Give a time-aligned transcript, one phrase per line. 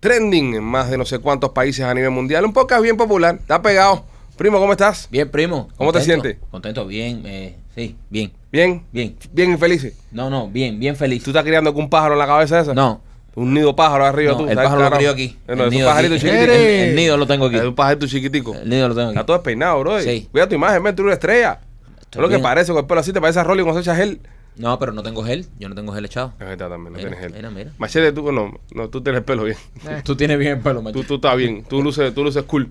[0.00, 2.44] Trending en más de no sé cuántos países a nivel mundial.
[2.44, 4.04] Un podcast bien popular, está pegado.
[4.36, 5.06] Primo, ¿cómo estás?
[5.12, 5.68] Bien, primo.
[5.76, 6.38] ¿Cómo te sientes?
[6.50, 7.22] Contento, bien.
[7.24, 8.32] eh, sí, bien.
[8.50, 8.84] ¿Bien?
[8.92, 9.16] Bien.
[9.32, 9.94] ¿Bien y feliz?
[10.10, 11.22] No, no, bien, bien feliz.
[11.22, 12.72] ¿Tú estás criando con un pájaro en la cabeza esa?
[12.74, 13.02] No,
[13.34, 14.44] Un nido pájaro arriba no, tú.
[14.48, 15.36] el ¿sabes, pájaro lo crío aquí.
[15.46, 16.22] No, el es un nido pajarito aquí.
[16.24, 16.52] chiquitico.
[16.52, 17.56] El, el nido lo tengo aquí.
[17.56, 18.54] Es un pajarito chiquitico.
[18.54, 19.16] El nido lo tengo aquí.
[19.16, 20.00] Está todo despeinado, bro.
[20.00, 20.28] Sí.
[20.32, 21.60] Cuida tu imagen, ven, tú eres una estrella.
[22.00, 22.42] Estoy Es lo que bien.
[22.42, 24.20] parece con el pelo así, te parece a Rolling cuando se echa gel.
[24.56, 25.46] No, pero no tengo gel.
[25.60, 26.32] Yo no tengo gel echado.
[26.40, 27.32] Es verdad también, no Mira, tienes gel.
[27.34, 27.70] mira, mira.
[27.78, 29.56] Machete, tú no, no, tú tienes el pelo bien.
[30.04, 31.02] Tú tienes bien el pelo, Tú, macho.
[31.04, 31.64] tú estás bien.
[31.68, 32.70] Tú luces, tú luces cool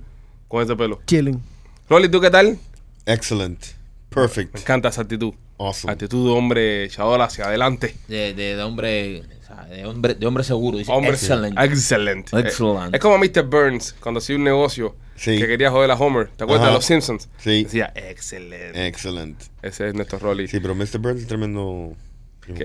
[0.49, 0.99] con ese pelo.
[1.05, 1.39] Chilling.
[1.87, 2.57] Rolly, ¿tú qué tal?
[3.05, 3.59] Excellent.
[3.61, 4.57] Me Perfect.
[4.59, 5.33] encanta esa actitud.
[5.59, 5.91] Awesome.
[5.93, 7.95] Actitud de hombre echador hacia adelante.
[8.07, 9.23] De, de, de hombre,
[9.69, 10.77] de hombre, de hombre seguro.
[10.77, 11.57] Dice, Hombre, excellent.
[11.59, 12.33] Excellent.
[12.33, 12.93] Excellent.
[12.93, 13.43] Eh, Es como Mr.
[13.43, 15.37] Burns cuando hacía un negocio Sí.
[15.39, 16.27] que quería joder a Homer.
[16.35, 16.71] ¿Te acuerdas Ajá.
[16.71, 17.27] de los Simpsons?
[17.39, 17.63] Sí.
[17.63, 18.85] Decía, excelente.
[18.87, 19.41] Excellent.
[19.63, 20.47] Ese es nuestro Rolly.
[20.47, 20.99] Sí, pero Mr.
[20.99, 21.93] Burns es tremendo.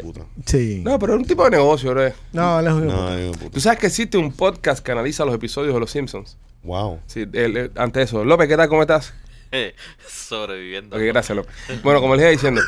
[0.02, 0.26] puta.
[0.46, 0.82] Sí.
[0.84, 2.12] No, pero es un tipo de negocio, bro.
[2.32, 3.50] No, él es un- No, puta.
[3.50, 6.36] Tú sabes que existe un podcast que analiza los episodios de los Simpsons.
[6.62, 7.00] Wow.
[7.06, 8.22] Sí, el- el- ante eso.
[8.24, 8.68] López, ¿qué tal?
[8.68, 9.12] ¿Cómo estás?
[10.08, 10.96] Sobreviviendo.
[10.96, 11.54] Ok, gracias, López.
[11.82, 12.60] Bueno, como les iba diciendo,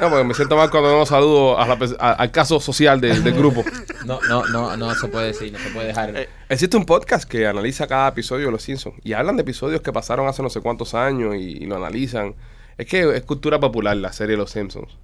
[0.00, 3.00] no, porque me siento mal cuando no saludo a la pers- a- al caso social
[3.00, 3.64] del- del grupo.
[4.06, 6.16] No, no, no, no se puede decir, no se puede dejar.
[6.16, 9.80] Eh, Existe un podcast que analiza cada episodio de Los Simpsons y hablan de episodios
[9.82, 12.34] que pasaron hace no sé cuántos años y, y lo analizan.
[12.76, 14.96] Es que es cultura popular la serie Los Simpsons.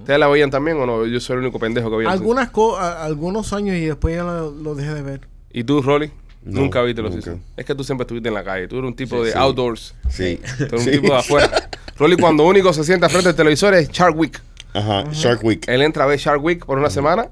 [0.00, 1.06] ¿Ustedes la veían también o no?
[1.06, 2.10] Yo soy el único pendejo que veía.
[2.10, 5.28] Los Algunas co- a- algunos años y después ya lo, lo dejé de ver.
[5.52, 6.10] ¿Y tú, Rolly?
[6.44, 7.24] No, nunca viste Los nunca.
[7.24, 7.46] Simpsons.
[7.56, 8.66] Es que tú siempre estuviste en la calle.
[8.68, 9.38] Tú eres un tipo Sí, de sí.
[9.38, 9.94] outdoors.
[10.10, 10.40] Sí.
[10.58, 10.90] Tú eres un Sí.
[10.90, 11.68] tipo de afuera.
[11.96, 14.38] Rolly cuando único se sienta frente al televisor es Shark Week.
[14.74, 15.04] Ajá.
[15.12, 15.64] Shark Week.
[15.68, 17.28] Él entra a ver Shark Week por una semana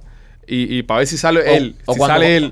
[0.47, 1.75] y, y para ver si sale él.
[1.86, 2.50] o si cuando- sale él.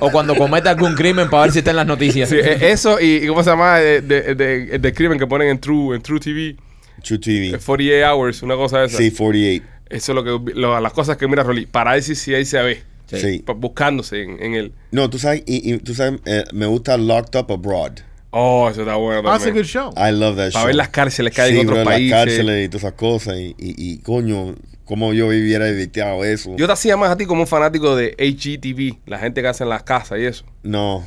[0.00, 2.28] o- o cuando cometa algún crimen para ver si está en las noticias.
[2.28, 3.78] Sí, eh, eso y, y ¿cómo se llama?
[3.78, 6.56] De, de, de- crimen que ponen en True, en True TV.
[7.02, 7.46] True TV.
[7.50, 8.98] eh, 48 Hours, una cosa de esa.
[8.98, 9.64] Sí, 48.
[9.90, 11.64] Eso es lo que lo- las cosas que mira Rolly.
[11.66, 12.82] Para ver si, si ahí se ve.
[13.16, 13.44] Sí.
[13.56, 14.72] Buscándose en, en él.
[14.90, 17.92] No, tú sabes, y, y tú sabes, eh, me gusta Locked Up Abroad.
[18.30, 19.90] Oh, eso está bueno Ah, it's a good show.
[19.96, 20.66] I love that Para show.
[20.66, 22.10] ver las cárceles que hay sí, en otros países.
[22.10, 23.36] Las cárceles y todas esas cosas.
[23.38, 24.54] Y, y, y, coño,
[24.84, 26.54] cómo yo viviera evitado eso.
[26.56, 29.64] Yo te hacía más a ti como un fanático de HGTV, la gente que hace
[29.64, 30.44] en las casas y eso.
[30.62, 31.02] no.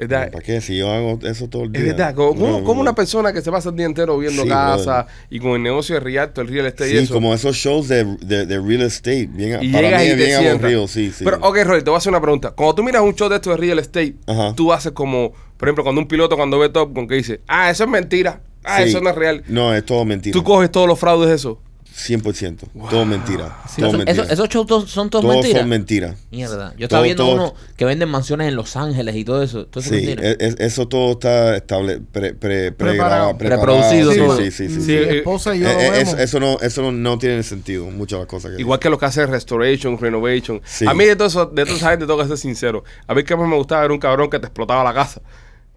[0.00, 0.60] Verdad, ¿Para qué?
[0.62, 1.82] Si yo hago eso todo el día.
[1.82, 2.14] es verdad.
[2.14, 2.80] Como, como- No, como no.
[2.80, 5.94] una persona que se pasa el día entero viendo Sí, casa y con el negocio
[5.96, 7.12] de Rialto, el real estate y Sí, eso.
[7.14, 9.26] como esos shows de, de, de real estate.
[9.30, 11.22] Bien, y para mí y es bien aburrido, sí, sí.
[11.22, 12.52] Pero, ok, Rolly, te voy a hacer una pregunta.
[12.52, 14.54] Cuando tú miras un show de esto de real estate, Ajá.
[14.56, 17.70] tú haces como, por ejemplo, cuando un piloto cuando ve Top Gun que dice, ah,
[17.70, 18.88] eso es mentira, ah, Sí.
[18.88, 19.42] eso no es real.
[19.48, 20.32] No, es todo mentira.
[20.32, 21.60] Tú coges todos los fraudes de eso.
[22.08, 22.68] 100%.
[22.90, 23.58] Todo mentira.
[23.68, 24.22] Sí, todo Eso- mentira.
[24.24, 25.60] eso- esos shows to- son todos Todos mentiras.
[25.60, 26.16] son mentiras.
[26.30, 26.74] Mierda.
[26.76, 29.66] Yo estaba Todo- viendo todo- uno que venden mansiones en Los Ángeles y todo eso.
[29.66, 30.28] Todo eso es Sí, mentira.
[30.30, 33.36] es- es- eso todo está estable, pre, pre, Preparado.
[33.36, 33.62] pregrabado, preparado.
[33.62, 34.36] Preproducido Sí, todo.
[34.36, 34.92] sí, sí, sí, Sí, sí.
[35.10, 35.98] Mi esposa y yo Eh, eh, vemos.
[36.08, 37.86] eso, eso no, eso no, no tiene sentido.
[37.86, 40.60] Muchas de las cosas que Igual que lo que hace restoration, renovation.
[40.64, 40.86] Sí.
[40.86, 42.84] A mí de todo eso, de toda esa gente tengo que ser sincero.
[43.06, 45.20] A mí que más me gustaba era un cabrón que te explotaba la casa.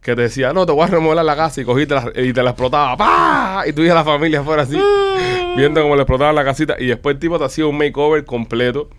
[0.02, 2.44] Que te decía, no, te voy a remodelar la casa y cogiste la, y te
[2.44, 2.98] la explotaba.
[2.98, 3.64] ¡Pah!
[3.66, 4.74] Y tú y la familia afuera así,
[5.56, 6.76] viendo cómo le explotaban la casita.
[6.80, 8.90] Y después el tipo te hacía un makeover completo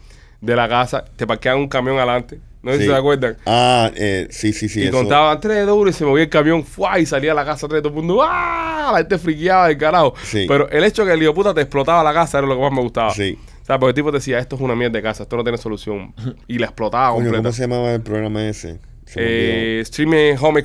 [0.41, 1.05] de la casa.
[1.17, 2.39] Te parqueaban un camión adelante.
[2.63, 3.37] No sé si se acuerdan.
[3.45, 4.81] Ah, eh, sí, sí, sí.
[4.81, 6.99] y eso- contaban tres duros y se movía el camión, ¡fua!
[6.99, 8.89] y salía a la casa tres, todo el mundo, ¡ah!
[8.91, 10.15] La gente friqueaba del carajo.
[10.23, 10.47] Sí.
[10.49, 12.63] Pero el hecho de que el hijo puta te explotaba la casa era lo que
[12.63, 13.11] más me gustaba.
[13.11, 13.39] Sí.
[13.63, 15.43] O sea, porque el tipo te decía, esto es una mierda de casa, esto no
[15.43, 16.15] tiene solución.
[16.49, 17.43] Y la explotaba Coño, completa.
[17.43, 18.79] ¿cómo se llamaba el programa ese?
[19.17, 20.63] Eh, Stream Home.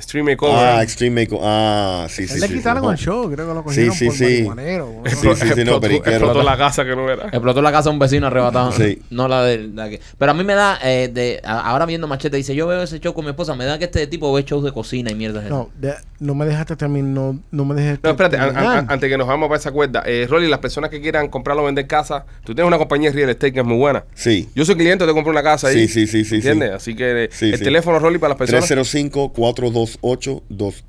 [0.00, 0.46] Stream olvidó.
[0.46, 0.66] Makeover.
[0.78, 1.46] ah, Extreme Makeover.
[1.48, 2.54] Ah, sí, sí, Él le sí.
[2.54, 2.90] quitaron sí.
[2.90, 4.24] el show, creo que lo cogieron sí, por sí.
[4.24, 5.02] marihuanero.
[5.06, 6.10] Sí, sí, sí, no, explotó, periquero.
[6.16, 7.24] explotó la casa que no era.
[7.28, 8.72] Explotó la casa de un vecino arrebatado.
[8.72, 9.00] Sí.
[9.10, 10.00] No la de la que.
[10.18, 10.78] Pero a mí me da.
[10.82, 13.54] eh, de, a- ahora viendo Machete, dice: Yo veo ese show con mi esposa.
[13.54, 15.42] Me da que este tipo ve shows de cocina y mierda.
[15.48, 17.04] No, de- no me dejaste terminar.
[17.10, 20.02] No, no me dejaste No, espérate, an- an- antes que nos vamos para esa cuerda.
[20.06, 23.16] Eh, Rolly, las personas que quieran comprarlo o vender casa, tú tienes una compañía de
[23.16, 24.04] real estate que es muy buena.
[24.14, 24.48] Sí.
[24.54, 25.86] Yo soy cliente, te compro una casa ahí.
[25.86, 26.70] Sí, sí, sí, sí, ¿Entiendes?
[26.70, 26.74] sí.
[26.74, 27.64] Así que eh, Sí, el sí.
[27.84, 28.70] Teléfono, Rolly, para las personas.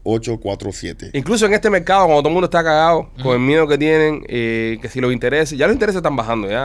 [0.04, 1.12] 305-428-2847.
[1.14, 4.24] Incluso en este mercado, cuando todo el mundo está cagado, con el miedo que tienen,
[4.28, 6.64] eh, que si los intereses, ya los intereses están bajando ya.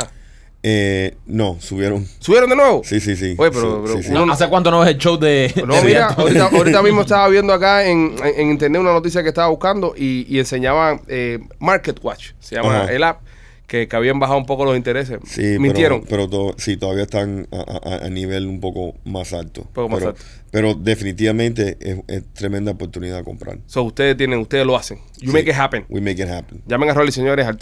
[0.62, 2.06] Eh, no, subieron.
[2.19, 2.82] ¿Subieron de nuevo?
[2.85, 3.35] Sí, sí, sí.
[3.38, 4.11] Oye, pero- Sí, pero sí, sí.
[4.11, 5.50] uno- No, ¿Hace cuánto no ves el show de.?
[5.67, 9.23] No, de mira, ahorita, ahorita mismo estaba viendo acá en, en- en internet una noticia
[9.23, 13.21] que estaba buscando y, y enseñaba eh, Market Watch, se llama el app,
[13.70, 15.20] que, que habían bajado un poco los intereses.
[15.26, 16.00] Sí, Mintieron.
[16.00, 19.62] pero, pero to- sí, todavía están a, a- a nivel un poco más alto.
[19.72, 20.22] poco más pero, alto.
[20.50, 23.58] pero definitivamente es, es tremenda oportunidad de comprar.
[23.67, 24.99] So, ustedes tienen, ustedes lo hacen.
[25.20, 25.37] You Sí.
[25.37, 25.84] make it happen.
[25.88, 26.62] We make it happen.
[26.67, 27.58] Llamen a Rolly, señores, al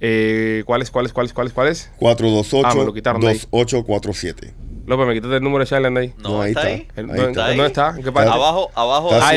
[0.00, 1.90] Eh, ¿Cuál es, cuál es, cuál es, cuál es, cuál es?
[2.64, 3.40] Ah, me lo quitaron de ahí.
[3.50, 4.52] 428-2847.
[4.88, 6.12] López, me quitaste el número de de ahí.
[6.22, 6.74] No, No, ahí está está.
[6.74, 6.88] ahí.
[6.96, 7.48] El- Ahí ¿dónde, está.
[7.48, 7.94] ¿Dónde está?
[7.96, 8.30] ¿En qué parte?
[8.30, 9.14] Abajo, abajo.
[9.14, 9.30] Está Ah,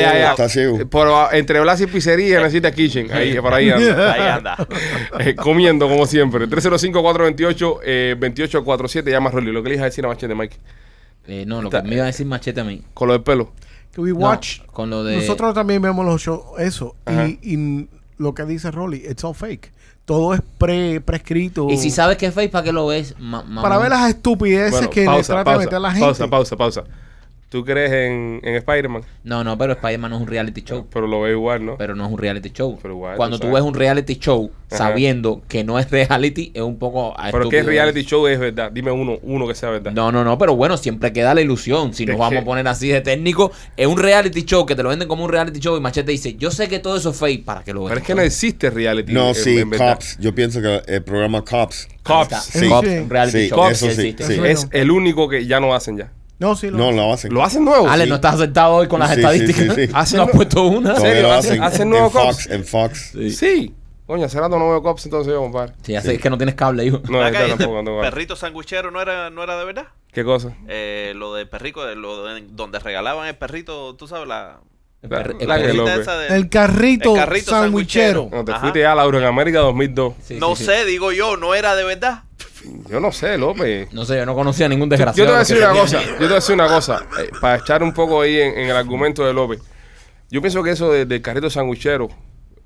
[0.48, 0.82] ciego, está.
[0.82, 3.12] Eh, Por, entre Blas y Pizzería necesita Kitchen.
[3.12, 4.12] Ahí, por ahí anda.
[4.14, 4.56] Ahí anda.
[5.20, 6.48] Eh, comiendo como siempre.
[6.48, 9.10] 305-428-2847.
[9.10, 9.52] Llama a Rolly.
[9.52, 10.56] Lo que le dije a decir a Machete, Mike.
[11.28, 12.82] Eh, no, lo Está- que me iba a decir machete a mí.
[12.94, 13.52] Con lo del pelo.
[13.94, 14.60] Que we No, watch.
[14.72, 15.16] con lo de.
[15.16, 16.96] Nosotros también vemos los shows, eso.
[17.04, 17.28] Ajá.
[17.28, 17.88] Y, y
[18.18, 19.70] lo que dice Rolly, it's all fake.
[20.04, 21.68] Todo es pre, prescrito.
[21.70, 23.14] Y si sabes que es fake, ¿para qué lo ves?
[23.18, 26.04] Ma- Para ver las estupideces Bueno, que le pausa, trata pausa, de meter la gente.
[26.06, 26.84] pausa, pausa, pausa.
[27.52, 29.02] ¿Tú crees en, en Spider-Man?
[29.24, 30.86] No, no, pero Spider-Man no es un reality show.
[30.90, 31.76] Pero lo veo igual, ¿no?
[31.76, 32.78] Pero no es un reality show.
[32.80, 34.78] Pero igual, Cuando tú ves un reality show Ajá.
[34.78, 37.14] sabiendo que no es reality, es un poco.
[37.30, 38.72] Pero ¿qué reality show es verdad?
[38.72, 39.92] Dime uno, uno que sea verdad.
[39.92, 41.92] No, no, no, pero bueno, siempre queda la ilusión.
[41.92, 42.38] Si ¿De nos vamos qué?
[42.38, 45.30] a poner así de técnico, es un reality show que te lo venden como un
[45.30, 47.80] reality show y Machete dice, yo sé que todo eso es fake para que lo
[47.80, 47.90] veas.
[47.90, 49.12] Pero es que no existe reality.
[49.12, 49.68] No, en- sí, en.
[49.72, 50.16] Cops.
[50.18, 51.86] Yo pienso que el programa Cops.
[52.02, 52.44] Cops.
[52.44, 52.66] Sí.
[52.66, 53.58] Cops, reality Sí, show.
[53.58, 54.50] Cops, eso sí, existe.
[54.50, 56.10] Es el único que ya no hacen ya.
[56.42, 57.32] No, sí, lo No, lo hacen.
[57.32, 57.88] ¿Lo hacen nuevo?
[57.88, 58.10] Ale, Sí.
[58.10, 59.74] no estás acertado hoy con las Sí, estadísticas.
[59.74, 59.92] sí, sí.
[59.94, 60.96] Hacen no has puesto una.
[60.96, 61.22] Serio?
[61.22, 61.62] lo ¿Hacen- hacen.
[61.62, 62.46] hacen en nuevo Fox, Cops?
[62.50, 63.10] En Fox.
[63.12, 63.30] Sí.
[63.30, 63.74] Sí.
[64.06, 65.72] Coño, hace rato no veo Cops entonces yo, compadre.
[65.82, 67.00] Sí, sé, es que no tienes cable, hijo.
[67.08, 67.82] No, Acá, ahorita ¿y este tampoco.
[67.82, 69.86] no perrito sandwichero no era, no era de verdad.
[70.12, 70.54] ¿Qué cosa?
[70.68, 74.58] Eh, lo de perrico, de- lo de- donde regalaban el perrito, tú sabes, la,
[75.02, 78.28] La- el la esa de- carrito, El carrito sandwichero.
[78.30, 78.60] No, te Ajá.
[78.60, 80.14] fuiste ya a Laura en América 2002.
[80.22, 80.70] Sí, no sí, sí.
[80.70, 82.22] sé, digo yo, no era de verdad.
[82.88, 83.92] Yo no sé, López.
[83.92, 85.30] No sé, yo no conocía a ningún Yo te desgraciado.
[85.30, 87.56] voy a de decir una cosa, yo te voy a decir una cosa, eh, para
[87.56, 89.60] echar un poco ahí en, en el argumento de López.
[90.30, 92.08] Yo pienso que eso de- del carrito sandwichero,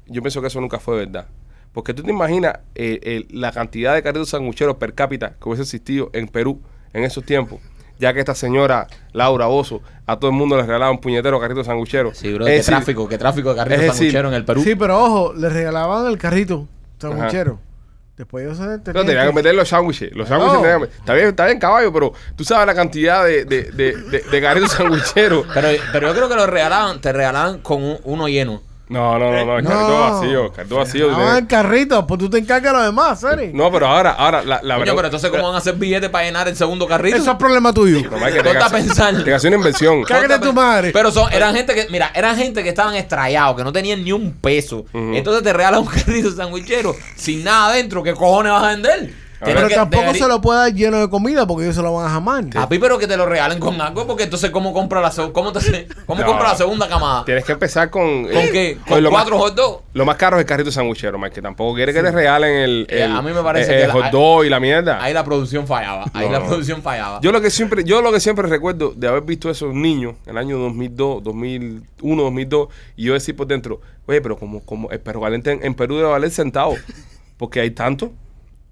[0.06, 1.28] yo pienso que eso nunca fue verdad.
[1.72, 5.62] Porque tú te imaginas eh, el- la cantidad de carritos sandwicheros per cápita que hubiese
[5.62, 6.60] existido en Perú
[6.92, 7.60] en esos tiempos.
[7.98, 11.64] Ya que esta señora Laura Oso a todo el mundo le regalaba un puñetero carrito
[11.64, 12.12] sandwichero.
[12.14, 14.62] Sí, bro, Es qué decir, tráfico, qué tráfico de decir, sanguicheros en el Perú.
[14.62, 16.66] Sí, pero ojo, le regalaban el carrito
[16.98, 17.58] sandwichero.
[18.16, 20.10] Después ellos se No, tenían tenían que meter los sándwiches.
[20.16, 20.62] Los sándwiches No.
[20.62, 23.94] tenían que- Está bien, está bien, caballo, pero tú sabes la cantidad de, de, de,
[23.96, 24.74] de, de carritos.
[25.14, 25.44] Pero,
[25.92, 28.62] pero yo creo que lo regalaban, te regalaban con un- uno lleno.
[28.88, 31.06] No, no, no, no, el carrito vacío, carrito vacío.
[31.08, 33.50] regalaban el carrito, pues tú te encargas de lo demás, Sari.
[33.52, 36.08] No, pero ahora, ahora, la, la Coño, verdad- pero entonces, ¿cómo van a hacer billetes
[36.08, 37.16] para llenar el segundo carrito?
[37.16, 38.00] Eso es problema tuyo.
[38.08, 39.10] No, Mike, que Ponte tenga- a pensar.
[39.12, 40.04] tenga que hacer una inversión.
[40.04, 40.92] Cágate a tu madre.
[40.92, 44.12] Pero son, eran gente que, mira, eran gente que estaban estrellados, que no tenían ni
[44.12, 44.84] un peso.
[44.92, 48.04] Entonces te regalan un carrito sandwichero sin nada adentro.
[48.04, 49.25] ¿Qué cojones vas a vender?
[49.44, 52.06] Pero que- tampoco se lo puede dar lleno de comida porque ellos se lo van
[52.06, 52.44] a jamar.
[52.54, 55.52] A ti, pero que te lo regalen con algo, porque entonces, ¿cómo compra la, cómo
[55.52, 56.26] te, cómo No.
[56.26, 57.24] compra la segunda camada?
[57.24, 58.24] Tienes que empezar con.
[58.24, 58.78] ¿Con eh, qué?
[58.88, 59.82] con ¿Con cuatro hot dogs?
[59.92, 62.86] Lo más caro es el carrito sandwichero, Mike, que tampoco quiere que te regalen el,
[62.88, 65.02] Eh, el- a mí me parece el, que el la- hot dog y la mierda.
[65.02, 66.04] Ahí la producción fallaba.
[66.14, 66.46] Ahí No, la no.
[66.46, 67.20] producción fallaba.
[67.20, 70.30] Yo lo que siempre, yo lo que siempre recuerdo de haber visto esos niños en
[70.32, 75.00] el año 2002, 2001, 2002, y yo decir por dentro, oye, pero como, como el
[75.00, 76.78] perro caliente en, en Perú debe valer centavos,
[77.36, 78.12] porque hay tanto,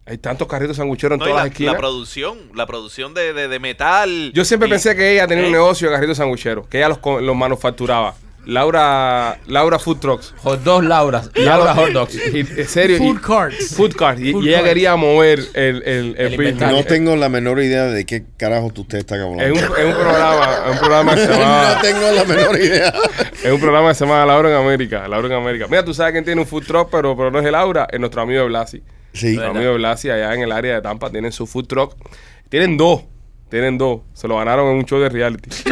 [0.07, 1.73] hay tantos carritos sanguicheros en No, todas la, las esquinas.
[1.75, 4.33] la producción, la producción de, de, de metal.
[4.35, 6.99] Yo siempre y- pensé que ella tenía un negocio de carritos sanguicheros, que ella los,
[7.23, 8.15] los manufacturaba.
[8.47, 10.35] Laura, Laura Food Trucks.
[10.43, 11.23] Hot dogs, Laura.
[11.35, 12.15] Laura Hot Dogs.
[12.15, 12.99] Y- en serio.
[12.99, 13.75] Food carts.
[13.75, 14.19] Food cart.
[14.21, 14.69] Y, ella carts.
[14.69, 16.33] quería mover el, el, el, El business.
[16.35, 16.77] inventario.
[16.77, 19.43] No tengo la menor idea de qué carajo tú usted está hablando.
[19.45, 22.57] Es un, es un programa, es un programa que se llama, no tengo la menor
[22.61, 22.95] idea.
[23.45, 25.09] es un programa que se llama Laura en América.
[25.09, 25.67] Laura en América.
[25.71, 27.99] Mira, tú sabes quién tiene un food truck, pero, pero no es el Laura, es
[27.99, 28.83] nuestro amigo de Blasi.
[29.15, 29.35] Sí.
[29.37, 31.95] Nuestro amigo de Blasi allá en el área de Tampa tienen su food truck.
[32.51, 33.03] Tienen dos.
[33.49, 34.01] Tienen dos.
[34.13, 35.49] Se lo ganaron en un show de reality.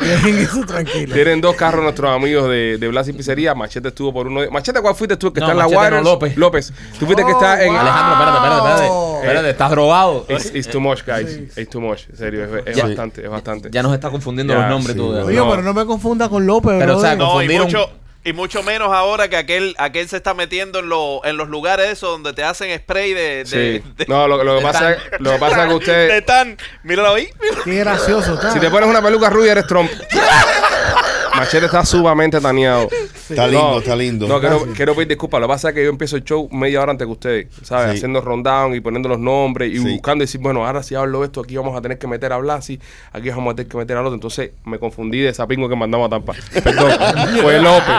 [0.00, 1.14] Dejen eso tranquilo.
[1.14, 3.54] Tienen dos carros nuestros amigos de, de Blasi Pizzería.
[3.54, 4.50] Machete estuvo por uno de...
[4.50, 5.28] Machete, ¿cuál fuiste tú?
[5.28, 6.02] El que No, está en la Machete no.
[6.02, 6.36] López.
[6.36, 6.72] López.
[6.98, 7.68] Tú fuiste que Oh, está en...
[7.72, 7.78] wow.
[7.80, 8.88] Alejandro, espérate, espérate, espérate.
[8.90, 9.18] Oh.
[9.22, 10.26] Espérate, estás drogado.
[10.28, 11.30] It's, it's too much, guys.
[11.54, 11.60] Sí.
[11.60, 12.08] It's too much.
[12.10, 12.86] En serio, es, es Ya.
[12.86, 13.68] bastante, es bastante.
[13.70, 14.98] Ya nos está confundiendo Ya, los nombres sí.
[15.00, 15.12] tú.
[15.12, 15.48] de- Oye, No.
[15.50, 17.14] pero no me confunda con López, Pero, o sea.
[17.14, 17.90] No, y confundieron- mucho,
[18.24, 21.88] y mucho menos ahora que aquel, aquel se está metiendo en, lo- en los lugares
[21.90, 23.44] esos donde te hacen spray de...
[23.44, 23.56] de, Sí.
[23.96, 26.24] de- No, lo, lo que de pasa tan- lo que pasa es que de usted...
[26.24, 26.56] tan...
[26.84, 27.28] Míralo ahí.
[27.64, 28.52] Qué gracioso está.
[28.52, 29.90] Si te pones una peluca rubia, eres Trump.
[31.34, 32.88] Machete está sumamente taneado.
[33.32, 34.28] Está lindo, está lindo.
[34.28, 35.40] No, quiero, quiero pedir disculpas.
[35.40, 37.90] Lo que pasa es que yo empiezo el show media hora antes que ustedes, ¿sabes?
[37.92, 37.96] Sí.
[37.98, 39.90] Haciendo rundown y poniendo los nombres y Sí.
[39.92, 42.38] buscando y decir, bueno, ahora si hablo esto, aquí vamos a tener que meter a
[42.38, 42.80] Blasi,
[43.12, 44.14] aquí vamos a tener que meter al otro.
[44.14, 46.34] Entonces me confundí de esa pingo que mandamos a Tampa.
[46.64, 46.90] Perdón,
[47.42, 47.94] fue López.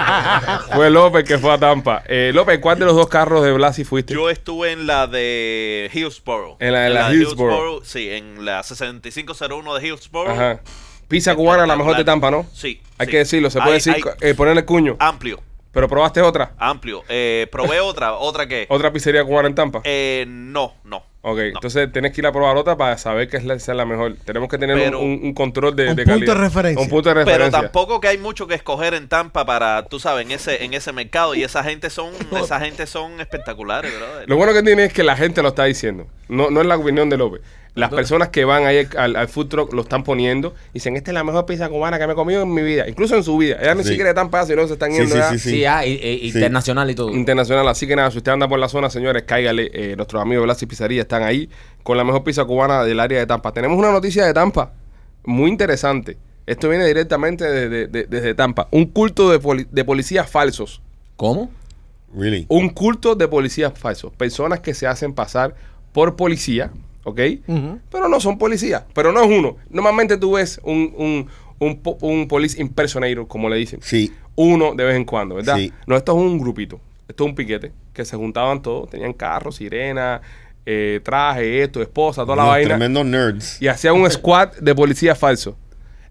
[0.74, 2.04] Fue López que fue a Tampa.
[2.08, 4.13] Eh, López, ¿cuál de los dos carros de Blasi fuiste?
[4.13, 6.58] Yo estuve en la de Hillsborough.
[6.60, 7.84] En la de la Hillsborough.
[7.84, 10.32] Sí, en la 6501 de Hillsborough.
[10.32, 10.62] Ajá.
[11.13, 12.46] Pizza cubana, la mejor de Tampa, ¿no?
[12.53, 12.82] Sí.
[12.98, 13.12] Hay sí.
[13.12, 14.96] que decirlo, se puede Hay- decir, hay- eh, ponerle el cuño.
[15.00, 15.39] amplio,
[15.72, 16.53] Pero probaste otra.
[16.58, 17.03] amplio.
[17.08, 18.65] Eh, probé otra, otra que...
[18.70, 19.82] Otra pizzería cubana en Tampa.
[19.84, 21.03] Eh, no, no.
[21.25, 23.86] Ok, entonces tienes que ir a probar otra para saber que es la, sea la
[23.86, 24.15] mejor.
[24.25, 26.34] Tenemos que tener un- Pero- un, un control de, Un de punto calidad.
[26.36, 26.84] de referencia.
[26.84, 27.62] Un punto de Pero referencia.
[27.62, 30.91] tampoco que hay mucho que escoger en Tampa para, tú sabes, en ese, en ese
[30.91, 31.34] mercado.
[31.34, 32.12] Y esa gente son,
[32.43, 34.27] esa gente son espectaculares, brother.
[34.29, 36.08] Lo bueno que tiene es que la gente lo está diciendo.
[36.27, 37.41] No, no es la opinión de López.
[37.75, 40.53] Las personas que van ahí al, al food truck lo están poniendo.
[40.75, 42.88] Dicen, esta es la mejor pizza cubana que me he comido en mi vida.
[42.88, 43.58] Incluso en su vida.
[43.60, 43.89] Ella ni Sí.
[43.89, 46.27] siquiera están para sino se están Sí, yendo sí, ya sí, Sí, ah, y- y-
[46.27, 47.10] internacional y todo.
[47.12, 47.68] internacional.
[47.68, 49.72] Así que nada, si usted anda por la zona, señores, cáigale.
[49.74, 51.50] Eh, nuestros amigos de Blas y Pizzería están ahí
[51.82, 53.51] con la mejor pizza cubana del área de Tampa.
[53.51, 54.72] Tenemos una noticia de Tampa
[55.25, 56.15] muy interesante.
[56.46, 58.68] Esto viene directamente de- de- desde Tampa.
[58.70, 60.80] Un culto de, poli- de policías falsos.
[61.15, 61.50] ¿Cómo?
[62.15, 62.46] Really.
[62.50, 64.12] Un culto de policías falsos.
[64.13, 65.56] Personas que se hacen pasar
[65.92, 66.70] por policía,
[67.03, 67.19] ¿ok?
[67.89, 68.83] Pero no son policías.
[68.93, 69.57] Pero no es uno.
[69.69, 71.27] Normalmente tú ves un, un,
[71.60, 73.79] un, un police impersonator, como le dicen.
[73.81, 74.13] Sí.
[74.36, 75.57] Uno de vez en cuando, ¿verdad?
[75.57, 75.72] Sí.
[75.86, 76.79] No, esto es un grupito.
[77.07, 78.89] Esto es un piquete que se juntaban todos.
[78.89, 80.22] Tenían carros, sirena,
[80.65, 82.69] eh, traje, esto, esposa, toda la vaina.
[82.69, 83.62] Tremendos nerds.
[83.62, 85.55] Y hacían un squad de policías falsos.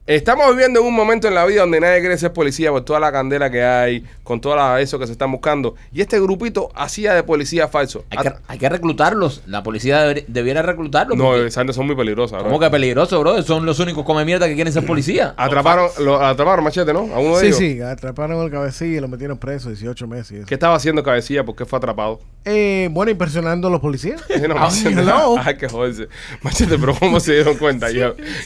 [0.07, 2.99] Estamos viviendo en un momento en la vida donde nadie quiere ser policía por toda
[2.99, 5.77] la candela que hay, con todo la- eso que se están buscando.
[5.93, 8.05] Y este grupito hacía de policía falso.
[8.11, 9.43] Hay que, hay que reclutarlos.
[9.47, 11.17] La policía deber- debiera reclutarlos.
[11.17, 12.41] No, porque- esas son muy peligrosas.
[12.41, 12.49] bro.
[12.49, 13.41] ¿Cómo que peligroso, bro?
[13.43, 15.35] Son los únicos come mierda que quieren ser policía.
[15.39, 17.03] Atraparon, lo atraparon machete, ¿no?
[17.15, 17.59] A uno de Sí, ellos.
[17.59, 20.33] sí, atraparon el cabecilla y lo metieron preso 18 meses.
[20.33, 20.47] y eso.
[20.49, 21.45] ¿Qué estaba haciendo cabecilla?
[21.45, 22.19] ¿Por qué fue atrapado?
[22.45, 24.21] Eh, bueno, impresionando a los policías.
[24.49, 25.05] No, Ah, machete.
[25.45, 26.09] Ay, que joderse.
[26.43, 27.87] Machete, pero ¿cómo se dieron cuenta?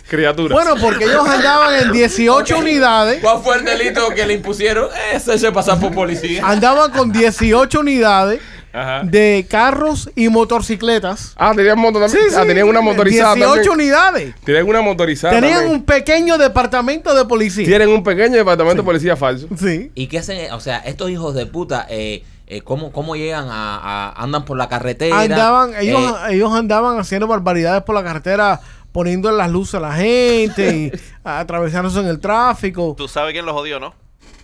[0.09, 0.53] Criaturas.
[0.53, 3.21] Bueno, porque ellos andaban en 18 unidades.
[3.23, 4.89] ¿Cuál fue el delito que le impusieron?
[5.15, 6.47] Ese se pasar por policía.
[6.47, 8.41] Andaban con 18 unidades
[8.73, 9.01] Ajá.
[9.05, 11.33] de carros y motocicletas.
[11.37, 12.25] Ah, tenían moto también.
[12.37, 13.73] Ah, tenían una motorizada 18 también.
[13.73, 14.35] unidades.
[14.45, 15.75] Tenían una motorizada Tenían también.
[15.81, 17.65] un pequeño departamento de policía.
[17.65, 19.47] Tienen un pequeño departamento de policía falso.
[19.59, 19.91] Sí.
[19.95, 20.53] ¿Y qué hacen?
[20.53, 24.57] O sea, estos hijos de puta, eh, eh, ¿cómo, ¿cómo llegan a, a- andan por
[24.57, 25.21] la carretera?
[25.21, 28.61] Andaban, ellos, Eh, ellos andaban haciendo barbaridades por la carretera,
[28.93, 30.93] poniendo en las luces a la gente y
[31.25, 32.95] atravesándose en el tráfico.
[32.97, 33.95] Tú sabes quién los jodió, ¿no?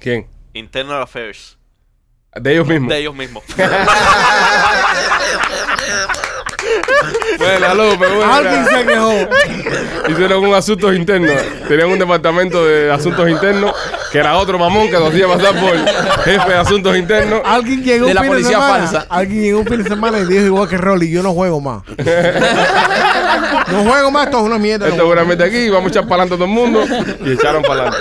[0.01, 0.27] ¿Quién?
[0.53, 1.59] Internal Affairs.
[2.35, 2.89] De ellos mismos.
[2.89, 3.45] De ellos mismos.
[7.39, 9.13] Bueno, la Lupe, bueno, Alguien se quejó.
[10.09, 11.33] Hicieron un asuntos internos.
[11.69, 13.73] Tenían un departamento de asuntos internos
[14.13, 15.75] que era otro mamón que nos hacía pasar por
[16.25, 17.41] jefe de asuntos internos.
[17.45, 18.79] Alguien llegó De un la fin de policía semana.
[18.87, 19.07] falsa.
[19.09, 21.83] Alguien llegó un fin de semana y dijo igual que Rolly, yo no juego más.
[23.73, 24.87] no juego más, esto es una mierda.
[24.87, 26.85] Esto no seguramente aquí, vamos a echar para adelante todo el mundo
[27.25, 27.99] y echaron para adelante.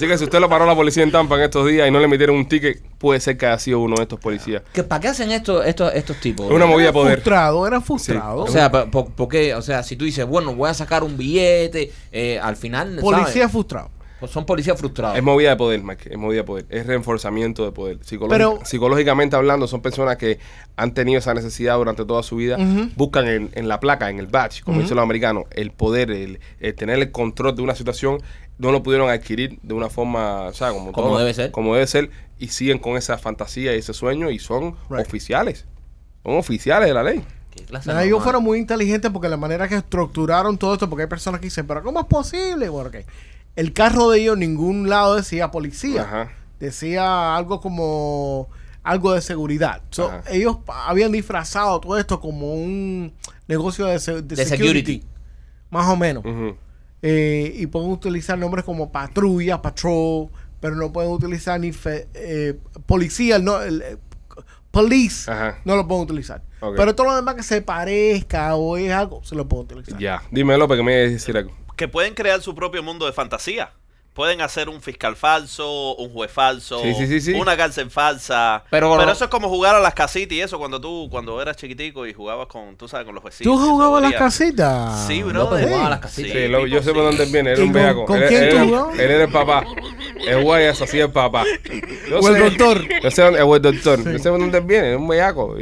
[0.00, 1.98] Así que si usted lo paró la policía en Tampa en estos días y no
[1.98, 4.62] le emitieron un ticket, puede ser que haya sido uno de estos policías.
[4.72, 6.46] ¿que ¿Para qué hacen esto, estos, estos tipos?
[6.46, 7.12] Es una movida de Era poder.
[7.16, 8.44] frustrado, era frustrado.
[8.44, 9.54] O sea, ¿por, qué?
[9.54, 13.02] O sea, si tú dices, bueno, voy a sacar un billete, eh, al final, ¿sabes?
[13.02, 13.90] policía frustrado.
[14.20, 15.16] Pues son policías frustrados.
[15.18, 16.10] Es movida de poder, Mike.
[16.12, 16.66] Es movida de poder.
[16.70, 17.98] Es reforzamiento de poder.
[18.04, 20.38] Psicológica- Pero- psicológicamente hablando, son personas que
[20.76, 22.56] han tenido esa necesidad durante toda su vida.
[22.96, 26.40] Buscan en, en la placa, en el badge, como dicen los americanos, el poder, el,
[26.60, 28.18] el tener el control de una situación.
[28.60, 31.50] No lo pudieron adquirir de una forma, o sea, como, Como todo- debe ser.
[31.50, 32.10] Como debe ser.
[32.38, 35.06] Y siguen con esa fantasía y ese sueño y son Right.
[35.06, 35.66] oficiales.
[36.24, 37.22] Son oficiales de la ley.
[37.54, 38.24] ¿Qué clase Nada, de ellos mamá?
[38.24, 41.66] fueron muy inteligentes porque la manera que estructuraron todo esto, porque hay personas que dicen,
[41.66, 42.68] pero ¿cómo es posible?
[42.68, 42.96] Bueno, ok.
[43.56, 46.02] El carro de ellos en ningún lado decía policía.
[46.02, 46.30] Ajá.
[46.60, 48.48] Decía algo como
[48.82, 49.82] algo de seguridad.
[49.90, 53.12] So, ellos habían disfrazado todo esto como un
[53.48, 55.02] negocio de, se- de De security.
[55.70, 56.22] Más o menos.
[57.02, 60.28] Eh, y pueden utilizar nombres como patrulla, patrol,
[60.60, 63.96] pero no pueden utilizar ni fe- eh, policía, no, el, eh,
[64.70, 65.58] police, Ajá.
[65.64, 66.42] no lo pueden utilizar.
[66.76, 69.98] Pero todo lo demás que se parezca o es algo, se lo pueden utilizar.
[69.98, 70.22] Ya.
[70.30, 71.52] Dime, López, que me a decir algo.
[71.76, 73.72] que pueden crear su propio mundo de fantasía.
[74.20, 77.32] Pueden hacer un fiscal falso, un juez falso, Sí, sí, sí, sí.
[77.32, 78.62] una cárcel falsa.
[78.68, 81.56] Pero- Pero, eso es como jugar a las casitas y eso cuando tú cuando eras
[81.56, 83.50] chiquitico y jugabas con, tú sabes, con los vecinos.
[83.50, 85.06] ¿Tú jugabas las olía- casitas?
[85.06, 85.46] Sí, bro.
[85.46, 86.32] Jugaba a las casitas.
[86.32, 87.52] Sí, yo sé por dónde viene.
[87.52, 88.04] Era ¿Y un con- bellaco.
[88.04, 88.98] con Él- quién él, tú era- jugabas?
[88.98, 89.64] Él era el papá.
[90.26, 91.44] El güey es así el papá.
[92.10, 92.82] Yo O el doctor.
[93.02, 94.04] Yo sé dónde, o el doctor.
[94.12, 94.88] Yo sé por dónde él viene.
[94.88, 95.56] Era un bellaco.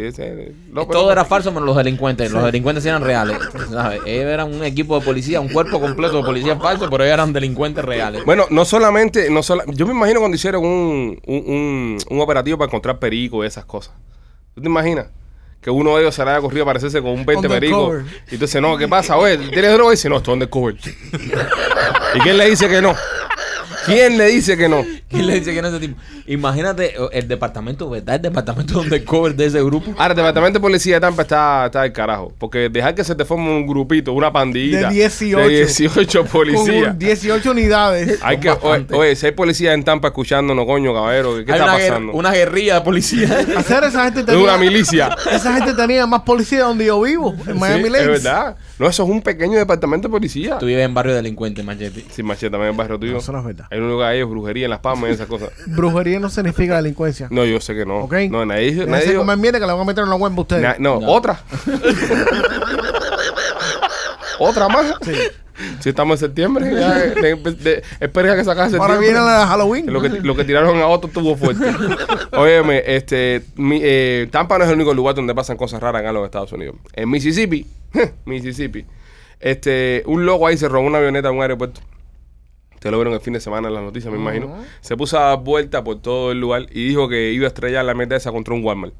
[0.91, 2.33] Todo era falso menos los delincuentes.
[2.33, 3.38] Los delincuentes eran reales.
[3.71, 4.00] ¿sabes?
[4.05, 7.33] Ellos eran un equipo de policía, un cuerpo completo de policías falsos, pero ellos eran
[7.33, 8.25] delincuentes reales.
[8.25, 12.59] Bueno, no solamente, no sola- yo me imagino cuando hicieron un, un, un- un operativo
[12.59, 13.95] para encontrar perico y esas cosas.
[14.55, 15.07] ¿Tú te imaginas?
[15.61, 17.76] Que uno de ellos se le haya corrido a aparecerse con un 20 perico.
[18.31, 19.17] Y dices, no, ¿qué pasa?
[19.17, 19.93] Oye, ¿tienes droga?
[19.93, 20.76] Y dice, no, esto es undercover.
[22.14, 22.95] ¿Y quién le dice que no?
[23.88, 24.85] ¿Quién le dice que no?
[25.09, 26.00] ¿Quién le dice que no es ese tipo?
[26.26, 28.16] Imagínate eh, el departamento, ¿verdad?
[28.16, 29.92] El departamento donde cover de ese grupo.
[29.97, 32.33] Ahora, el departamento de policía de Tampa está, está del carajo.
[32.38, 35.38] Porque dejar que se te forme un grupito, una pandillita De 18.
[35.38, 36.92] de 18 Con policías.
[36.92, 38.18] un 18 unidades.
[38.23, 41.64] Hay que, oye, oye, si hay policías en Tampa escuchándonos, coño, caballero, ¿qué Hay está
[41.64, 42.12] una, guerra- pasando?
[42.12, 43.38] una guerrilla de policía.
[43.57, 45.16] Hacer esa gente tenía, una milicia.
[45.33, 48.04] Esa gente tenía más policía donde yo vivo, en Miami Sí, Lakes.
[48.14, 48.57] es verdad.
[48.78, 50.59] No, eso es un pequeño departamento de policía.
[50.59, 52.04] Tú vives en barrio delincuente, machete.
[52.11, 53.12] Sin machete también en barrio tuyo.
[53.12, 53.66] No, eso no es verdad.
[53.71, 55.50] Hay un lugar ahí, brujería en las palmas y esas cosas.
[55.66, 57.28] Brujería no significa delincuencia.
[57.30, 57.99] No, yo sé que no.
[58.00, 58.14] ¿Ok?
[58.30, 58.87] No, nadie dijo.
[58.87, 60.62] Nadie dijo- comer mierda que le van a meter en la a ustedes.
[60.62, 61.08] na- no, No.
[61.08, 61.40] otra.
[64.38, 64.94] otra más.
[65.80, 68.78] Si estamos en septiembre, ya, de, de- espera que se acabe septiembre.
[68.80, 69.92] Ahora viene la Halloween.
[69.92, 71.64] Lo que, lo que tiraron a otro estuvo fuerte.
[72.32, 76.11] Óyeme, este, mi- eh, Tampa no es el único lugar donde pasan cosas raras acá
[76.11, 76.76] en los Estados Unidos.
[76.92, 77.66] En Mississippi,
[78.25, 78.87] Mississippi,
[79.40, 81.80] este, un loco ahí se robó una avioneta en un aeropuerto.
[82.78, 84.56] Ustedes lo vieron el fin de semana en las noticias, me imagino.
[84.80, 87.85] Se puso a dar vuelta por todo el lugar y dijo que iba a estrellar
[87.85, 88.94] la meta esa contra un Walmart.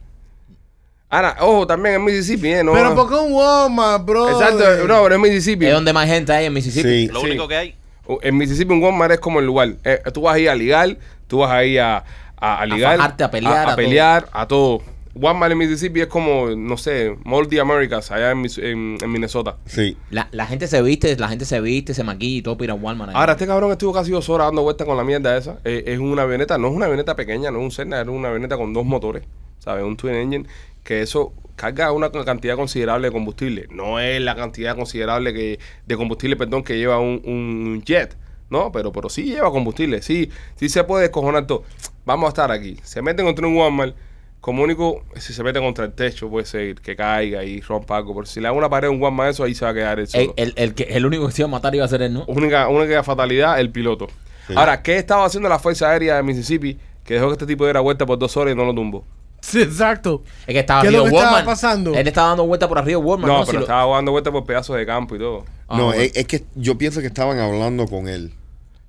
[1.11, 2.63] Ahora, ojo, también en Mississippi, ¿eh?
[2.65, 4.29] No, Pero ¿por qué un Walmart, bro?
[4.31, 5.67] Exacto, no, pero en Mississippi.
[5.67, 7.07] Es donde más gente hay en Mississippi.
[7.07, 7.09] Sí.
[7.09, 7.27] Lo Sí.
[7.27, 7.75] único que hay.
[8.23, 9.75] En Mississippi un Walmart es como el lugar.
[9.85, 12.05] Eh, tú vas ahí a ligar, tú vas ahí a,
[12.37, 12.97] a, a ligar.
[12.99, 13.77] fajarte, a pelear, A, a todo.
[13.77, 14.83] pelear, a todo.
[15.21, 19.11] Walmart en Mississippi es como, no sé, Mall the Americas allá en, Mis- en- en
[19.13, 19.57] Minnesota.
[19.67, 19.97] Sí.
[20.11, 22.71] La, la gente se viste, la gente se viste, se maquilla y todo para ir
[22.71, 23.15] a Walmart.
[23.15, 25.59] Ahora, este cabrón estuvo casi dos horas dando vueltas con la mierda esa.
[25.65, 28.29] Eh, es una avioneta, no es una avioneta pequeña, no es un Cessna, es una
[28.29, 29.25] avioneta con dos motores,
[29.59, 29.85] ¿sabes?
[29.85, 30.47] Un twin engine,
[30.85, 33.67] que eso carga una cantidad considerable de combustible.
[33.71, 38.17] No es la cantidad considerable que de combustible, perdón, que lleva un, un jet,
[38.51, 38.71] ¿no?
[38.71, 41.65] Pero, pero sí lleva combustible, sí, sí se puede descojonar todo.
[42.05, 42.77] Vamos a estar aquí.
[42.85, 43.97] Se meten contra un Walmart.
[44.41, 48.15] Como único, si se mete contra el techo, puede ser que caiga y rompa algo.
[48.15, 49.99] Pero si le da una pared a un Walmart, eso ahí se va a quedar
[49.99, 50.35] el el, solo.
[50.37, 52.25] el, el que, el único que se iba a matar iba a ser él, ¿no?
[52.29, 54.07] Única, única fatalidad, el piloto.
[54.47, 54.55] Sí.
[54.57, 57.81] Ahora, ¿qué estaba haciendo la Fuerza Aérea de Mississippi que dejó que este tipo diera
[57.81, 59.05] vuelta por dos horas y no lo tumbó?
[59.41, 60.23] Sí, exacto.
[60.47, 61.47] Es que estaba ¿Qué es arriba lo de que estaba Walmart.
[61.47, 61.95] pasando?
[61.95, 63.33] Él estaba dando vuelta por arriba de Walmart.
[63.33, 65.45] No, No, Si pero lo- estaba dando vuelta por pedazos de campo y todo.
[65.69, 66.01] Ah, no, bueno.
[66.01, 68.33] es, es que yo pienso que estaban hablando con él.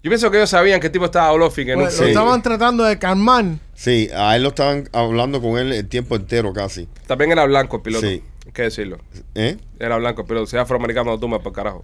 [0.01, 1.65] Yo pienso que ellos sabían que el tipo estaba bluffing.
[1.67, 2.01] Que no- Pues, Sí.
[2.03, 3.45] Lo estaban tratando de calmar.
[3.73, 6.87] Sí, a él lo estaban hablando con él el tiempo entero casi.
[7.07, 8.07] También era blanco el piloto.
[8.07, 8.23] Sí.
[8.45, 8.97] Hay que decirlo.
[9.35, 9.57] ¿Eh?
[9.79, 10.47] Era blanco el piloto.
[10.47, 11.83] Si es afroamericano, lo tumba por carajo.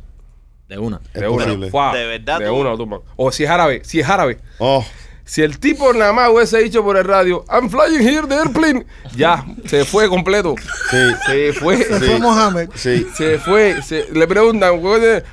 [0.69, 0.99] De una.
[1.13, 1.45] Es De una.
[1.45, 3.01] De verdad, De tú- una lo tumba.
[3.17, 3.81] O si es árabe.
[3.83, 4.39] Si es árabe.
[4.59, 4.83] Oh,
[5.27, 8.85] Si el tipo nada más hubiese dicho por el radio, I'm flying here the airplane.
[9.15, 10.53] Ya, se fue completo.
[10.91, 11.77] sí, Se fue.
[11.77, 12.05] Se Sí.
[12.05, 12.69] fue Mohamed.
[12.75, 13.07] sí.
[13.15, 14.79] Se fue, se- le preguntan,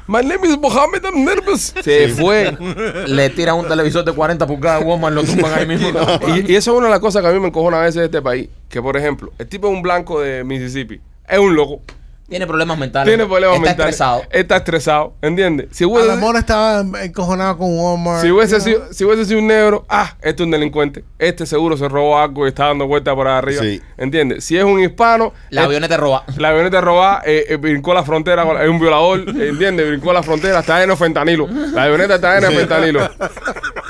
[0.07, 1.75] My name is Mohammed, I'm nervous.
[1.83, 2.57] Se fue.
[3.07, 5.91] Le tiran un televisor de 40 pulgadas a Walmart, lo tumban ahí mismo.
[6.29, 7.97] Y, y eso es una de las cosas que a mí me encojona a veces
[7.97, 8.49] de este país.
[8.71, 11.01] Que, por ejemplo, el tipo es un blanco de Mississippi.
[11.29, 11.83] Es un loco.
[12.33, 13.11] Tiene problemas mentales.
[13.11, 13.91] Tiene problemas Está mentales.
[13.95, 14.23] estresado.
[14.31, 15.15] Está estresado.
[15.21, 15.67] ¿Entiendes?
[15.73, 18.23] Si A hubiese, lo mejor estaba encojonado con Walmart.
[18.23, 18.65] si, hubiese know.
[18.65, 21.05] sido, si hubiese sido un negro, ah, este es un delincuente.
[21.19, 23.63] Este seguro se robó algo y está dando vueltas por ahí arriba.
[23.63, 23.83] Sí.
[23.99, 24.45] ¿Entiendes?
[24.45, 26.25] Si es un hispano, La eh, avioneta roba.
[26.39, 29.89] La avioneta robada, eh, eh, brincó la frontera, con- es un violador, eh, ¿entiendes?
[29.89, 31.47] Brincó la frontera, está lleno de fentanilo.
[31.75, 33.11] La avioneta está llena de fentanilo.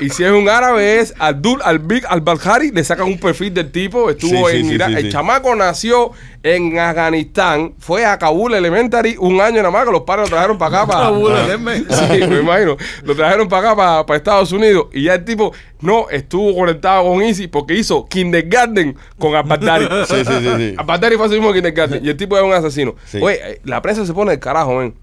[0.00, 4.10] Y si es un árabe, es Abdul Al-Big Al-Balkhari, le sacan un perfil del tipo,
[4.10, 4.88] estuvo Sí, en sí, Irak.
[4.88, 5.10] sí, el sí.
[5.10, 6.10] chamaco nació
[6.42, 10.58] en Afganistán, fue a Kabul Elementary un año nada más, que los padres lo trajeron
[10.58, 10.92] para acá.
[10.92, 11.32] Para, Kabul.
[11.88, 12.76] Sí, me imagino.
[13.04, 14.86] Lo trajeron para acá, para, para Estados Unidos.
[14.92, 19.86] Y ya el tipo no estuvo conectado con Easy porque hizo kindergarten con Al-Baghdadi.
[20.06, 20.74] Sí, sí, sí, sí.
[20.76, 22.04] Al-Baghdadi fue así mismo kindergarten.
[22.04, 22.96] Y el tipo es un asesino.
[23.06, 23.18] Sí.
[23.22, 24.94] Oye, eh, la prensa se pone el carajo, ven.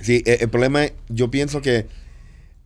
[0.00, 1.86] Sí, eh, el problema es, yo pienso que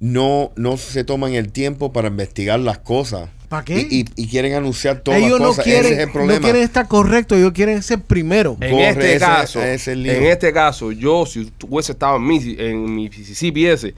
[0.01, 3.31] no, no se toman el tiempo para investigar las cosas.
[3.49, 3.79] ¿Para qué?
[3.91, 5.65] Y, y- y quieren anunciar todas Ellos las no cosas.
[5.65, 6.41] quieren, Ese es el no problema.
[6.41, 8.57] quieren estar correctos, ellos quieren ser primero.
[8.61, 12.37] En Corre, este ese- caso, ese en este caso, yo si hubiese estado en mi,
[12.59, 13.95] en mi Mississippi ese,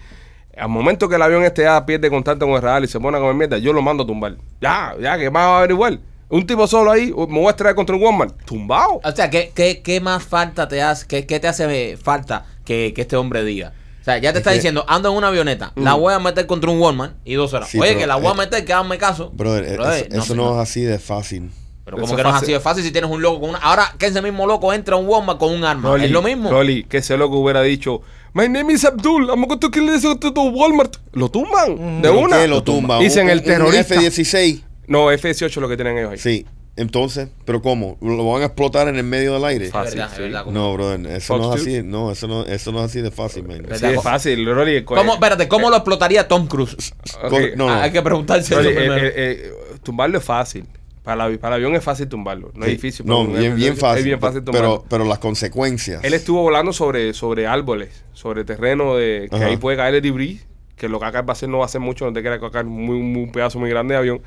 [0.57, 3.17] al momento que el avión este ya pierde contacto con el radar y se pone
[3.17, 4.37] a comer mierda, yo lo mando a tumbar.
[4.61, 5.99] Ya, ya, que más va a averiguar.
[6.29, 8.45] Un tipo solo ahí, me voy a extraer contra un Walmart.
[8.45, 9.01] Tumbado.
[9.03, 12.93] O sea, ¿qué, qué, qué más falta te hace, qué, qué te hace falta que,
[12.95, 13.73] que este hombre diga?
[14.01, 16.47] O sea, ya te está que- diciendo, ando en una avioneta, la voy a meter
[16.47, 17.69] contra un Walmart y dos horas.
[17.69, 19.31] Sí, Oye, pero, que la voy a eh, meter, que hazme caso.
[19.35, 21.51] Brother, eh, Brother, eso, no eso es así de fácil.
[21.85, 23.59] Pero como que no es así de fácil si tienes un loco con una.
[23.59, 25.89] Ahora que ese mismo loco entra a un Walmart con un arma.
[25.91, 26.51] Rolly, es lo mismo.
[26.51, 28.01] Rolly, que ese loco hubiera dicho,
[28.33, 30.97] My name is Abdul, I'm going to kill this to Walmart.
[31.13, 32.39] Lo tumban, de ¿Pero una.
[32.39, 32.99] qué lo tumba?
[33.01, 33.95] Dicen Un- el terrorista.
[33.97, 34.63] F-16.
[34.87, 36.19] No, F-18 es lo que tienen ellos ahí.
[36.19, 36.47] Sí.
[36.81, 37.99] Entonces, ¿pero cómo?
[38.01, 39.69] ¿Lo van a explotar en el medio del aire?
[39.71, 40.23] Fácil, verdad, es sí.
[40.23, 40.47] verdad.
[40.47, 41.83] No, brother, eso Fox no es así.
[41.85, 43.66] No, eso no, eso no es así de fácil, man.
[43.75, 44.83] Sí, es fácil, Rolly.
[44.85, 46.95] ¿Cómo, espérate, ¿cómo lo explotaría Tom Cruise?
[47.31, 47.69] no, no.
[47.71, 49.07] Ah, Hay que preguntarse Rolly, eso eh, primero.
[49.07, 50.64] eh, eh, tumbarlo es fácil.
[51.03, 52.51] Para, la- para el avión es fácil tumbarlo.
[52.55, 53.05] No es difícil.
[53.07, 53.99] No, bien, es- bien fácil.
[53.99, 54.81] Es bien fácil tumbarlo.
[54.81, 56.03] pero, pero las consecuencias.
[56.05, 59.47] Él estuvo volando sobre, sobre árboles, sobre terreno de que Ajá.
[59.47, 61.69] ahí puede caer el debris, que lo que acá va a hacer no va a
[61.69, 64.23] ser mucho, no te acá muy, muy- un pedazo muy grande de avión,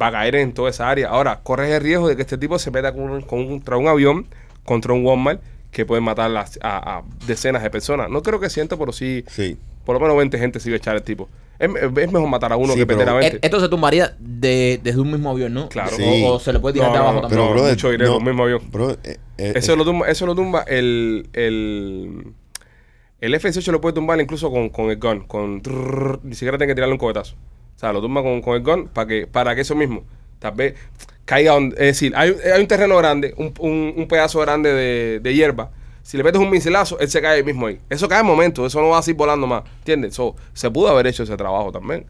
[0.00, 1.08] va a caer en toda esa área.
[1.08, 4.26] Ahora, corres el riesgo de que este tipo se meta con un- contra un avión,
[4.64, 8.08] contra un Walmart, que puede matar las- a, a decenas de personas.
[8.10, 9.56] No creo que siento, pero sí, Sí.
[9.84, 11.28] por lo menos 20 gente se iba a echar el tipo.
[11.58, 13.46] Es, es mejor matar a uno Sí, que pero- perder a Eh, 20.
[13.46, 15.68] Esto se tumbaría de, desde un mismo avión, ¿no?
[15.68, 15.94] Claro.
[15.94, 16.22] Sí.
[16.24, 17.46] O, o se le puede tirar No, de no, abajo no, también.
[17.46, 18.62] no, brother, mucho dinero, el mismo avión.
[18.70, 22.32] bro, eh, eh, Eso eh, lo tumba, eso lo tumba el, el,
[23.20, 26.70] el F-18 lo puede tumbar incluso con, con el gun, con trrr, ni siquiera tiene
[26.70, 27.36] que tirarle un cohetazo.
[27.80, 30.04] O sea, lo tumba con, con el gun para que, para que eso mismo,
[30.38, 30.74] tal vez
[31.24, 33.54] caiga es decir, hay, hay un terreno grande, un,
[33.96, 35.70] un, pedazo grande de, de hierba.
[36.02, 37.80] Si le metes un mincelazo, él se cae mismo ahí.
[37.88, 39.62] Eso cae en momento, eso no va así volando más.
[39.78, 40.14] ¿Entiendes?
[40.14, 42.04] So, se pudo haber hecho ese trabajo también.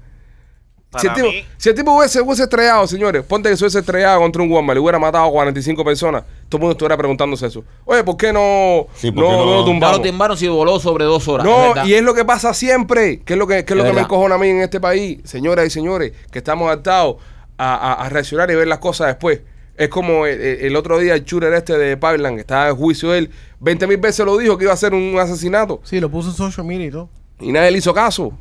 [0.98, 3.78] Si el, tipo, mí, si el tipo hubiese, hubiese estrellado, señores, ponte que se hubiese
[3.78, 7.46] estrellado contra un Walmart, le hubiera matado a 45 personas, todo el mundo estuviera preguntándose
[7.46, 7.62] eso.
[7.84, 9.38] Oye, ¿por qué no, Sí, ¿por no, qué no?
[9.38, 10.02] no lo Ya lo tumbamos?
[10.02, 11.46] timbaron si voló sobre dos horas.
[11.46, 11.84] es No, verdad.
[11.84, 13.20] y es lo que pasa siempre.
[13.24, 14.02] ¿Qué es lo que, qué es lo Es que me verdad.
[14.06, 15.20] encojona a mí en este país?
[15.22, 17.16] Señoras y señores, que estamos adaptados
[17.56, 19.42] a, a- a reaccionar y ver las cosas después.
[19.76, 22.74] Es como el, el- el otro día el shooter este de Pipeline, que estaba en
[22.74, 25.80] juicio él, 20 mil veces lo dijo que iba a ser un asesinato.
[25.84, 27.08] Sí, lo puso en social media y todo.
[27.38, 28.32] Y nadie le hizo caso.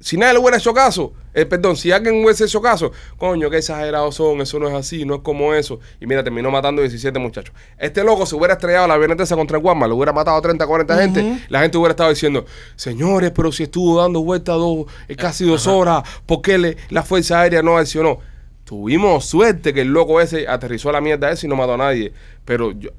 [0.00, 3.58] Si nadie le hubiera hecho caso, eh, perdón, si alguien hubiese hecho caso, coño, qué
[3.58, 5.80] exagerados son, eso no es así, no es como eso.
[6.00, 7.54] Y mira, terminó matando 17 muchachos.
[7.76, 10.40] Este loco se hubiera estrellado la avioneta esa contra el Walmart, lo hubiera matado a
[10.42, 12.44] 30, 40 gente, la gente hubiera estado diciendo,
[12.76, 17.02] señores, pero si estuvo dando vueltas dos, eh, casi dos horas, ¿por qué le- la
[17.02, 18.18] Fuerza Aérea no accionó?
[18.64, 21.76] Tuvimos suerte que el loco ese aterrizó a la mierda esa y no mató a
[21.76, 22.12] nadie.
[22.44, 22.90] Pero yo,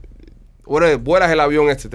[0.67, 1.87] Ahora, vuelas el avión este.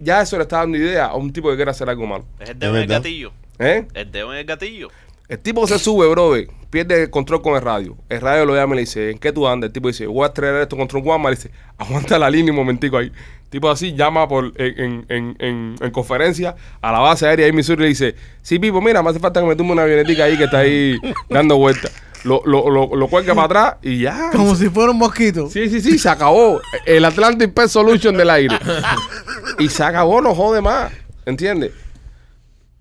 [0.00, 2.24] ya eso le está dando idea a un tipo que quiere hacer algo malo.
[2.40, 3.32] es el dedo en el gatillo.
[3.58, 3.86] ¿Eh?
[3.94, 4.88] El dedo en el gatillo.
[5.28, 7.96] El tipo se sube, brother, pierde el control con el radio.
[8.08, 9.68] El radio lo llama y le dice, ¿en qué tú andas?
[9.68, 11.34] El tipo dice, voy a estrellar esto contra un Walmart.
[11.34, 13.06] Le dice, aguanta la línea un momentico ahí.
[13.44, 17.44] El tipo así llama por, en, en, en, en- en conferencia a la base aérea
[17.46, 19.72] ahí en Missouri y le dice, sí, Pipo, mira, me hace falta que me tumbe
[19.72, 20.96] una avionetica ahí que está ahí
[21.28, 21.92] dando vueltas.
[22.24, 24.30] Lo, lo, lo, lo cuelga para atrás y ya.
[24.32, 25.48] Como si fuera un mosquito.
[25.48, 26.60] Sí, sí, sí, se acabó.
[26.84, 28.56] El Atlantic Pest Solution del aire.
[29.58, 30.92] Y se acabó, no jode más.
[31.24, 31.72] ¿Entiendes?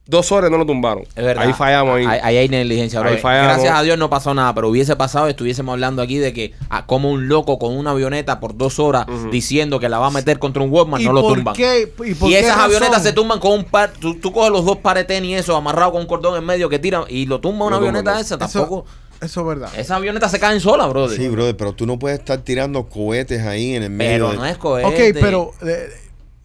[0.07, 1.03] Dos horas no lo tumbaron.
[1.15, 1.43] Es verdad.
[1.47, 2.05] Ahí fallamos ahí.
[2.05, 3.09] Ahí, ahí hay negligencia, bro.
[3.09, 3.53] Ahí fallamos.
[3.53, 6.85] Gracias a Dios no pasó nada, pero hubiese pasado, estuviésemos hablando aquí de que a
[6.85, 10.37] como un loco con una avioneta por dos horas diciendo que la va a meter
[10.37, 11.55] contra un Walmart, ¿Y no lo por tumban.
[11.55, 11.91] qué?
[12.05, 12.65] ¿Y por y qué esas razón?
[12.65, 15.55] avionetas se tumban con un par, tú, tú coges los dos pares de tenis eso
[15.55, 18.19] amarrado con un cordón en medio que tiran y lo tumba una avioneta ¿no?
[18.19, 18.85] esa, tampoco.
[19.21, 19.69] eso es verdad.
[19.75, 21.17] Esas avionetas se caen solas, brother.
[21.17, 24.27] Sí, brother, pero tú no puedes estar tirando cohetes ahí en el medio.
[24.27, 24.87] pero de- no es cohete.
[25.13, 25.87] Ok, pero eh,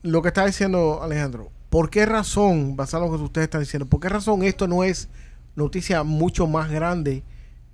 [0.00, 3.86] lo que está diciendo Alejandro, ¿por qué razón, basado en lo que ustedes están diciendo,
[3.86, 5.08] por qué razón esto no es
[5.56, 7.22] noticia mucho más grande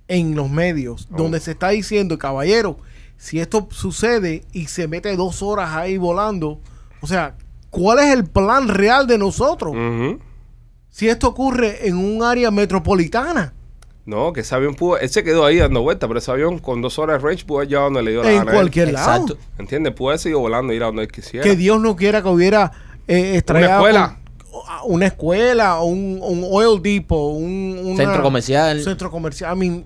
[0.07, 1.17] en los medios, Oh.
[1.17, 2.77] donde se está diciendo, caballero,
[3.17, 6.59] si esto sucede y se mete dos horas ahí volando,
[7.01, 7.35] o sea,
[7.69, 9.75] ¿cuál es el plan real de nosotros?
[10.89, 13.53] Si esto ocurre en un área metropolitana,
[14.05, 14.97] No, que ese avión pudo.
[14.97, 17.57] Él se quedó ahí dando vueltas, pero ese avión con dos horas de range pudo
[17.57, 18.51] haber llegado donde le dio la en gana.
[18.53, 19.11] cualquier lado.
[19.25, 19.37] Exacto.
[19.59, 19.93] ¿Entiendes?
[19.93, 21.43] Pudo haber seguido volando ir a donde él quisiera.
[21.43, 22.71] Que Dios no quiera que hubiera
[23.07, 24.17] eh, estrellado escuela.
[24.17, 24.27] con-
[24.85, 28.81] una escuela, un, un oil depot, un una- Centro comercial.
[28.81, 29.55] Centro comercial.
[29.55, 29.85] I mean,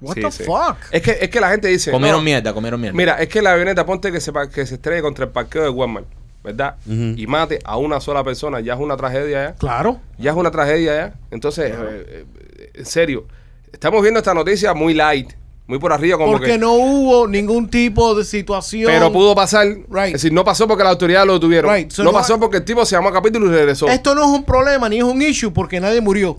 [0.00, 0.44] what Sí, the sí.
[0.44, 0.76] fuck?
[0.90, 1.90] Es que, es que la gente dice.
[1.90, 2.96] comieron no, mierda, comieron mierda.
[2.96, 5.68] Mira, es que la avioneta, ponte que se, que se estrelle contra el parqueo de
[5.70, 6.06] Walmart,
[6.42, 6.76] ¿verdad?
[6.86, 9.54] Y mate a una sola persona, ya es una tragedia ya.
[9.54, 10.00] Claro.
[10.18, 11.14] Ya es una tragedia ya.
[11.30, 12.26] Entonces, eh,
[12.58, 13.26] eh, en serio,
[13.72, 15.32] estamos viendo esta noticia muy light,
[15.66, 16.58] muy por arriba, como Porque que.
[16.58, 18.90] no hubo ningún tipo de situación.
[18.92, 19.66] Pero pudo pasar.
[19.88, 20.06] Right.
[20.06, 21.74] Es decir, no pasó porque la autoridad lo tuvieron.
[21.74, 21.90] Right.
[21.90, 23.88] So no, no- pasó porque el tipo se llamó a capítulo y regresó.
[23.88, 26.38] Esto no es un problema ni es un issue porque nadie murió.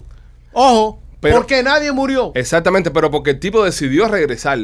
[0.53, 2.31] Ojo, Pero- porque nadie murió.
[2.35, 4.59] Exactamente, pero porque el tipo decidió regresar.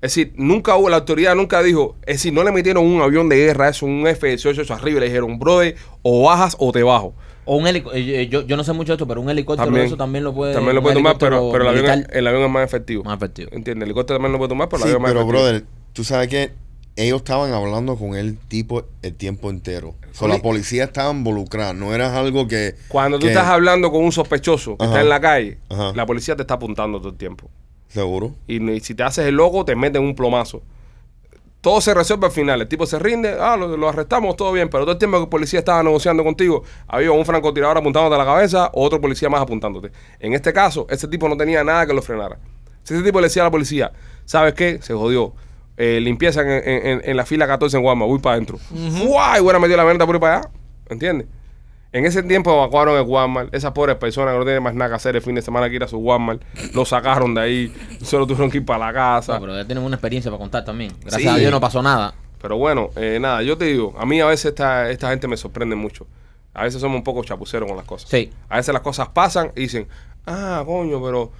[0.00, 3.28] Es decir, nunca hubo, la autoridad nunca dijo, es decir, no le metieron un avión
[3.30, 7.14] de guerra, eso, un F-18 arriba, y le dijeron, brother, o bajas o te bajo.
[7.46, 8.22] O un helicóptero.
[8.22, 10.54] Yo, yo no sé mucho de esto, pero un helicóptero También, eso también lo puede.
[10.54, 13.04] también lo puede tomar, pero, pero el, avión, es- militar el avión es más efectivo.
[13.04, 13.48] Más efectivo.
[13.52, 13.82] ¿Entiendes?
[13.82, 15.42] El helicóptero también lo puede tomar, pero el avión es más pero efectivo.
[15.42, 16.52] brother, tú sabes que
[16.96, 19.94] ellos estaban hablando con el tipo el tiempo entero.
[20.12, 22.76] O sea, la policía estaba involucrada, no era algo que...
[22.88, 24.92] Cuando tú que- estás hablando con un sospechoso que Ajá.
[24.92, 25.92] está en la calle, Ajá.
[25.94, 27.50] la policía te está apuntando todo el tiempo.
[27.88, 28.34] Seguro.
[28.46, 30.62] Y, si te haces el loco, te meten un plomazo.
[31.64, 32.60] Todo se resuelve al final.
[32.60, 34.68] El tipo se rinde, ah, lo, lo arrestamos, todo bien.
[34.68, 38.18] Pero todo el tiempo que el policía estaba negociando contigo, había un francotirador apuntándote a
[38.18, 39.90] la cabeza o otro policía más apuntándote.
[40.20, 42.38] En este caso, ese tipo no tenía nada que lo frenara.
[42.82, 43.92] Si ese tipo le decía a la policía,
[44.26, 44.78] ¿sabes qué?
[44.82, 45.32] Se jodió.
[45.78, 48.58] Eh, limpieza en, en- en- en la fila 14 en Guama, voy para adentro.
[48.70, 49.40] ¡Guay!
[49.40, 50.50] Bueno, metió la venta por ahí para allá.
[50.90, 51.26] ¿Entiendes?
[51.94, 53.54] En ese tiempo evacuaron el Walmart.
[53.54, 55.76] Esas pobres personas que no tienen más nada que hacer el fin de semana que
[55.76, 56.42] ir a su Walmart,
[56.74, 57.74] lo sacaron de ahí.
[58.02, 59.34] Solo tuvieron que ir para la casa.
[59.34, 60.92] No, pero ya tienen una experiencia para contar también.
[61.02, 61.28] Gracias Sí.
[61.28, 62.12] a Dios no pasó nada.
[62.42, 65.36] Pero bueno, eh, nada, yo te digo, a mí a veces esta, esta gente me
[65.36, 66.06] sorprende mucho.
[66.52, 68.10] A veces somos un poco chapuceros con las cosas.
[68.10, 68.30] Sí.
[68.48, 69.86] A veces las cosas pasan y dicen,
[70.26, 71.30] Ah, coño, pero,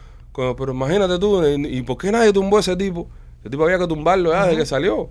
[0.56, 3.08] pero imagínate tú, ¿y y por qué nadie tumbó a ese tipo?
[3.40, 5.10] Ese tipo había que tumbarlo ya desde que salió.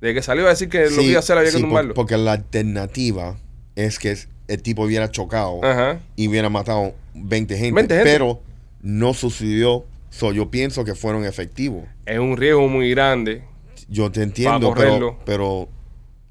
[0.00, 1.68] Desde que salió a decir que lo que iba a hacer había sí, que por-
[1.70, 1.94] tumbarlo.
[1.94, 3.36] porque la alternativa
[3.74, 4.16] es que
[4.48, 5.98] el tipo hubiera chocado Ajá.
[6.16, 7.72] y hubiera matado 20 gente.
[7.74, 8.10] 20 gente.
[8.10, 8.40] Pero
[8.82, 9.84] no sucedió.
[10.10, 11.84] So, yo pienso que fueron efectivos.
[12.06, 13.42] Es un riesgo muy grande.
[13.88, 15.68] Yo te entiendo, pero, pero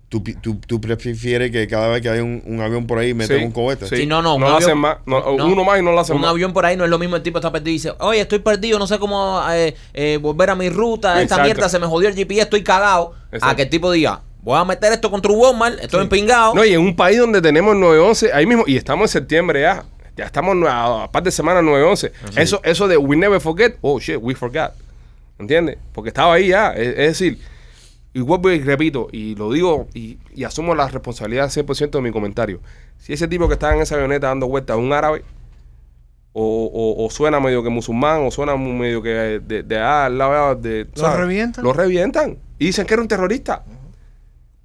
[0.09, 3.33] ¿tú, tú, tú prefieres que cada vez que hay un, un avión por ahí Sí,
[3.35, 3.87] un cohete.
[3.87, 3.95] sí.
[3.97, 4.97] Sí, no, no, un No lo avión- hacen más.
[5.05, 5.45] No, no.
[5.45, 6.31] Uno más y no lo hacen Un más.
[6.31, 8.39] avión por ahí no es lo mismo, el tipo está perdido y dice, oye, estoy
[8.39, 11.43] perdido, no sé cómo eh, eh, volver a mi ruta, esta Exacto.
[11.43, 13.13] mierda se me jodió el GPS, estoy cagado.
[13.31, 13.47] Exacto.
[13.47, 16.53] A que el tipo diga, voy a meter esto contra un Walmart, estoy empingado.
[16.55, 19.83] No, y en un país donde tenemos 9-11, ahí mismo, y estamos en septiembre ya.
[20.15, 22.11] Ya estamos a, a par de semanas 9-11.
[22.37, 24.71] Eso, eso de we never forget, oh shit, we forgot.
[25.39, 25.77] ¿Entiendes?
[25.91, 26.71] Porque estaba ahí ya.
[26.71, 27.39] Es, es decir,
[28.13, 32.11] y vuelvo y repito, y lo digo y, y asumo la responsabilidad 100% de mi
[32.11, 32.61] comentario.
[32.97, 35.23] Si ese tipo que estaba en esa avioneta dando vueltas es un árabe,
[36.31, 40.17] o, o- o suena medio que musulmán, o suena medio que de, de ah, al
[40.17, 40.87] lado de.
[40.95, 41.63] ¿Lo revientan?
[41.63, 42.37] Lo revientan.
[42.59, 43.63] Y dicen que era un terrorista.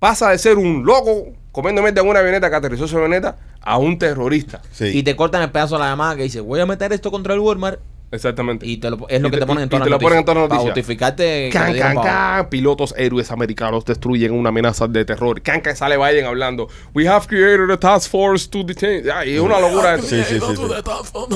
[0.01, 3.77] Pasa de ser un loco comiendo mierda en una avioneta que aterrizó su avioneta a
[3.79, 4.63] un terrorista.
[4.73, 4.87] Sí.
[4.87, 7.35] Y te cortan el pedazo de la llamada que dice, voy a meter esto contra
[7.35, 7.79] el Walmart.
[8.13, 8.67] Exactamente.
[8.67, 10.01] Y te lo- es lo Y que te- te, ponen en y todas te las
[10.01, 10.75] lo ponen en todas las Para noticias.
[10.75, 12.49] justificarte Can, can, can.
[12.49, 15.41] Pilotos héroes americanos destruyen una amenaza de terror.
[15.43, 16.67] Can, can sale Biden hablando.
[16.93, 19.05] We have created a task force to detain.
[19.15, 20.09] Ay, es una locura esto.
[20.09, 20.63] Sí, sí, sí, sí.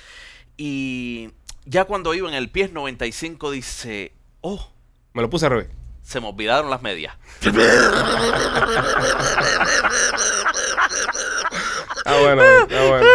[0.57, 1.31] Y
[1.65, 4.71] ya cuando iba en el pies 95 dice, oh,
[5.13, 5.69] Me lo puse al revés.
[6.03, 7.15] se me olvidaron las medias.
[12.05, 13.07] Ah, bueno, ah, bueno.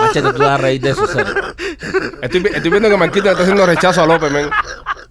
[0.00, 1.34] Machete, tú vas a reír de eso, serio.
[2.20, 4.50] Estoy, estoy viendo que Marquito le está haciendo rechazo a López, men.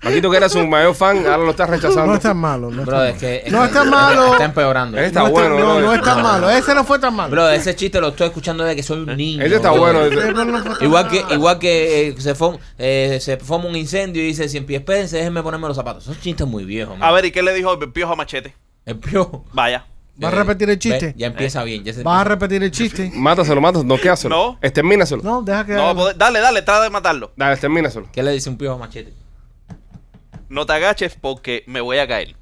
[0.04, 2.08] Marquito, que era su mayor fan, ahora lo está rechazando.
[2.08, 2.70] No es tan malo.
[2.70, 3.48] No, Bro, está es que...
[3.48, 4.32] es No que está malo.
[4.34, 4.98] Está empeorando.
[4.98, 5.80] Está no bueno, no, bro.
[5.80, 6.50] no es tan malo.
[6.50, 7.32] Ese no fue tan malo.
[7.32, 9.44] Bro, ese chiste lo estoy escuchando desde que soy un niño.
[9.44, 9.82] Ese está bro.
[9.82, 10.02] bueno.
[10.02, 14.28] Ese tan Igual que, igual que eh, se, forma, eh, se forma un incendio y
[14.28, 16.04] dice, si en pie espérense, déjenme ponerme los zapatos.
[16.04, 16.98] Esos chistes muy viejos.
[17.00, 18.56] A ver, ¿y qué le dijo el piojo a Machete?
[18.86, 19.46] El piojo.
[19.54, 19.86] Vaya.
[20.22, 21.08] ¿Va a repetir el chiste?
[21.08, 21.84] Ve, Ya empieza bien.
[21.84, 23.12] Ya se ¿Vas a repetir el chiste?
[23.16, 24.36] Mátaselo, mátaselo, no quédaselo.
[24.36, 24.60] No.
[24.62, 25.24] Extermínaselo.
[25.24, 25.74] No, deja que.
[25.74, 27.32] No va Dale, dale, trata de matarlo.
[27.36, 28.08] Dale, extermínaselo.
[28.12, 29.14] ¿Qué le dice un piojo a machete?
[30.54, 32.36] No te agaches porque me voy a caer.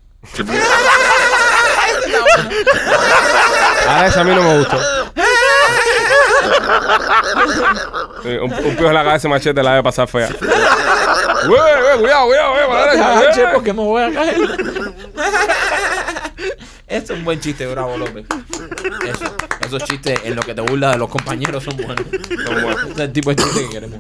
[3.88, 4.78] Ahora ese a mí no me gustó.
[8.24, 10.30] Sí, un, un piojo en la cabeza machete la debe pasar fea.
[11.48, 13.54] Güey, güey, cuidado, cuidado, güey, para la derecha, Agache güey.
[13.54, 14.36] porque me voy a caer.
[16.88, 18.26] Ese es un buen chiste, Bravo López.
[19.08, 19.26] Eso,
[19.62, 22.06] esos chistes en los que te burlas de los compañeros son buenos.
[22.46, 22.84] Son buenos.
[22.84, 24.00] Ese es el tipo de chiste que queremos.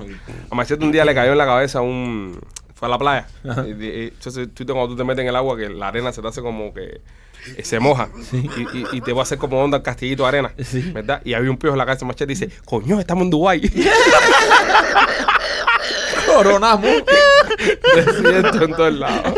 [0.51, 2.39] A Machete un día le cayó en la cabeza un...
[2.81, 3.27] Fue a la playa.
[3.65, 6.11] Y, y- entonces, tú te- cuando tú te metes en el agua, que la arena
[6.11, 6.99] se te hace como que...
[7.57, 10.29] eh, Se moja y, y- y te va a hacer como onda el castillito de
[10.29, 10.91] arena, Sí.
[10.91, 11.21] ¿verdad?
[11.23, 13.61] Y había un piojo en la cabeza de Machete y dice, coño, estamos en Dubái.
[16.25, 16.89] Coronamos.
[17.95, 19.33] Desierto en todos lados.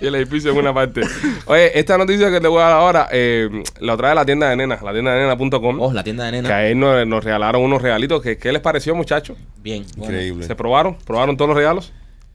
[0.00, 1.02] y el edificio en una parte.
[1.46, 3.48] Oye, esta noticia que te voy a dar ahora, eh,
[3.80, 5.80] la otra de la tienda de nenas, la tienda de nena.com.
[5.80, 6.54] Oh, la tienda de que nena.
[6.56, 8.22] a él nos, nos regalaron unos regalitos.
[8.22, 9.36] que ¿Qué les pareció, muchachos?
[9.58, 9.84] Bien.
[9.96, 10.12] bueno.
[10.14, 10.46] Increíble.
[10.46, 10.96] ¿Se probaron?
[11.04, 11.92] ¿Probaron todos los regalos?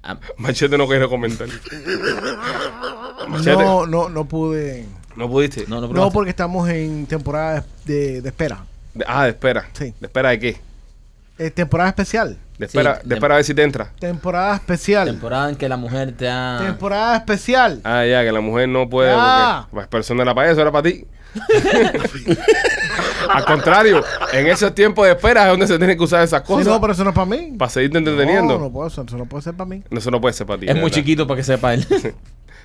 [0.08, 1.48] Ah, Machete no quiere comentar.
[3.28, 4.86] Machete, no, No, no, no pude.
[5.15, 5.65] pudiste.
[5.67, 8.63] no, no, No, porque estamos en temporada de, de espera.
[8.93, 9.67] De- ah, de espera.
[9.74, 9.93] Sí.
[10.00, 10.62] ¿De espera de qué?
[11.39, 12.38] Eh, temporada especial.
[12.58, 13.91] De espera, de de- espera a ver si te entra.
[14.00, 15.08] Temporada especial.
[15.08, 16.58] Temporada en que la mujer te ha...
[16.63, 17.82] Temporada especial.
[17.84, 19.12] Ah, ya, que la mujer no puede.
[19.12, 19.67] Ya.
[19.70, 21.06] Porque, pues, persona era para eso, era para ti.
[23.29, 26.47] Al contrario, en esos tiempos de espera es donde se tienen que usar esas Sí,
[26.47, 26.67] cosas.
[26.67, 27.53] no, pero eso no es para mí.
[27.57, 28.57] Para seguirte entreteniendo.
[28.57, 29.83] No, no puedo, eso, eso no puede ser para mí.
[29.91, 30.65] Eso no puede ser para ti.
[30.67, 30.95] Es muy verdad.
[30.95, 31.85] chiquito para que sepa él.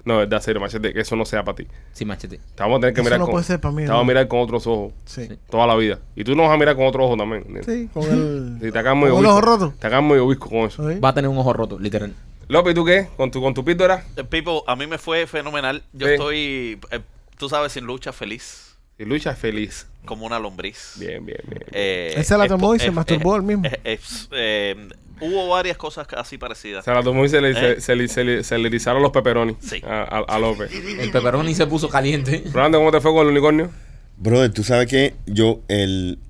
[0.04, 1.68] No, es verdad, serio, machete, que eso no sea para ti.
[1.92, 2.38] sí, machete.
[2.56, 3.32] Te vamos a tener que Eso mirar no con.
[3.34, 4.08] puede ser para mí, Te vamos a no.
[4.08, 5.26] mirar con otros ojos Sí.
[5.28, 5.38] Sí.
[5.48, 6.00] toda la vida.
[6.16, 7.44] Y tú nos vas a mirar con otros ojos también.
[7.64, 8.58] Sí, con el.
[8.60, 9.30] Si te hagas muy con el obisco.
[9.30, 9.74] ojo roto.
[9.78, 10.90] Te hagas muy obisco con eso.
[10.90, 10.98] Sí.
[10.98, 12.12] Va a tener un ojo roto, literal.
[12.48, 13.10] López, ¿y tú qué?
[13.16, 14.02] ¿Con tu, con tu pito era?
[14.16, 15.84] Eh, Pipo, a mí me fue fenomenal.
[15.92, 16.12] Yo Sí.
[16.14, 17.00] estoy, eh,
[17.42, 18.76] tú sabes, sin lucha, feliz.
[18.96, 19.88] Si lucha es feliz.
[20.04, 20.92] como una lombriz.
[20.96, 21.64] Bien, bien, bien.
[21.72, 23.64] Eh, Él se la tomó y se masturbó él mismo.
[23.84, 24.88] eh,
[25.20, 26.84] hubo varias cosas así parecidas.
[26.84, 27.54] Se la tomó y se le, Eh.
[27.54, 29.82] se, se le- se le- se le erizaron los peperonis Sí.
[29.84, 30.70] a, a- a López.
[30.72, 32.44] El pepperoni se puso caliente.
[32.52, 33.70] Rolando, ¿cómo te fue con el unicornio?
[34.18, 36.20] Brother, tú sabes que yo, el,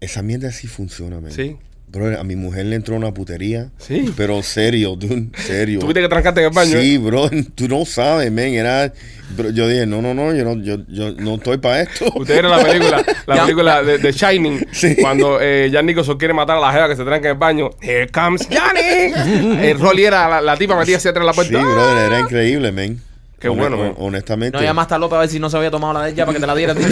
[0.00, 1.32] esa mierda sí funciona, man.
[1.32, 1.56] Sí.
[1.92, 3.70] Brother, a mi mujer le entró una putería.
[3.78, 4.12] Sí.
[4.16, 5.80] Pero serio, dude, serio.
[5.80, 6.80] ¿Tuviste que trancarte en el baño?
[6.80, 8.92] Sí, bro, tú no sabes, men, era...
[9.36, 12.06] bro, yo dije, no, no, no, yo no, yo, yo no estoy para esto.
[12.14, 14.94] Usted vieron la película, la película de, de Shining, Sí.
[15.00, 17.70] cuando eh, Jan Nicholson quiere matar a la jeva que se tranca en el baño.
[17.80, 19.60] Here comes Johnny.
[19.68, 21.66] el Rolly era la, la tipa metía hacia atrás de la Sí, puerta.
[21.68, 23.00] brother, era increíble, men.
[23.40, 23.94] Qué bueno, man.
[23.98, 24.56] Honestamente.
[24.56, 26.34] No llamaste a López a ver si no se había tomado la de ella para
[26.36, 26.74] que te la diera.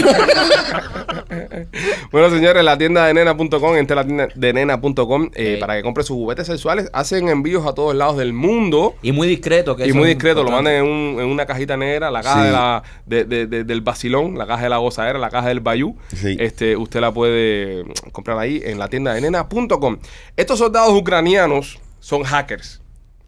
[2.11, 5.61] Bueno, señores, la tienda de nena.com, entre la tienda de nena.com, eh, Sí.
[5.61, 6.88] para que compre sus juguetes sexuales.
[6.92, 8.94] Hacen envíos a todos lados del mundo.
[9.02, 9.76] y muy discreto.
[9.76, 12.40] Que Y eso muy discreto, lo mandan en, un- en una cajita negra, la caja
[12.40, 12.46] Sí.
[12.46, 15.61] de la, de- de- de- del vacilón, la caja de la gozadera, la caja del
[15.61, 15.96] bayú.
[16.14, 16.37] Sí.
[16.40, 19.98] Este, usted la puede mm, comprar ahí en la tienda de nena.com.
[20.37, 22.80] Estos soldados ucranianos son hackers.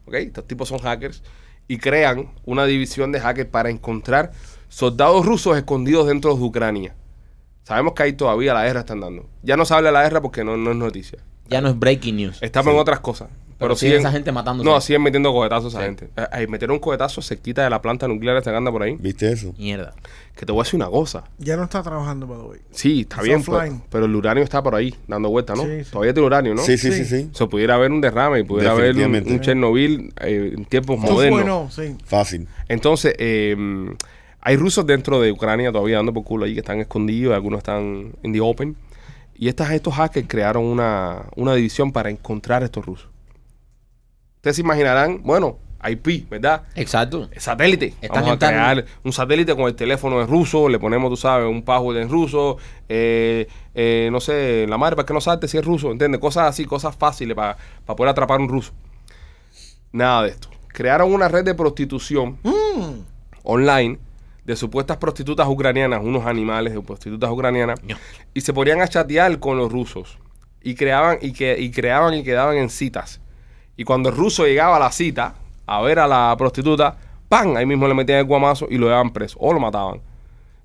[0.07, 0.15] ¿ok?
[0.15, 1.23] Estos tipos son hackers
[1.71, 4.33] y crean una división de hackers para encontrar
[4.69, 6.97] soldados rusos escondidos dentro de Ucrania.
[7.63, 9.29] Sabemos que ahí todavía la guerra está andando.
[9.45, 11.21] Ya no se habla de la guerra porque no, no es noticia.
[11.49, 12.43] Ya no es breaking news.
[12.43, 13.29] Estamos en otras cosas.
[13.61, 14.69] Pero, siguen siguen esa gente matándose.
[14.69, 15.85] No, siguen metiendo cohetazos a esa Sí.
[15.85, 16.11] gente.
[16.17, 18.97] Eh, Ahí metieron un cohetazo cerquita de la planta nuclear esta que anda por ahí.
[18.99, 19.55] ¿Viste eso?
[19.59, 19.95] Mierda.
[20.35, 21.25] Que te voy a decir una cosa.
[21.39, 22.61] Ya no está trabajando, by the way.
[22.71, 23.83] Sí, está It's bien, pero, offline.
[23.91, 25.65] pero el uranio está por ahí, dando vueltas, ¿no?
[25.65, 25.91] Sí, sí.
[25.91, 26.63] Todavía tiene uranio, ¿no?
[26.63, 27.23] Sí, sí, sí, Sí.
[27.25, 27.29] sí.
[27.33, 29.33] O sea, pudiera haber un derrame y pudiera haber un, Definitivamente.
[29.35, 31.43] un Chernobyl eh, en tiempos Esto modernos.
[31.43, 31.97] bueno, sí.
[32.07, 32.49] Fácil.
[32.69, 33.55] Entonces, eh,
[34.41, 38.13] hay rusos dentro de Ucrania todavía dando por culo ahí que están escondidos, algunos están
[38.23, 38.75] in the open.
[39.35, 43.09] Y estas, estos hackers crearon una, una división para encontrar a estos rusos.
[44.41, 46.63] Ustedes se imaginarán, bueno, IP, ¿verdad?
[46.75, 47.29] Exacto.
[47.37, 47.93] satélite.
[48.01, 51.47] Están Vamos a crear un satélite con el teléfono en ruso, le ponemos, tú sabes,
[51.47, 52.57] un password en ruso,
[52.89, 56.23] eh, eh, no sé, la madre para que no salte si es ruso, ¿entiendes?
[56.23, 57.57] Cosas así, cosas fáciles para
[57.95, 58.73] poder atrapar a un ruso.
[59.93, 60.49] Nada de esto.
[60.69, 63.01] Crearon una red de prostitución Mm.
[63.43, 63.99] online
[64.47, 67.97] de supuestas prostitutas ucranianas, unos animales de prostitutas ucranianas, No.
[68.33, 70.19] y se ponían a chatear con los rusos.
[70.63, 73.21] Y creaban y, que, y creaban y quedaban en citas.
[73.81, 75.33] Y cuando el ruso llegaba a la cita
[75.67, 76.95] a ver a la prostituta,
[77.31, 77.57] ¡pam!
[77.57, 80.03] Ahí mismo le metían el guamazo y lo llevaban preso o lo mataban.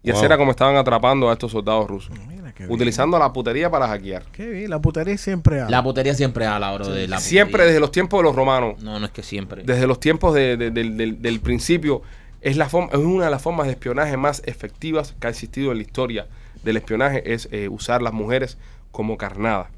[0.04, 2.12] Y así era como estaban atrapando a estos soldados rusos.
[2.28, 2.74] Mira qué bien.
[2.76, 4.24] Utilizando la putería para hackear.
[4.34, 5.72] Qué bien, la putería siempre hay.
[5.72, 7.68] La putería siempre a la hora de la Siempre putería.
[7.68, 9.64] desde los tiempos de los romanos, No, no es que siempre.
[9.64, 12.02] desde los tiempos de- de- del- del- del principio,
[12.42, 15.72] es, la forma, es una de las formas de espionaje más efectivas que ha existido
[15.72, 16.28] en la historia
[16.64, 18.58] del espionaje, es eh, usar las mujeres
[18.92, 19.70] como carnada.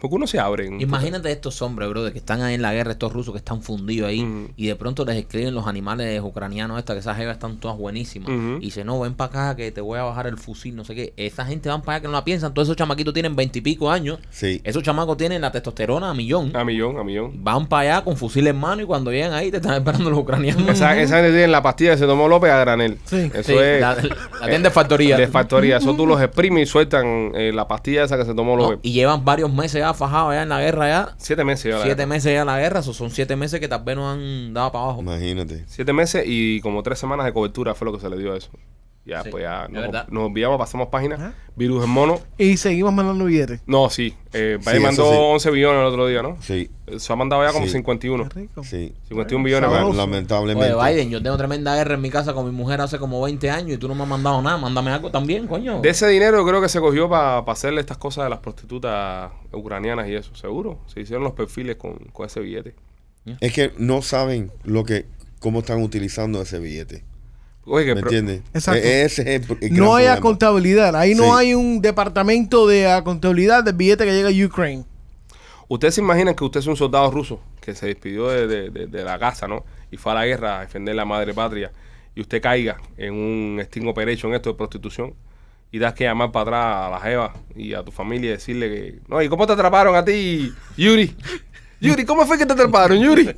[0.00, 0.66] Porque uno se abre.
[0.66, 3.38] en- Imagínate estos hombres, bro, de que están ahí en la guerra, estos rusos que
[3.38, 7.34] están fundidos ahí, y de pronto les escriben los animales ucranianos estas, que esas jevas
[7.34, 8.28] están todas buenísimas.
[8.60, 10.94] Y dicen, no, ven para acá que te voy a bajar el fusil, no sé
[10.94, 11.12] qué.
[11.16, 12.52] Esa gente van para allá que no la piensan.
[12.54, 14.18] Todos esos chamaquitos tienen veintipico años.
[14.30, 14.60] Sí.
[14.64, 16.54] Esos chamacos tienen la testosterona a millón.
[16.54, 17.42] A millón, a millón.
[17.42, 20.18] Van para allá con fusil en mano y cuando llegan ahí te están esperando los
[20.18, 20.68] ucranianos.
[20.68, 22.98] Esa, esa gente tiene la pastilla que se tomó López a granel.
[23.04, 23.30] Sí.
[23.32, 23.80] Eso Sí, es.
[23.80, 25.16] la, la tienda de factoría.
[25.16, 25.76] De factoría.
[25.78, 28.78] Eso tú los exprimes y sueltan eh, la pastilla esa que se tomó No, López.
[28.82, 31.14] y llevan varios meses ya fajados allá en la guerra ya.
[31.18, 31.64] Siete meses.
[31.64, 32.06] ya la Siete guerra.
[32.08, 32.80] meses ya en la guerra.
[32.80, 35.00] Esos son siete meses que tal vez no han dado para abajo.
[35.00, 35.64] Imagínate.
[35.66, 38.36] Siete meses y como tres semanas de cobertura fue lo que se le dio a
[38.36, 38.50] eso.
[39.06, 41.16] Ya, Sí, pues ya nos, nos olvidamos, pasamos página.
[41.16, 41.34] Ajá.
[41.56, 42.20] Virus en mono.
[42.38, 43.60] Y seguimos mandando billetes.
[43.66, 44.14] No, sí.
[44.32, 45.16] Eh, Sí, mandó sí.
[45.18, 46.38] 11 billones el otro día, ¿no?
[46.40, 47.72] Sí, Se ha mandado ya como Sí.
[47.72, 48.28] 51.
[48.30, 48.64] Qué rico.
[48.64, 48.94] sí.
[49.08, 49.94] 51 billones.
[49.94, 50.72] Lamentablemente.
[50.72, 53.50] Oye, Biden, yo tengo tremenda guerra en mi casa con mi mujer hace como 20
[53.50, 54.56] años y tú no me has mandado nada.
[54.56, 55.80] Mándame algo también, coño.
[55.82, 59.30] De ese dinero yo creo que se cogió para hacerle estas cosas de las prostitutas
[59.52, 60.78] ucranianas y eso, seguro.
[60.86, 62.74] Se hicieron los perfiles con, con ese billete.
[63.40, 65.04] Es que no saben lo que,
[65.40, 67.04] cómo están utilizando ese billete.
[67.66, 68.42] Oye, que ¿Me entiendes?
[68.52, 68.80] Exacto.
[68.86, 70.20] E- Ese es el, el gran No hay problema.
[70.20, 70.96] contabilidad.
[70.96, 71.30] Ahí no Sí.
[71.34, 74.84] hay un departamento de contabilidad del billete que llega a Ukraine.
[75.68, 78.86] Ustedes se imaginan que usted es un soldado ruso que se despidió de, de- de-
[78.86, 79.64] de la casa, ¿no?
[79.90, 81.72] Y fue a la guerra a defender la madre patria.
[82.14, 85.14] Y usted caiga en un sting operation, esto de prostitución.
[85.72, 88.68] Y das que llamar para atrás a la jeva y a tu familia y decirle
[88.68, 88.98] que...
[89.08, 91.16] No, ¿y cómo te atraparon a ti, Yuri?
[91.80, 93.30] Yuri, ¿cómo fue que te atraparon, Yuri?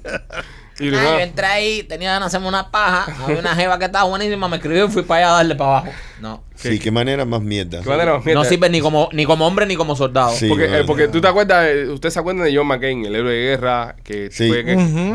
[0.79, 3.07] Ah, yo entré ahí, tenía ganas de hacerme una paja.
[3.25, 5.71] Había una jeva que estaba buenísima, me escribió y fui para allá a darle para
[5.79, 5.89] abajo.
[6.21, 6.43] No.
[6.55, 7.83] Sí, qué manera más mierda.
[7.83, 8.21] ¿Qué manera?
[8.25, 10.33] Mira, No sirve ni como, ni como hombre ni como soldado.
[10.33, 10.49] Sí.
[10.49, 13.33] Porque, eh, porque tú te acuerdas, eh, usted se acuerda de John McCain, el héroe
[13.33, 14.49] de guerra que, Sí.
[14.49, 14.65] fue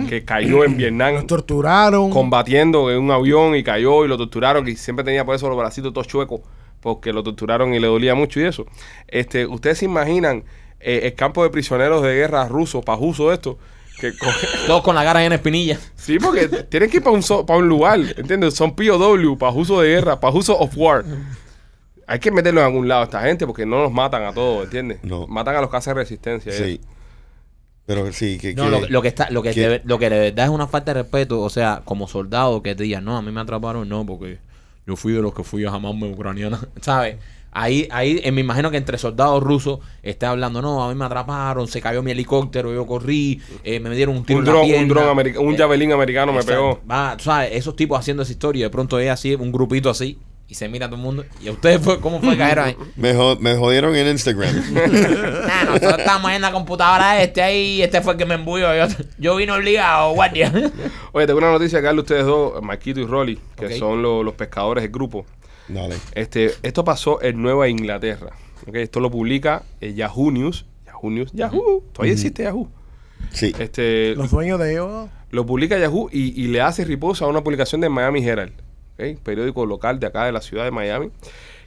[0.10, 2.10] que, cayó en Vietnam Los torturaron.
[2.10, 5.58] combatiendo en un avión y cayó y lo torturaron y siempre tenía por eso los
[5.58, 6.42] bracitos todos chuecos
[6.80, 8.66] porque lo torturaron y le dolía mucho y eso.
[9.08, 10.44] Este, ustedes se imaginan
[10.80, 13.60] eh, el campo de prisioneros de guerra rusos, pajuso esto,
[14.00, 15.80] que coge- Todos con la cara en espinilla.
[15.96, 18.54] sí, porque tienen que ir para un, so- pa' un lugar, ¿entiendes?
[18.56, 21.06] Son POW, pajuso de guerra, pajuso of war.
[22.08, 24.66] Hay que meterlo en algún lado a esta gente porque no los matan a todos,
[24.66, 25.00] ¿entiendes?
[25.04, 25.28] No.
[25.28, 26.52] Matan a los que hacen resistencia.
[26.52, 26.64] Sí.
[26.64, 26.82] ¿eh?
[27.86, 28.54] Pero sí, que...
[28.54, 30.52] No, que- lo, lo que está, lo que, que- de, lo que de verdad es
[30.52, 33.42] una falta de respeto, o sea, como soldado que te digan, no, a mí me
[33.42, 34.40] atraparon, no, porque
[34.88, 37.18] yo fui de los que fui a jamarme ucraniana, ¿sabes?
[37.54, 41.04] Ahí, ahí eh, me imagino que entre soldados rusos está hablando, no, a mí me
[41.06, 44.52] atraparon, se cayó mi helicóptero, yo corrí, eh, me dieron un tiro Un en la
[44.54, 44.88] dron, un pierna".
[44.94, 46.80] dron americano, un Eh, javelin americano me pegó.
[46.90, 50.18] Va, tú sabes, esos tipos haciendo esa historia, de pronto es así, un grupito así,
[50.48, 51.26] y se mira todo el mundo.
[51.42, 52.76] ¿Y a ustedes fue, cómo fue que cayeron ahí?
[52.96, 54.54] Me, jo- me jodieron en Instagram.
[55.48, 58.74] Nah, nosotros estábamos en la computadora este ahí, este fue el que me embuyó.
[58.76, 60.52] Yo, yo vine obligado, guardia.
[61.12, 64.24] Oye, tengo una noticia que darle a ustedes dos, Marquito y Rolly, que son lo-
[64.24, 65.26] los pescadores del grupo.
[65.74, 65.96] Dale.
[66.16, 68.32] Este, esto pasó en Nueva Inglaterra.
[68.68, 68.76] ¿ok?
[68.76, 70.66] Esto lo publica eh, Yahoo News.
[70.86, 71.32] Yahoo News.
[71.34, 71.84] Yahoo.
[71.94, 72.68] Todavía existe Yahoo.
[73.32, 73.54] Sí.
[73.60, 75.10] Este, Los dueños de ellos.
[75.30, 78.54] lo publica Yahoo y, y le hace reposo a una publicación de Miami Herald,
[79.00, 79.20] ¿ok?
[79.24, 81.10] periódico local de acá de la ciudad de Miami.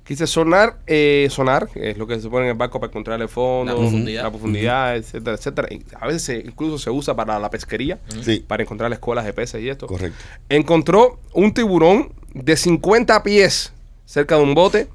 [0.05, 2.90] Que dice sonar, eh, sonar, que es lo que se pone en el barco para
[2.90, 4.22] encontrar el fondo, La profundidad.
[4.24, 5.68] la profundidad, etcétera, etcétera.
[5.70, 8.44] Y a veces se- incluso se usa para la pesquería, Sí.
[8.46, 9.86] para encontrar escuelas de peces y esto.
[9.86, 10.18] Correcto.
[10.50, 13.72] Encontró un tiburón de 50 pies
[14.05, 14.88] cerca de un bote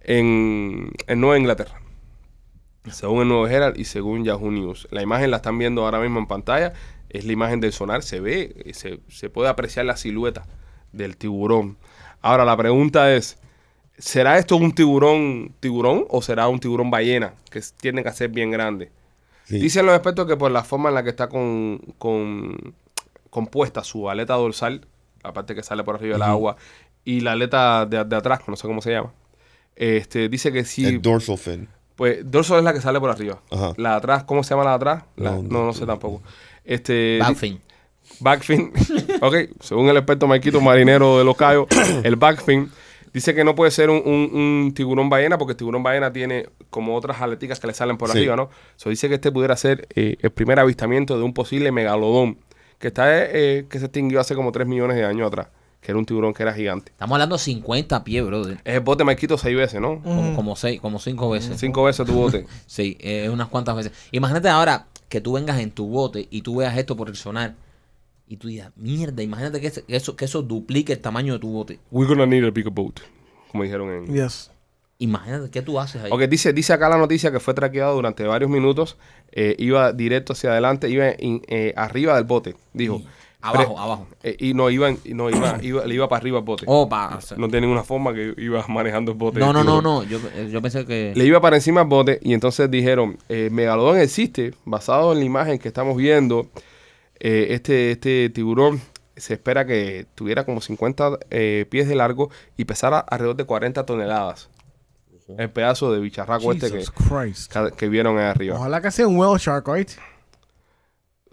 [0.00, 1.80] en, en Nueva Inglaterra.
[2.90, 4.88] Según el Nuevo Herald y según Yahoo News.
[4.90, 6.72] La imagen la están viendo ahora mismo en pantalla.
[7.10, 8.02] Es la imagen del sonar.
[8.02, 10.46] Se ve, se, se puede apreciar la silueta
[10.92, 11.76] del tiburón.
[12.22, 13.38] Ahora la pregunta es,
[13.98, 17.34] ¿será esto un tiburón tiburón o será un tiburón ballena?
[17.50, 18.90] Que tienden a ser bien grande.
[19.44, 19.58] Sí.
[19.58, 22.74] Dicen los expertos que por la forma en la que está con, con-
[23.30, 24.86] compuesta su aleta dorsal,
[25.22, 26.56] la parte que sale por arriba del agua,
[27.04, 29.12] y la aleta de, de atrás, que no sé cómo se llama,
[29.76, 31.68] este, dice que sí, El dorsal fin.
[31.96, 33.40] pues dorsal es la que sale por arriba.
[33.50, 33.72] Ajá.
[33.76, 35.04] La de atrás, ¿cómo se llama la de atrás?
[35.16, 36.22] La- No, no, no no, sé tampoco.
[36.64, 37.60] Este, Backfin.
[38.20, 38.72] Backfin.
[39.20, 41.66] ok, según el experto Marquito Marinero de Los Cayos,
[42.02, 42.70] el backfin
[43.12, 46.48] dice que no puede ser un, un- un tiburón ballena porque el tiburón ballena tiene
[46.70, 48.18] como otras aleticas que le salen por Sí.
[48.18, 48.50] arriba, ¿no?
[48.76, 52.38] So dice que este pudiera ser eh, el primer avistamiento de un posible megalodón
[52.78, 55.48] que está eh, que se extinguió hace como 3 millones de años atrás,
[55.80, 56.90] que era un tiburón que era gigante.
[56.90, 58.58] Estamos hablando de 50 pies, brother.
[58.64, 60.02] Es el bote Marquito seis veces, ¿no?
[60.02, 61.58] Como, como seis, como cinco veces.
[61.58, 62.46] Cinco veces tu bote.
[62.66, 63.92] Sí, eh, unas cuantas veces.
[64.12, 67.54] Imagínate ahora que tú vengas en tu bote y tú veas esto por el sonar
[68.26, 71.38] y tú digas, mierda, imagínate que, ese- que eso, que eso duplique el tamaño de
[71.38, 71.78] tu bote.
[71.90, 72.96] We're gonna need a bigger boat,
[73.50, 74.14] como dijeron en...
[74.14, 74.50] Yes.
[74.98, 76.10] Imagínate qué tú haces ahí.
[76.12, 78.96] Ok, dice, dice acá la noticia que fue traqueado durante varios minutos,
[79.30, 83.00] eh, iba directo hacia adelante, iba in- eh, arriba del bote, dijo.
[83.40, 84.06] Abajo, Pre- abajo.
[84.24, 86.64] eh, y no, iba, en- y no iba, iba, le iba para arriba el bote.
[86.66, 89.38] Oh, pa- No tiene ninguna forma que iba manejando el bote.
[89.38, 90.02] no, no, no, no.
[90.02, 91.12] Yo, eh, yo pensé que.
[91.14, 95.24] Le iba para encima al bote y entonces dijeron, eh, Megalodón existe, basado en la
[95.24, 96.48] imagen que estamos viendo,
[97.20, 98.80] eh, este, este tiburón
[99.16, 103.84] se espera que tuviera como 50 eh, pies de largo y pesara alrededor de 40
[103.86, 104.48] toneladas.
[105.36, 106.70] El pedazo de bicharraco este
[107.76, 108.56] que, vieron ahí arriba.
[108.56, 109.90] Ojalá que sea un whale shark, right?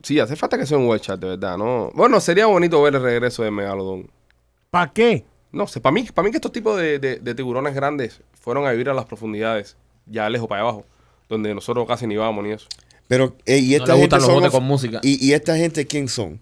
[0.05, 1.89] Sí, hace falta que sea un webchat, de verdad, ¿no?
[1.95, 4.07] Bueno, sería bonito ver el regreso de Megalodón.
[4.69, 5.25] ¿Para qué?
[5.51, 8.67] No sé, para mí, para mí que estos tipos de, de- de tiburones grandes fueron
[8.67, 10.85] a vivir a las profundidades, ya lejos para abajo,
[11.27, 12.67] donde nosotros casi ni vamos ni eso.
[13.07, 14.99] Pero, eh, y esta gente los son con música.
[15.01, 16.39] Y, y esta gente, ¿quién son?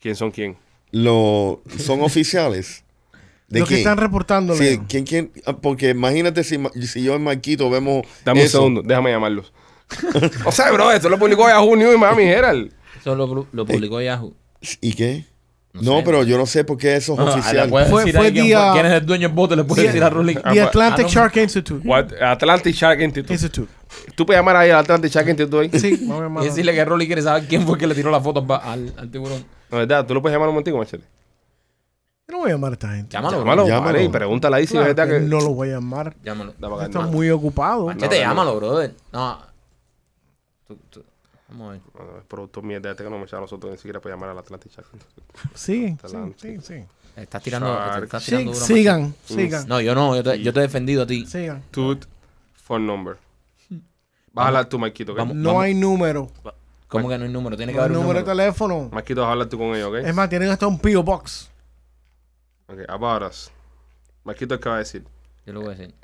[0.00, 0.56] ¿Quién son quién?
[0.92, 2.84] Lo, ¿Son oficiales?
[3.48, 3.78] ¿De Lo que quién?
[3.80, 4.78] están reportando, Sí.
[4.88, 5.32] ¿quién, quién?
[5.46, 8.58] Ah, Porque imagínate si, si yo en Marquito vemos Dame eso.
[8.58, 9.52] un segundo, déjame llamarlos.
[10.44, 12.72] o sea, bro, esto lo publicó Yahoo News y Miami Herald.
[13.00, 14.34] Eso lo, lo publicó Yahoo.
[14.80, 15.24] ¿Y qué?
[15.72, 16.02] No No, sé.
[16.04, 17.68] pero yo no sé por qué eso es Ah, le oficial.
[17.68, 20.10] Fue- fue ahí quién, día- quién es el dueño del bote, le puedes decir a
[20.10, 20.34] Rolly.
[20.42, 21.14] Ah, The pues, Atlantic ah, no.
[21.14, 21.88] Shark Institute.
[21.88, 22.06] What?
[22.20, 23.32] Atlantic Shark Institute.
[23.32, 23.68] Institute.
[24.14, 25.80] Tú puedes llamar ahí al Atlantic Shark Institute ahí.
[25.80, 26.42] Sí, a llamar.
[26.44, 29.10] Y decirle que Rolly quiere saber quién fue que le tiró la foto al, al
[29.10, 29.44] tiburón.
[29.70, 31.04] No, verdad, tú lo puedes llamar un momentico, Machete.
[32.26, 33.12] Yo no voy a llamar a esta gente.
[33.12, 33.68] Llámalo, Llámalo, bro.
[33.74, 33.92] Llámalo.
[33.92, 35.20] vale, y pregúntale ahí si es Claro verdad que que...
[35.20, 36.14] no lo voy a llamar.
[36.24, 36.50] Llámalo.
[36.82, 37.08] Está no.
[37.08, 37.86] muy ocupado.
[37.86, 38.16] Machete, no, no.
[38.28, 38.94] llámalo, brother.
[39.12, 39.47] No.
[40.68, 41.04] Tú- tú-
[41.48, 41.80] Vamos a ver.
[42.18, 44.38] Es producto mierda este que no me echa a nosotros ni siquiera para llamar al
[44.38, 44.86] Atlantic Shark.
[45.54, 46.84] Sí, sí, sí, sí.
[47.16, 48.04] Estás tirando, Shark.
[48.04, 50.14] estás tirando duro, sigan, sigan, No, yo no.
[50.14, 51.24] Yo te, yo te he defendido a ti.
[51.26, 51.62] sigan.
[51.70, 52.04] Tooth
[52.64, 53.16] phone number.
[54.34, 55.18] Vas a hablar tú, Marquito, ¿ok?
[55.18, 55.36] Vamos.
[55.36, 56.30] No hay número.
[56.86, 57.56] ¿Cómo que no hay número?
[57.56, 58.36] Tiene que No hay haber un número número.
[58.36, 58.88] de teléfono.
[58.92, 59.94] Marquito, vas a hablar tú con ellos, ¿ok?
[60.06, 61.02] Es más, tienen hasta un P.O.
[61.02, 61.48] Box.
[62.68, 63.50] Ok, about us.
[64.22, 65.02] Marquito, ¿qué va a decir?
[65.46, 65.94] Yo lo voy a decir.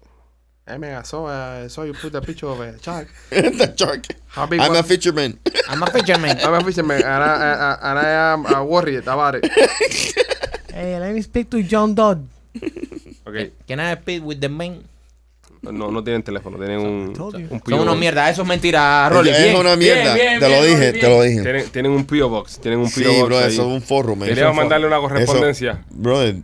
[0.67, 3.09] Hey, man, I saw, uh, I saw you put a picture of a shark.
[3.31, 4.07] The shark.
[4.29, 5.39] How big I'm was- a fisherman.
[5.69, 6.39] I'm a fisherman.
[6.41, 9.45] I'm a fisherman, and I, I, and I am uh, worried about it.
[10.73, 12.27] Hey, let me speak to John Dodd.
[13.27, 14.83] Ok, Can I speak with the man?
[15.63, 17.83] no, no tienen teléfono, tienen un, un Son P.O.
[17.83, 18.29] unos mierda.
[18.31, 19.31] Eso es mentira, Rolly.
[19.31, 20.15] es Bien, una bien, mierda.
[20.15, 21.29] bien, te lo bien, dije, te lo bien.
[21.31, 21.43] dije.
[21.43, 22.29] Tienen, tienen un P.O.
[22.29, 23.11] Box, tienen un P.O.
[23.13, 23.53] Sí, Box bro, ahí.
[23.53, 24.29] eso es un forro, man.
[24.29, 25.85] Queríamos mandarle una correspondencia.
[25.91, 26.37] Brother,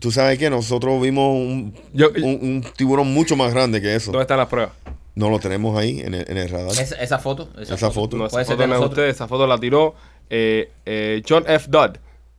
[0.00, 4.10] tú sabes que nosotros vimos un, Yo- un, un tiburón mucho más grande que eso.
[4.12, 4.72] ¿Dónde están las pruebas?
[5.14, 6.72] No lo tenemos ahí en el, en el radar.
[6.72, 7.48] Esa, esa foto.
[7.60, 8.16] Esa, Esa foto.
[8.16, 8.98] No, esa Puede ser foto de no es nosotros.
[8.98, 9.94] usted, esa foto la tiró
[10.30, 11.66] eh, eh, John F.
[11.70, 11.96] Dodd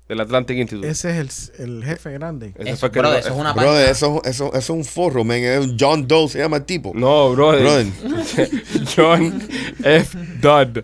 [0.07, 0.87] del Atlantic Institute.
[0.87, 2.53] Ese es el, el jefe grande.
[2.57, 3.51] Ese Eso, fue que brother, lo- eso es una
[3.89, 5.37] eso, eso, eso es un forro, man.
[5.37, 6.91] Es un John Doe se llama el tipo.
[6.93, 7.61] No, brother.
[7.63, 7.87] Brother.
[8.95, 9.41] John
[9.83, 10.17] F.
[10.41, 10.77] Dodd.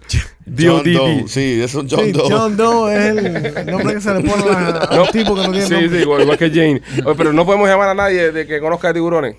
[0.57, 1.23] John Doe.
[1.27, 2.29] Sí, eso es un John Sí, Doe.
[2.31, 5.03] John Doe es el nombre que se le pone a, a No.
[5.03, 5.89] un tipo que no tiene Sí, nombre.
[5.89, 6.81] sí, igual, igual que Jane.
[7.05, 9.35] Oye, pero no podemos llamar a nadie de que conozca de tiburones.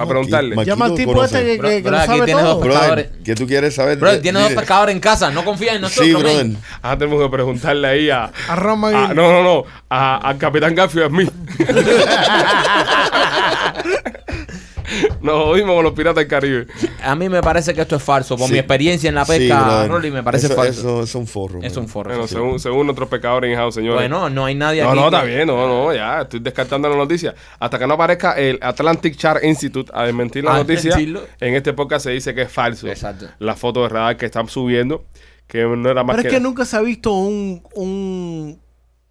[0.00, 0.54] Para No, preguntarle.
[0.60, 1.36] aquí- Llama al Maquito tipo conoce.
[1.38, 2.54] este que, Bro- que- que aquí sabe tiene todo.
[2.54, 3.10] dos Brother.
[3.24, 3.98] ¿qué tú quieres saber?
[3.98, 5.30] Bro, tiene dos pescadores en casa.
[5.30, 6.06] No confía en nosotros.
[6.06, 6.22] Sí, man.
[6.22, 6.46] brother.
[6.82, 8.30] Ah, tenemos que preguntarle ahí a.
[8.48, 9.64] A Roma y- a- no, no, no.
[9.88, 11.24] a- Al Capitán Garfield y a mí.
[15.20, 16.66] Nos jodimos con los piratas del Caribe.
[17.02, 18.36] A mí me parece que esto es falso.
[18.36, 18.52] Por Sí.
[18.54, 19.90] mi experiencia en la Sí, pesca, brother.
[19.90, 20.80] Rolly, me parece eso, falso.
[20.80, 21.60] Eso es un forro.
[21.62, 21.84] es man.
[21.84, 22.10] un forro.
[22.10, 22.34] Bueno, sí.
[22.34, 23.96] según, según nuestros pescadores en house, señores.
[24.00, 24.98] Bueno, no hay nadie No, aquí.
[25.00, 27.34] no, está bien, no, no, ya, estoy descartando la noticia.
[27.58, 31.22] Hasta que no aparezca el Atlantic Chart Institute a desmentir la A noticia, desmentirlo.
[31.40, 32.88] en este podcast se dice que es falso.
[32.88, 33.26] Exacto.
[33.38, 35.04] La foto de radar que están subiendo,
[35.46, 36.38] que no era más Pero es que...
[36.38, 38.60] que nunca se ha visto un, un,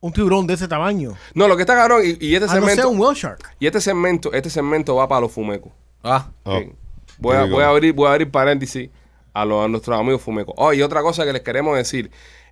[0.01, 1.13] un tiburón de ese tamaño.
[1.33, 3.55] No, lo que está cabrón, y, y este A no ser segmento, un whale shark.
[3.59, 5.71] y este segmento, este segmento va para los fumecos.
[6.03, 6.61] Ah, Oh.
[7.17, 8.89] Voy, a, voy, abrir, voy a abrir paréntesis
[9.33, 10.53] a, los, a nuestros amigos fumecos.
[10.57, 12.11] Oh, y otra cosa que les queremos decir.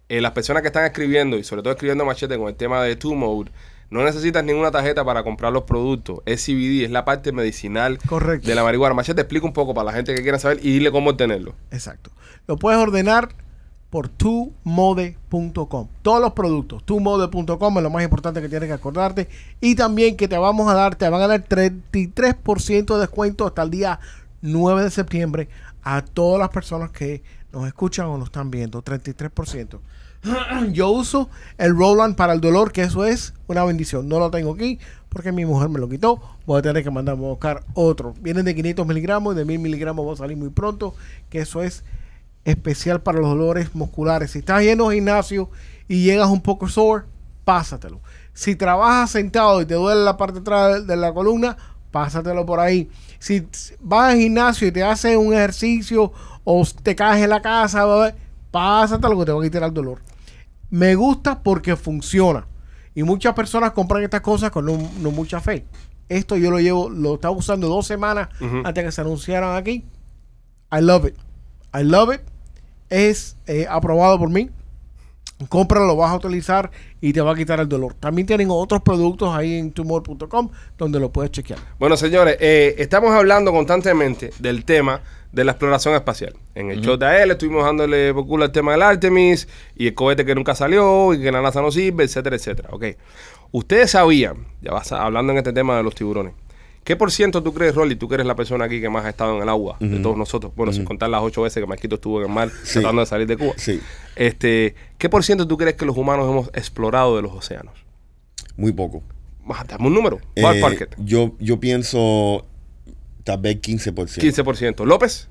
[0.10, 2.95] eh, las personas que están escribiendo, y sobre todo escribiendo machete con el tema de
[2.98, 3.50] Two Mode,
[3.89, 6.20] no necesitas ninguna tarjeta para comprar los productos.
[6.26, 8.45] Es CBD, es la parte medicinal Correcto.
[8.45, 8.93] de la marihuana.
[8.93, 11.56] Machete, explica un poco para la gente que quiera saber y dile cómo obtenerlo.
[11.72, 12.12] Exacto.
[12.48, 13.30] Lo puedes ordenar
[13.90, 15.88] por tumode.com.
[16.02, 16.84] Todos los productos.
[16.84, 19.30] Tumode.com es lo más importante que tienes que acordarte.
[19.62, 23.64] Y también que te vamos a dar, te van a dar 33% de descuento hasta
[23.64, 24.00] el día
[24.42, 25.50] 9 de septiembre
[25.84, 27.24] a todas las personas que
[27.54, 28.84] nos escuchan o nos están viendo.
[28.84, 29.80] 33%.
[30.74, 34.10] Yo uso el Roland para el dolor, que eso es una bendición.
[34.10, 34.80] No lo tengo aquí
[35.10, 36.22] porque mi mujer me lo quitó.
[36.46, 38.14] Voy a tener que mandarme a buscar otro.
[38.20, 40.94] Vienen de 500 miligramos y de 1000 miligramos va a salir muy pronto.
[41.30, 41.84] Que eso es
[42.48, 44.32] especial para los dolores musculares.
[44.32, 45.50] Si estás yendo al gimnasio
[45.88, 47.04] y llegas un poco sore,
[47.43, 48.00] pásatelo.
[48.34, 51.58] Si trabajas sentado y te duele la parte de atrás de la columna,
[51.91, 52.89] pásatelo por ahí.
[53.20, 53.45] Si
[53.82, 56.14] vas al gimnasio y te haces un ejercicio
[56.45, 57.84] o te caes en la casa,
[58.50, 60.02] pásatelo que te va a quitar el dolor.
[60.70, 62.48] Me gusta porque funciona.
[62.95, 65.66] Y muchas personas compran estas cosas con no, no mucha fe.
[66.08, 68.62] Esto yo lo llevo, lo estaba usando dos semanas Ujú.
[68.64, 69.84] antes que se anunciaran aquí.
[70.72, 71.16] I love it.
[71.78, 72.22] I love it.
[72.90, 74.50] Es eh, aprobado por mí.
[75.50, 77.94] Cómpralo, lo vas a utilizar y te va a quitar el dolor.
[77.94, 81.60] También tienen otros productos ahí en tumor.com donde lo puedes chequear.
[81.78, 86.34] Bueno, señores, eh, estamos hablando constantemente del tema de la exploración espacial.
[86.56, 89.94] En el show de AL estuvimos dándole por culo al tema del Artemis y el
[89.94, 92.70] cohete que nunca salió y que la NASA no sirve, etcétera, etcétera.
[92.72, 92.86] Ok.
[93.52, 96.34] Ustedes sabían, ya vas a- hablando en este tema de los tiburones,
[96.88, 99.10] ¿qué por ciento tú crees, Rolly, tú que eres la persona aquí que más ha
[99.10, 100.54] estado en el agua de todos nosotros?
[100.56, 102.76] Bueno, sin contar las ocho veces que Marquito estuvo en el mar Sí.
[102.80, 103.52] tratando de salir de Cuba.
[103.58, 103.82] Sí,
[104.16, 107.74] Este, ¿Qué por ciento tú crees que los humanos hemos explorado de los océanos?
[108.56, 109.04] muy poco.
[109.68, 110.20] Dame un número.
[110.36, 112.46] Eh, yo, yo pienso
[113.26, 114.22] tal vez 15%.
[114.22, 114.86] 15%.
[114.86, 115.28] López,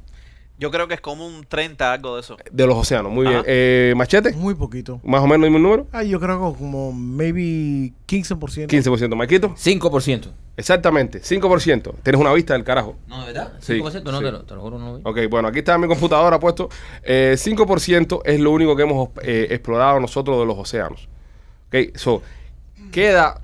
[0.59, 2.37] Yo creo que es como un 30, algo de eso.
[2.51, 3.13] de los océanos.
[3.13, 3.43] Muy bien.
[3.47, 5.01] Eh, Machete, Muy poquito.
[5.05, 5.87] más o menos el mismo número.
[5.93, 8.67] Ay, yo creo que como maybe 15%.
[8.69, 9.15] 15%.
[9.15, 10.31] Marquito, 5%.
[10.57, 11.21] exactamente.
[11.21, 11.93] 5%.
[12.03, 12.97] Tienes una vista del carajo.
[13.07, 13.53] No, ¿de verdad?
[13.61, 14.25] Sí, 5%, no sí.
[14.25, 15.03] te, lo, te lo juro, no lo vi.
[15.05, 16.71] Ok, bueno, aquí está mi computadora puesto.
[17.03, 21.07] Eh, 5% es lo único que hemos eh, explorado nosotros de los océanos.
[21.69, 22.23] Ok, so,
[22.93, 23.43] queda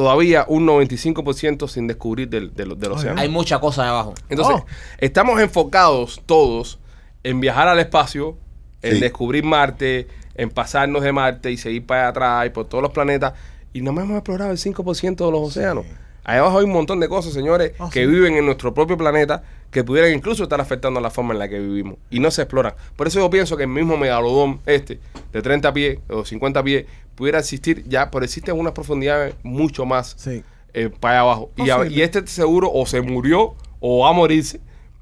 [0.00, 3.20] todavía un 95% sin descubrir del, del, del océano.
[3.20, 4.14] Hay mucha cosa ahí abajo.
[4.30, 4.66] Entonces, Oh.
[4.96, 6.78] estamos enfocados todos
[7.22, 8.38] en viajar al espacio,
[8.80, 9.00] en Sí.
[9.00, 13.34] descubrir Marte, en pasarnos de Marte y seguir para atrás y por todos los planetas.
[13.74, 15.84] Y no hemos explorado el 5% de los océanos.
[16.24, 18.06] Ahí abajo hay un montón de cosas, señores, Oh, que sí.
[18.06, 21.58] viven en nuestro propio planeta, que pudieran incluso estar afectando la forma en la que
[21.58, 21.96] vivimos.
[22.08, 22.72] Y no se exploran.
[22.96, 24.98] Por eso yo pienso que el mismo megalodón este,
[25.30, 26.86] de 30 pies o 50 pies,
[27.20, 30.42] pudiera existir ya, pero existen unas profundidades mucho más Sí.
[30.74, 31.50] eh, para allá abajo.
[31.56, 31.96] Y, a- Posible.
[31.96, 34.60] y este seguro o se murió o va a morirse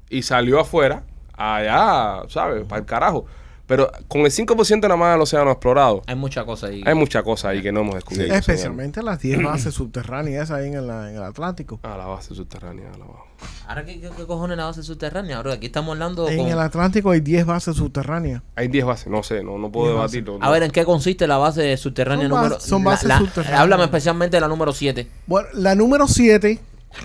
[0.09, 1.03] y salió afuera,
[1.33, 2.65] allá, ¿sabes?
[2.67, 3.25] Para el carajo.
[3.65, 6.81] Pero con el 5% nada más del océano explorado, Hay mucha cosa ahí.
[6.85, 8.33] hay mucha cosa ahí que no hemos descubierto.
[8.33, 8.39] Sí.
[8.39, 11.79] Especialmente las 10 bases subterráneas ahí en el, en el Atlántico.
[11.81, 11.95] señor.
[11.95, 13.27] A la base subterránea, a la abajo.
[13.67, 15.39] Ahora, ¿qué, qué, qué cojones la base subterránea?
[15.39, 16.47] Bro, aquí estamos hablando En con...
[16.47, 18.41] el Atlántico hay 10 bases subterráneas.
[18.55, 20.39] Hay 10 bases, no sé, no, no puedo debatirlo.
[20.41, 22.59] A ver, ¿en qué consiste la base subterránea Son número...
[22.59, 23.61] son la- bases la- subterráneas.
[23.61, 25.07] Háblame especialmente de la número 7.
[25.27, 26.59] Bueno, la número 7,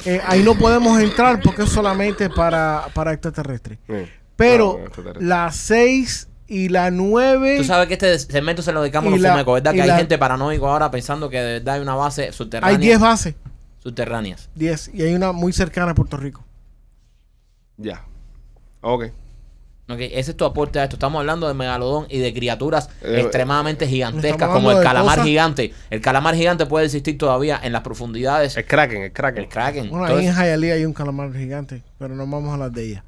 [0.07, 3.79] eh, ahí no podemos entrar porque es solamente para, para extraterrestres.
[3.87, 3.95] Sí.
[4.37, 5.27] Pero bueno, extraterrestre.
[5.29, 7.59] las 6 y la 9.
[7.59, 9.73] Tú sabes que este segmento se lo dedicamos a los la- fumecos, ¿verdad?
[9.75, 12.75] Que hay la- gente paranoico ahora pensando que de verdad hay una base subterránea.
[12.75, 13.35] Hay 10 bases.
[13.85, 14.49] Subterráneas.
[14.57, 14.91] 10.
[14.95, 16.43] Y hay una muy cercana a Puerto Rico.
[17.77, 18.03] Ya.
[18.81, 19.05] Ok.
[19.87, 20.97] Ok, ese es tu aporte a esto.
[20.97, 25.75] Estamos hablando de megalodón y de criaturas Eh, extremadamente gigantescas, como el calamar cosas- gigante.
[25.91, 28.57] El calamar gigante puede existir todavía en las profundidades.
[28.57, 29.43] El Kraken, el Kraken.
[29.45, 29.91] El kraken.
[29.91, 33.05] Bueno, ahí en Hialeah hay un calamar gigante, pero no vamos a hablar de ella.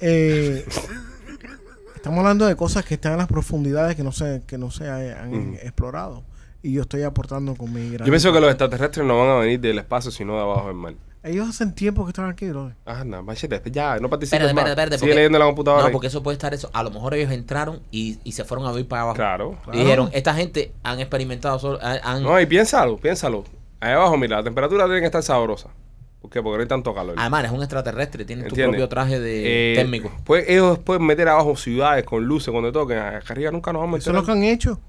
[0.00, 0.66] Eh,
[1.96, 4.90] estamos hablando de cosas que están en las profundidades que no se, que no se
[4.90, 6.22] han explorado.
[6.62, 8.06] Y yo estoy aportando con mi gran.
[8.06, 10.76] Yo pienso que los extraterrestres no van a venir del espacio, sino de abajo del
[10.76, 10.94] mar.
[11.22, 12.74] Ellos hacen tiempo que están aquí, brother.
[12.86, 14.62] Ah, no, machete, ya, no participes Espérate, más.
[14.62, 14.98] espérate, espérate.
[14.98, 15.82] Sigue porque- leyendo la computadora.
[15.82, 15.92] No, ahí.
[15.92, 16.70] porque eso puede estar eso.
[16.72, 19.16] A lo mejor ellos entraron y, y se fueron a vivir para abajo.
[19.16, 19.56] Claro.
[19.72, 23.44] Y dijeron, esta gente han experimentado solo, han- han- No, y piénsalo, piénsalo.
[23.80, 25.68] Ahí abajo, mira, la temperatura tiene que estar sabrosa.
[26.20, 26.40] ¿Por qué?
[26.42, 27.14] Porque no hay tanto calor.
[27.18, 28.74] Además, es un extraterrestre, tiene tu ¿Entiendes?
[28.76, 30.10] propio traje de Eh, térmico.
[30.24, 32.98] pues ellos pueden meter abajo ciudades con luces cuando toquen.
[32.98, 34.80] Acá arriba nunca nos vamos a Eso es lo que han hecho.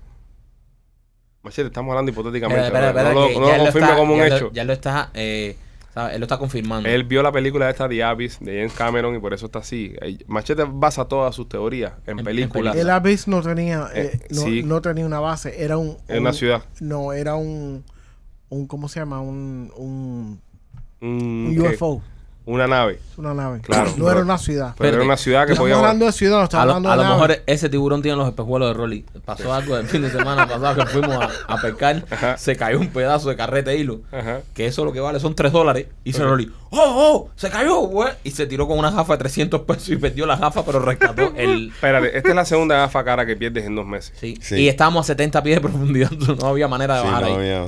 [1.44, 2.66] Machete, estamos hablando hipotéticamente.
[2.66, 4.52] Espera, espera, no lo, no ya lo lo confirme está- como un ya lo- hecho.
[4.54, 5.56] ya lo está, eh,
[5.94, 6.14] ¿sabe?
[6.16, 6.90] Él lo está confirmando.
[6.90, 9.96] Él vio la película esta de Abyss de James Cameron y por eso está así.
[10.28, 12.76] Machete basa todas sus teorías en, películas.
[12.76, 14.64] El Abyss no tenía, eh, Eh, no, sí.
[14.64, 15.98] no tenía una base, era un.
[16.08, 16.64] En una un- ciudad.
[16.82, 17.84] No, era un,
[18.50, 19.22] un ¿cómo se llama?
[19.22, 20.42] Un, un,
[21.00, 21.62] Un.
[21.62, 22.02] UFO,
[22.48, 23.00] Una nave.
[23.18, 23.60] una nave.
[23.62, 24.74] Claro, no era una ciudad.
[24.78, 25.76] Pero era una ciudad que Estamos podía.
[25.78, 27.16] hablando de ciudad, no a estamos lo, hablando a de lo nave.
[27.28, 29.06] mejor ese tiburón tiene los espejuelos de Rolly.
[29.26, 32.06] Pasó algo el fin de semana pasado que fuimos a, a pescar.
[32.10, 32.38] Ajá.
[32.38, 34.00] Se cayó un pedazo de carrete de hilo.
[34.14, 34.42] Ajá.
[34.54, 35.88] Que eso lo que vale son 3 dólares.
[36.06, 37.30] Y se Rolly, ¡Oh, oh!
[37.36, 38.14] ¡Se cayó, güey!
[38.24, 41.34] Y se tiró con una gafa de 300 pesos y perdió la gafa, pero rescató
[41.36, 41.68] el.
[41.76, 44.14] Espérate, esta es la segunda gafa cara que pierdes en dos meses.
[44.20, 44.38] Sí.
[44.42, 44.56] Sí.
[44.56, 46.12] Y estábamos a 70 pies de profundidad.
[46.42, 47.34] No había manera de Sí, bajar no ahí.
[47.36, 47.66] había-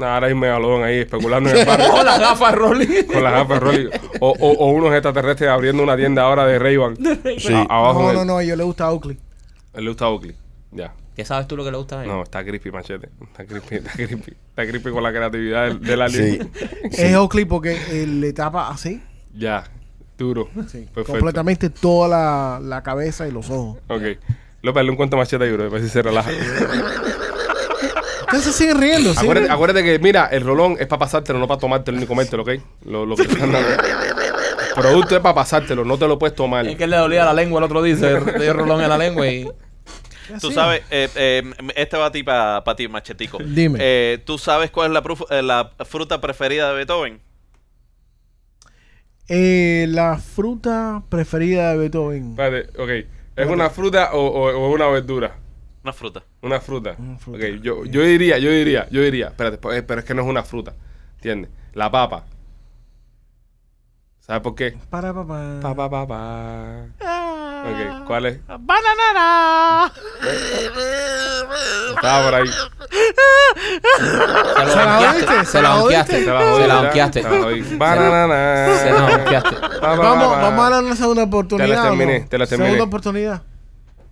[0.00, 3.04] ahora hay un megalodón ahí especulando en el barrio Con la gafa de Rolly.
[3.06, 3.88] con las gafas Rolly.
[4.20, 6.96] O, o, o unos extraterrestres abriendo una tienda ahora de Ray-Ban.
[7.38, 7.52] Sí.
[7.52, 9.18] A- abajo No, no, no, a ellos les gusta Oakley.
[9.74, 10.34] Le gusta Oakley.
[10.70, 10.94] Ya.
[11.14, 12.08] ¿Qué sabes tú lo que le gusta a él?
[12.08, 13.10] No, está creepy, machete.
[13.22, 14.32] Está creepy, está creepy.
[14.48, 16.50] Está creepy con la creatividad del, del alien.
[16.54, 16.68] Sí.
[17.02, 19.02] Es Oakley porque eh, le tapa así,
[19.34, 19.64] Ya.
[20.16, 20.48] Duro.
[20.68, 21.04] sí, Perfecto.
[21.12, 23.78] completamente toda la, la cabeza y los ojos.
[23.88, 24.02] Ok.
[24.62, 25.64] López, le un cuento machete y bro.
[25.64, 26.30] A ver si se relaja.
[28.40, 31.98] Se siguen riendo, acuérdate, acuérdate que, mira, el rolón es para pasártelo, no para tomártelo
[31.98, 32.50] ni comértelo, ¿ok?
[32.86, 33.68] Lo, lo que te están dando.
[33.68, 36.66] El producto es para pasártelo, no te lo puedes tomar.
[36.66, 38.88] Es que él le dolía la lengua el otro día, se le dio rolón en
[38.88, 39.46] la lengua y...
[40.40, 41.42] Tú sabes, eh, eh,
[41.76, 43.36] este va a ti para ti, machetico.
[43.44, 43.78] Dime.
[43.82, 47.20] Eh, ¿Tú sabes cuál es la, pruf- eh, la fruta preferida de Beethoven?
[49.28, 52.30] Eh, la fruta preferida de Beethoven.
[52.30, 53.06] Espérate, ok.
[53.36, 55.36] ¿Es una fruta o, o- o una verdura?
[55.84, 56.22] Una fruta.
[56.42, 56.94] Una fruta.
[56.98, 57.38] Una fruta.
[57.38, 60.28] Ok, yo, yo diría, yo diría, yo diría, espérate, pues, pero es que no es
[60.28, 60.74] una fruta.
[61.16, 61.50] ¿Entiendes?
[61.72, 62.24] La papa.
[64.20, 64.76] ¿Sabes por qué?
[64.90, 65.58] Para papá.
[65.60, 66.84] Pa, pa, pa, pa.
[67.64, 68.40] Ok, ¿cuál es?
[68.46, 69.92] ¡Bananana!
[71.94, 72.48] Estaba por ahí.
[72.48, 72.54] Se
[74.64, 75.44] lo ¿Se la oíste?
[75.44, 76.24] se ¿Se la la donkeaste, oíste?
[76.24, 76.82] Te la se la ¿verdad?
[76.82, 77.22] donkeaste.
[77.22, 77.76] Te la jodí.
[77.76, 78.78] Banana.
[78.78, 78.96] Se la
[79.96, 81.68] Vamos, vamos a dar una segunda oportunidad.
[81.68, 82.68] Te la terminé, te la terminé.
[82.70, 83.42] Segunda oportunidad.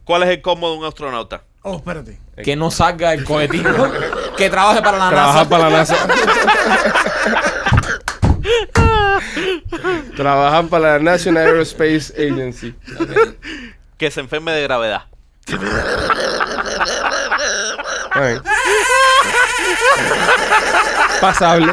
[0.04, 1.42] ¿Cuál es el combo de un astronauta?
[1.62, 2.18] Oh, espérate.
[2.42, 3.92] Que no salga el cohetino.
[4.36, 5.48] que trabaje para la Trabajar NASA.
[5.50, 5.96] para la NASA.
[10.16, 12.74] Trabajar para la National Aerospace Agency.
[13.96, 15.02] Que se enferme de gravedad.
[18.12, 18.38] Ay.
[21.20, 21.72] Pasable.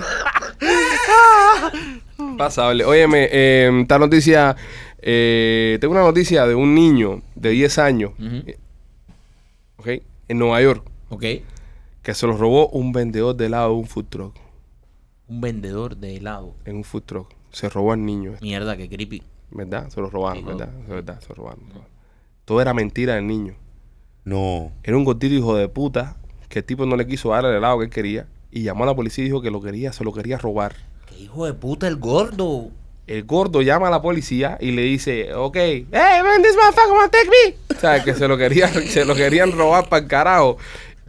[2.37, 2.85] Pasable.
[2.85, 4.55] Óyeme, eh, esta noticia.
[5.01, 8.11] eh, tengo una noticia de un niño de 10 años.
[8.19, 8.43] Ujú.
[9.77, 9.87] Ok,
[10.27, 10.83] en Nueva York.
[11.09, 11.23] Ok.
[12.01, 14.35] Que se lo robó un vendedor de helado de un food truck.
[15.27, 16.55] Un vendedor de helado.
[16.65, 17.33] En un food truck.
[17.51, 18.33] Se robó al niño.
[18.41, 19.23] Mierda, qué creepy.
[19.51, 19.89] ¿Verdad?
[19.89, 20.47] Se lo robaron, Hijo.
[20.49, 20.69] ¿verdad?
[20.83, 21.63] Es verdad, se lo robaron.
[22.45, 23.55] Todo era mentira del niño.
[24.23, 24.71] No.
[24.83, 26.17] Era un gordito hijo de puta
[26.49, 28.27] que el tipo no le quiso dar el helado que él quería.
[28.51, 30.75] Y llamó a la policía y dijo que lo quería, se lo quería robar.
[31.07, 32.69] Qué hijo de puta el gordo.
[33.07, 37.09] El gordo llama a la policía y le dice, ok, hey, man, this motherfucker wanna
[37.09, 37.55] take me.
[37.75, 40.57] O sea, que se lo, quería, se lo querían robar para el carajo.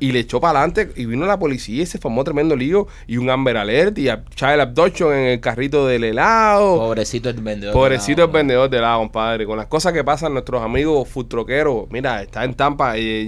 [0.00, 2.86] Y le echó para adelante y vino la policía y se formó tremendo lío.
[3.08, 6.76] Y un Amber Alert y a Child Abduction en el carrito del helado.
[6.76, 7.74] Pobrecito el vendedor.
[7.74, 9.44] de Pobrecito el vendedor de helado, compadre.
[9.44, 11.90] Con las cosas que pasan nuestros amigos food truckeros.
[11.90, 13.26] Mira, está en Tampa eh,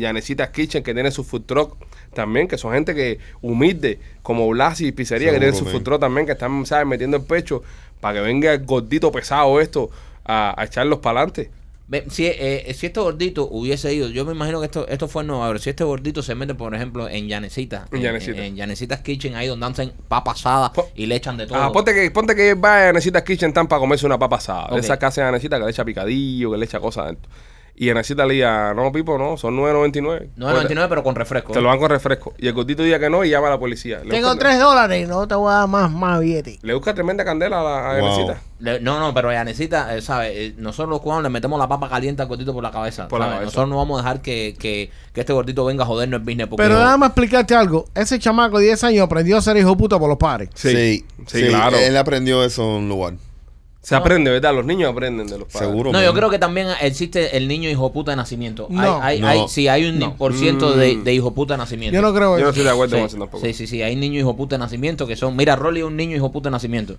[0.52, 1.76] Kitchen que tiene su food truck
[2.14, 6.26] también, que son gente que humilde, como Blasi y Pizzería, que tienen su truck también,
[6.26, 6.86] que están, ¿sabes?
[6.86, 7.62] Metiendo el pecho
[8.00, 9.90] para que venga el gordito pesado esto
[10.24, 11.50] a, a echarlos para adelante.
[12.08, 15.26] Si, eh, si este gordito hubiese ido, yo me imagino que esto, esto fue en
[15.26, 15.58] Nueva York.
[15.58, 18.44] Si este gordito se mete, por ejemplo, en Yanecita, En Yanecita.
[18.46, 21.58] en, Yanecita's Kitchen, ahí donde hacen papa asada Po- y le echan de todo.
[21.60, 24.66] Ah, ponte que, ponte que va a Yanecita's Kitchen Tampa a comerse una papa asada.
[24.66, 24.74] Ok.
[24.74, 27.28] De esa casa de Yanecita que le echa picadillo, que le echa cosas adentro.
[27.74, 30.30] Y Yanecita le diga, no, Pipo, no, son 9.99.
[30.36, 31.52] 9.99 pero con refresco.
[31.52, 32.34] Te lo dan con refresco.
[32.38, 34.00] Y el gordito diga que no y llama a la policía.
[34.04, 36.58] Le Tengo busca- tres dólares y no te voy a dar más, más billete.
[36.62, 38.10] Le busca tremenda candela a la a Wow.
[38.10, 38.42] Yanecita.
[38.58, 40.32] Le- no, no, pero ya necesita, eh, ¿sabes?
[40.34, 43.08] Eh, nosotros los cubanos le metemos la papa caliente al gordito por la cabeza.
[43.08, 43.36] Por la ¿sabes?
[43.36, 43.44] cabeza.
[43.46, 46.48] Nosotros no vamos a dejar que, que, que este gordito venga a jodernos el business.
[46.48, 47.86] Porque Pero déjame explicarte algo.
[47.94, 50.50] Ese chamaco de 10 años aprendió a ser hijo puta por los padres.
[50.54, 51.78] Sí, Sí, sí, claro.
[51.78, 53.14] Él aprendió eso en un lugar.
[53.82, 54.54] Se aprende, ¿verdad?
[54.54, 55.68] Los niños aprenden de los padres.
[55.70, 55.90] Seguro.
[55.90, 58.66] No, yo creo que también existe el niño hijo puta de nacimiento.
[58.68, 59.02] No.
[59.02, 59.28] hay, hay, No.
[59.28, 61.94] hay- sí, hay un por ciento de, de hijo puta de nacimiento.
[61.94, 63.44] Yo no creo Yo no estoy de acuerdo con Sí, eso tampoco.
[63.44, 65.34] sí, sí, sí, hay niños hijo puta de nacimiento que son.
[65.34, 66.96] Mira, Rolly es un niño hijo puta de nacimiento.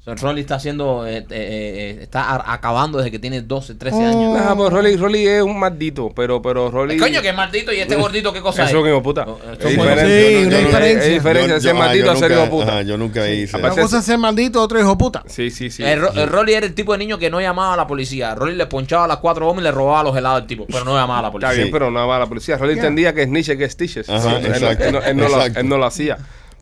[0.00, 1.06] O sea, Rolly está haciendo.
[1.06, 4.32] eh, eh, eh, está acabando desde que tiene 12, 13 años.
[4.32, 6.96] Nah, pues Rolly, Rolly es un maldito, pero, pero Rolly...
[6.96, 8.76] Coño, que maldito y este gordito, ¿qué cosa Eso es?
[8.78, 9.26] es que hijo puta.
[9.28, 10.28] Oh, Es diferente.
[10.30, 11.06] Sí, no- una no- diferencia.
[11.06, 12.82] Es diferencia de ser ah, maldito a ser hijo puta.
[12.82, 13.58] yo nunca hice.
[13.58, 15.22] Una cosa es ser maldito, otro hijo puta.
[15.26, 15.82] Sí, sí, sí.
[15.82, 18.34] El, Ro- el Rolly era el tipo de niño que no llamaba a la policía.
[18.34, 20.82] Rolly le ponchaba a las cuatro bombas y le robaba los helados al tipo, pero
[20.86, 21.52] no llamaba a la Está policía.
[21.56, 21.72] bien, Sí.
[21.72, 22.56] pero no va a la policía.
[22.56, 23.76] Rolly entendía que es niche, que es
[24.08, 25.60] no- no, no lo, exacto.
[25.60, 26.16] él no lo hacía.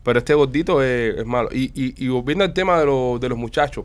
[0.09, 1.51] Pero este gordito es, es malo.
[1.53, 3.85] Y, y, y volviendo al tema de, los de los muchachos,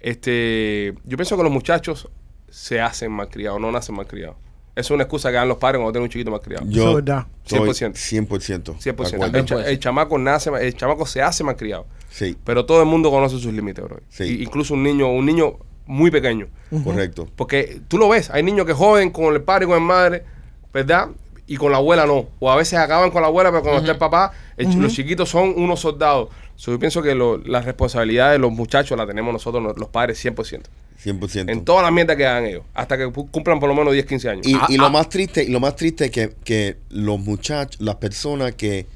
[0.00, 2.08] este, yo pienso que los muchachos
[2.48, 4.36] se hacen malcriados, no nacen malcriados.
[4.76, 6.64] Es una excusa que dan los padres cuando tienen un chiquito malcriado.
[6.64, 7.26] Eso Yo es verdad.
[7.44, 7.94] soy 100%.
[7.94, 8.76] 100%.
[8.78, 9.10] 100%.
[9.10, 9.44] de El, acuerdo.
[9.44, 11.86] cha- el chamaco nace, el chamaco se hace malcriado.
[12.10, 13.98] Sí, Pero todo el mundo conoce sus límites, bro.
[14.08, 14.24] Sí.
[14.24, 15.56] Y- incluso un niño, un niño
[15.86, 16.46] muy pequeño.
[16.84, 17.26] correcto.
[17.34, 20.24] Porque tú lo ves, hay niños que joden con el padre y con el madre,
[20.72, 21.08] ¿verdad?
[21.48, 22.26] Y con la abuela no.
[22.40, 24.92] O a veces acaban con la abuela, pero cuando está el papá, el chi- los
[24.92, 26.28] chiquitos son unos soldados.
[26.56, 30.18] So, yo pienso que lo- la responsabilidad de los muchachos la tenemos nosotros, los, padres,
[30.18, 30.68] 100%.
[31.04, 31.50] 100%.
[31.52, 32.62] En todas las mierdas que hagan ellos.
[32.74, 34.46] Hasta que cumplan por lo menos 10, 15 años.
[34.46, 34.90] Y, Ah, y lo ah.
[34.90, 38.86] más triste, y lo más triste es que, que los muchachos, las personas que,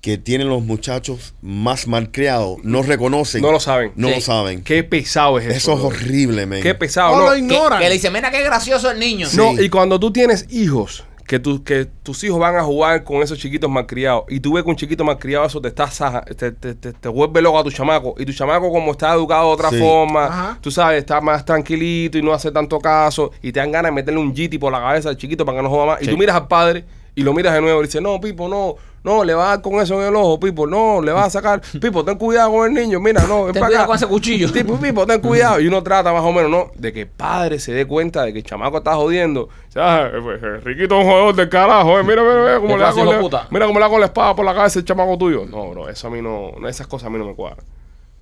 [0.00, 3.40] que tienen los muchachos más mal criados no reconocen.
[3.40, 3.92] no lo saben.
[3.94, 4.14] No Sí.
[4.16, 4.62] lo saben.
[4.64, 5.56] Qué pesado es eso.
[5.56, 6.62] Eso es horrible, men.
[6.62, 7.12] Qué pesado.
[7.14, 7.26] O no.
[7.30, 7.80] lo ignoran.
[7.80, 9.28] que le dice, mira qué gracioso el niño.
[9.28, 9.36] Sí.
[9.36, 13.22] No, y cuando tú tienes hijos, que, tu- que tus hijos van a jugar con
[13.22, 16.52] esos chiquitos malcriados, y tú ves que un chiquito malcriado eso te está saja, te,
[16.52, 19.52] te, te- te vuelve loco a tu chamaco, y tu chamaco como está educado de
[19.54, 19.78] otra Sí.
[19.78, 20.58] forma, Ajá.
[20.60, 23.94] tú sabes, está más tranquilito y no hace tanto caso, y te dan ganas de
[23.94, 26.10] meterle un GT por la cabeza al chiquito para que no joda más, y Sí.
[26.10, 28.74] tú miras al padre y lo miras de nuevo y dices, no, Pipo, no,
[29.04, 31.30] no, le va a dar con eso en el ojo, Pipo, no, le va a
[31.30, 33.86] sacar, Pipo, ten cuidado con el niño, mira, no, ven Ten pa' cuidado acá.
[33.88, 34.50] con ese cuchillo.
[34.50, 35.60] Tipo, Pipo, ten cuidado.
[35.60, 36.70] Y uno trata más o menos, ¿no?
[36.74, 39.42] De que el padre se dé cuenta de que el chamaco está jodiendo.
[39.42, 42.00] O sea, eh, pues, eh, Riquito es un jodedor del carajo.
[42.00, 42.02] eh.
[42.02, 44.06] Mira, mira, mira cómo ¿Qué le da con la, mira cómo le da con la
[44.06, 45.44] espada por la cabeza el chamaco tuyo.
[45.46, 47.64] No, bro, eso a mí no, esas cosas a mí no me cuadran.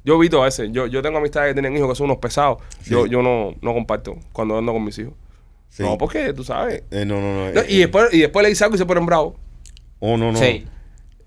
[0.05, 2.59] Yo evito a veces, yo, yo tengo amistades que tienen hijos que son unos pesados.
[2.87, 5.15] Yo, yo no, no comparto cuando ando con mis hijos.
[5.69, 5.85] Sí.
[5.85, 6.83] No, porque tú sabes.
[6.91, 7.53] Eh, no, no, no.
[7.53, 9.35] No, eh, y, después, y después le dice algo y se ponen bravos.
[10.05, 10.39] Oh, no, no.
[10.39, 10.67] Sí.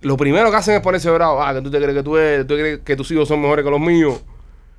[0.02, 1.42] Lo primero que hacen es ponerse bravo.
[1.42, 3.64] Ah, que tú te crees que tú eres, tú crees que tus hijos son mejores
[3.64, 4.22] que los míos.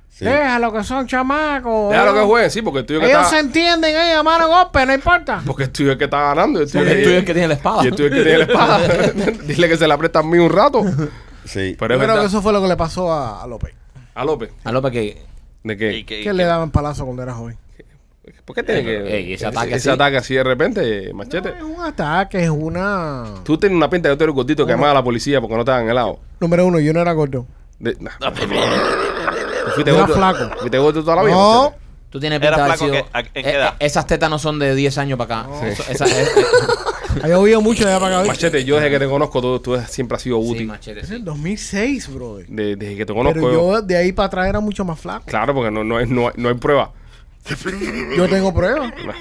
[0.09, 0.23] Sí.
[0.25, 1.89] Déjalo que son chamacos.
[1.91, 3.29] Déjalo que jueguen, sí, porque el tuyo que Ellos está.
[3.31, 5.41] se entienden, ellos mano golpe, no importa.
[5.45, 6.59] Porque el tuyo es el que está ganando.
[6.61, 7.83] El tuyo Porque es- el tuyo es el que tiene la espada.
[7.83, 8.87] Y el tuyo es el que tiene la espada.
[9.47, 10.83] Dile que se la presta a mí un rato.
[11.45, 11.75] Sí.
[11.77, 13.73] Pero Yo creo que eso fue lo que le pasó a, López.
[14.15, 14.51] A López.
[14.63, 15.25] A López que...
[15.63, 16.05] ¿De Y qué?
[16.05, 17.57] que- Que le daban palazo cuando era joven.
[18.45, 19.15] ¿Por qué tiene que.?
[19.17, 19.95] Ey, ese ataque ese así.
[19.95, 21.49] ataque así de repente, machete.
[21.51, 23.25] No, es un ataque, es una.
[23.43, 25.55] Tú tienes una pinta de que tú eres gordito que llamaba a la policía porque
[25.55, 26.19] no te dan helado.
[26.39, 27.45] Número uno, yo no era gordo.
[27.79, 28.11] De, nah.
[28.19, 30.15] No, pero- ¿Tú fuiste Era gordo?
[30.15, 30.57] flaco.
[30.59, 31.35] ¿Fuiste gordo toda la vida?
[31.35, 31.63] No.
[31.65, 31.77] machete?
[32.09, 33.73] Tú tienes Era pinta de haber flaco sido- que- ¿a- en qué eh, edad?
[33.79, 35.67] eh, esas tetas no son de 10 años para acá.
[35.67, 36.25] Eso- esa- eh,
[37.21, 38.27] Ha llovido mucho de allá para acá.
[38.27, 40.67] Machete, yo desde que te conozco, tú, tú siempre has sido sí, útil.
[40.67, 41.15] machete, Es sí.
[41.15, 42.45] el 2006, brother.
[42.47, 43.39] De- desde que te conozco.
[43.39, 45.25] Pero yo- yo de ahí para atrás era mucho más flaco.
[45.25, 46.91] Claro, porque no, no, es- no, no hay prueba.
[48.17, 48.93] Yo tengo pruebas.
[49.05, 49.13] No,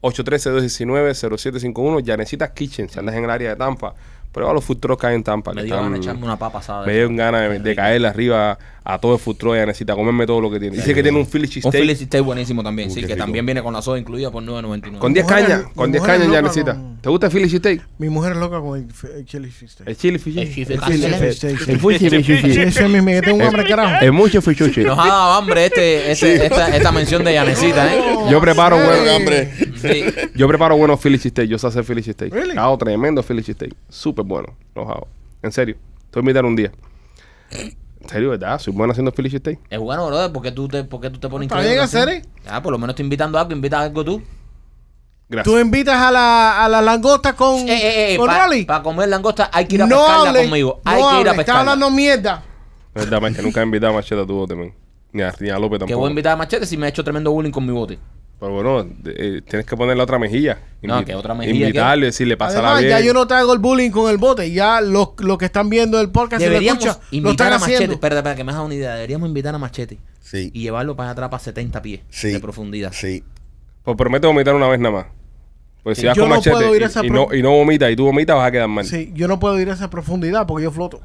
[0.01, 2.03] 813-219-0751.
[2.03, 3.93] Yanecita Kitchen, si andas en el área de Tampa,
[4.31, 5.53] Prueba los food trucks que hay en Tampa.
[5.53, 6.85] Me dio ganas de echarme una papa asada.
[6.85, 8.57] me dio ganas de, de caerle arriba
[8.89, 9.55] a todo el food truck.
[9.55, 10.77] Ya necesita comerme todo lo que tiene.
[10.77, 13.23] Dice que tiene un Philly Un Philly cheesesteak buenísimo también, Uy, sí, qué que rico.
[13.25, 14.99] también viene con la soda incluida por 9.99.
[14.99, 15.65] con 10 mujer es- cañas.
[15.67, 16.73] mi Con 10 mujer es cañas ya loca necesita.
[16.75, 17.81] con- ¿Te gusta el Philly cheesesteak?
[17.99, 19.89] Mi mujer es loca con el, f- el chili fish steak.
[19.89, 20.37] El chili fish.
[20.37, 21.19] El chili El fish chili steak.
[21.21, 21.51] fish steak.
[21.69, 22.23] El Philly
[22.53, 24.05] Sí, ese es mi me tengo un hambre carajo.
[24.05, 24.39] Es mucho.
[24.41, 27.99] Nos ha dado hambre este, este, esta, esta mención de Yanecita, ¿eh?
[28.31, 28.83] Yo preparo Sí.
[28.85, 28.99] bueno.
[29.03, 29.51] Con hambre.
[29.81, 30.03] Sí.
[30.35, 31.49] Yo preparo buenos Philly cheesesteak.
[31.49, 32.33] Yo sé hacer Philly cheesesteak.
[32.33, 32.57] Really?
[32.57, 33.73] Hago tremendo Philly cheesesteak.
[33.89, 34.55] Súper bueno.
[34.75, 35.07] Los hago.
[35.43, 35.75] En serio.
[36.09, 36.71] Te voy a invitar un día.
[38.01, 38.59] En serio, ¿verdad?
[38.59, 39.59] Soy bueno haciendo Philly cheesesteak.
[39.69, 42.21] Es bueno, brother, ¿por qué tú te, por qué tú te pones increíble hacer, ¿eh?
[42.45, 44.21] Ya, por lo menos estoy invitando a algo, invitas algo tú.
[45.29, 45.53] Gracias.
[45.53, 48.65] Tú invitas a la, a la langosta con, Eh, eh, eh, con para Rolly.
[48.83, 50.81] comer langosta hay que ir a no pescarla hable, conmigo.
[50.85, 51.59] no Hay que ir a Está pescarla.
[51.59, 52.43] hablando mierda.
[52.95, 53.35] ¿Verdad, man?
[53.35, 54.73] Que nunca he invitado a Machete a tu bote, man.
[55.11, 55.99] Ni a, ni a López Que tampoco.
[55.99, 57.99] voy a invitar a Machete si me ha hecho tremendo bullying con mi bote.
[58.39, 60.59] Pero bueno, eh, tienes que poner la otra mejilla.
[60.83, 62.91] No, que otra mejilla, Invitarle, decirle, Además, bien.
[62.91, 64.51] ya yo no te hago el bullying con el bote.
[64.51, 67.53] Ya los, los que están viendo el podcast y lo Deberíamos escuchan, lo invitar están
[67.53, 67.93] a Machete.
[67.93, 68.93] Espera, espera, que me has dado una idea.
[68.93, 70.51] Deberíamos invitar a Machete Sí.
[70.53, 72.29] y llevarlo para atrás para 70 pies Sí.
[72.29, 72.91] de profundidad.
[72.93, 73.23] Sí.
[73.83, 75.05] Pues prometo vomitar una vez nada más.
[75.81, 77.41] Pues si vas Yo con no Machete puedo ir a y- esa y, no, y
[77.41, 78.85] no vomitas y tú vomitas, vas a quedar mal.
[78.85, 81.01] Sí, yo no puedo ir a esa profundidad porque yo floto.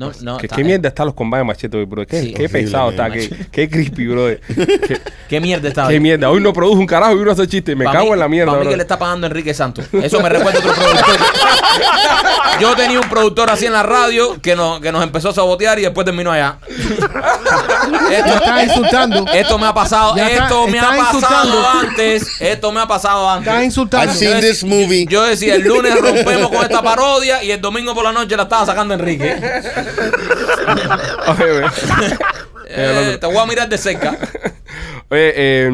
[0.00, 2.06] No, no, ¿Qué, está- qué mierda están los combates Machete hoy, bro?
[2.06, 2.28] Qué, Sí.
[2.34, 4.26] qué Horrible, pesado está, qué, qué crispy, bro.
[4.48, 6.28] Qué, ¿Qué mierda está qué mierda.
[6.30, 7.76] Hoy no produjo un carajo y uno hace chiste.
[7.76, 8.70] Me Pa' cago mí- en la mierda, pa' mí bro.
[8.70, 9.84] que le está pagando Enrique Santos.
[9.92, 11.16] Eso me recuerda a otro productor.
[12.60, 15.78] Yo tenía un productor así en la radio que nos, que nos empezó a sabotear
[15.78, 16.58] y después terminó allá.
[16.68, 19.26] Me Esto, estás insultando.
[19.32, 21.14] esto me ha pasado, Ya está- esto me ha está pasado
[21.46, 21.68] insultando.
[21.80, 22.40] antes.
[22.40, 23.48] Esto me ha pasado antes.
[23.48, 24.12] Estás insultando.
[24.12, 25.06] I've seen this movie.
[25.08, 28.42] Yo decía, el lunes rompemos con esta parodia y el domingo por la noche la
[28.44, 29.36] estaba sacando Enrique.
[31.28, 31.66] Oye, ve.
[32.72, 34.16] Eh, te voy a mirar de cerca.
[35.08, 35.70] Oye, eh,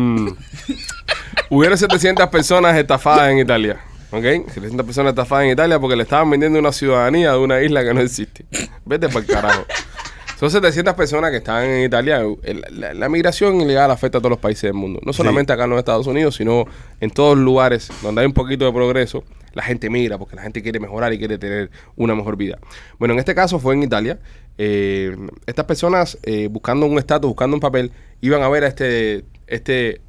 [1.51, 3.79] hubieron 700 personas estafadas en Italia.
[4.11, 4.23] ¿Ok?
[4.49, 7.93] 700 personas estafadas en Italia porque le estaban vendiendo una ciudadanía de una isla que
[7.93, 8.47] no existe.
[8.87, 9.67] Vete para el carajo.
[10.39, 12.23] Son 700 personas que están en Italia.
[12.71, 15.01] La, la migración ilegal afecta a todos los países del mundo.
[15.05, 16.65] No solamente acá en los Estados Unidos, sino
[17.01, 19.25] en todos los lugares donde hay un poquito de progreso.
[19.57, 22.59] La gente migra porque la gente quiere mejorar y quiere tener una mejor vida.
[22.99, 24.19] Bueno, en este caso fue en Italia.
[24.59, 27.91] Eh, estas personas eh, buscando un estatus, buscando un papel,
[28.21, 29.25] iban a ver a este...
[29.47, 30.03] este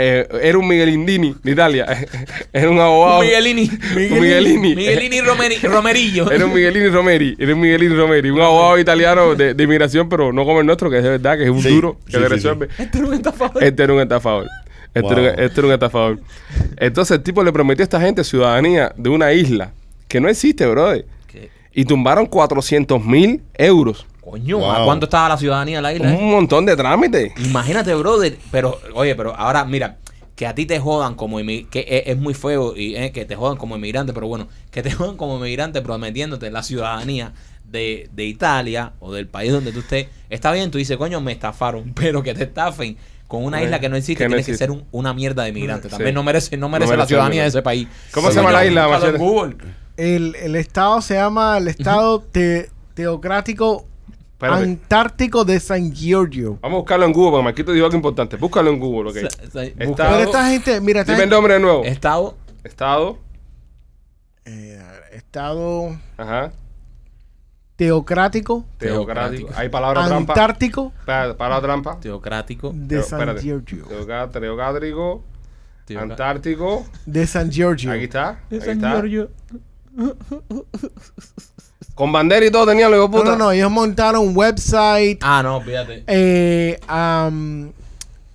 [0.00, 1.86] eh, era un Miguelindini de Italia.
[2.52, 3.20] era un abogado.
[3.20, 3.70] Un Miguelini.
[3.96, 4.76] Un Miguelini.
[4.76, 6.30] Miguelini Romeri- Romerillo.
[6.30, 10.32] Era un Miguelini Romeri, era un Miguelini Romeri, un abogado italiano de, de inmigración, pero
[10.32, 12.18] no como el nuestro, que es de verdad, que es un Sí, duro, que sí,
[12.18, 12.68] le sí, resuelve.
[12.78, 13.64] Este era un estafador.
[13.64, 14.46] Este era un estafador.
[14.94, 15.12] Este, Wow.
[15.18, 16.20] era, este era un estafador.
[16.76, 19.72] Entonces el tipo le prometió a esta gente ciudadanía de una isla
[20.08, 21.04] que no existe, brother.
[21.26, 21.50] ¿Qué?
[21.72, 24.06] Y tumbaron 400 mil euros.
[24.20, 24.70] Coño, Wow.
[24.70, 26.12] ¿a cuánto estaba la ciudadanía de la isla?
[26.14, 26.18] eh?
[26.18, 27.32] Un montón de trámites.
[27.44, 28.36] Imagínate, brother.
[28.50, 29.96] Pero, oye, pero ahora, mira,
[30.36, 33.24] que a ti te jodan como inmigrante, que es, es muy feo y eh, que
[33.24, 37.32] te jodan como inmigrante, pero bueno, que te jodan como inmigrante prometiéndote la ciudadanía
[37.64, 40.06] de, de Italia o del país donde tú estés.
[40.30, 42.96] Está bien, tú dices, coño, me estafaron, pero que te estafen
[43.28, 45.50] con una isla que no existe, que no tienes que ser un- una mierda de
[45.50, 45.88] inmigrante.
[45.88, 45.90] Sí.
[45.90, 47.86] También no merece, no merece merece la ciudadanía de ese país.
[48.12, 48.86] ¿Cómo se llama la isla?
[49.18, 49.56] Google.
[49.96, 53.84] El, el estado se llama el estado te- teocrático
[54.32, 54.62] Espérate.
[54.64, 56.58] antártico de San Giorgio.
[56.62, 58.36] Vamos a buscarlo en Google, porque Marquito dijo algo importante.
[58.36, 59.16] Búscalo en Google, ok.
[59.30, 61.84] Sa- sa- Estado- busca- Pero esta gente, mira, esta Dime el nombre de nuevo.
[61.84, 63.18] Estado Estado.
[64.44, 64.80] eh,
[65.12, 66.52] estado Ajá.
[67.78, 69.50] Teocrático Teocrático.
[69.54, 70.32] Hay palabra trampa.
[70.32, 72.00] antártico Pa- Palabra trampa.
[72.00, 72.72] teocrático.
[72.74, 73.42] de Teo- San espérate.
[73.42, 73.84] Giorgio.
[73.86, 75.22] Teoca- Teocátrico.
[75.86, 76.84] Teoca- Antártico.
[77.06, 77.92] De San Giorgio.
[77.92, 78.40] Aquí está.
[78.50, 78.90] de Aquí San está.
[78.94, 79.30] Giorgio.
[81.94, 83.30] Con bandera y todo tenían los No, puta.
[83.30, 86.04] no, no, ellos montaron un website, Ah, no, fíjate.
[86.06, 87.70] eh, um,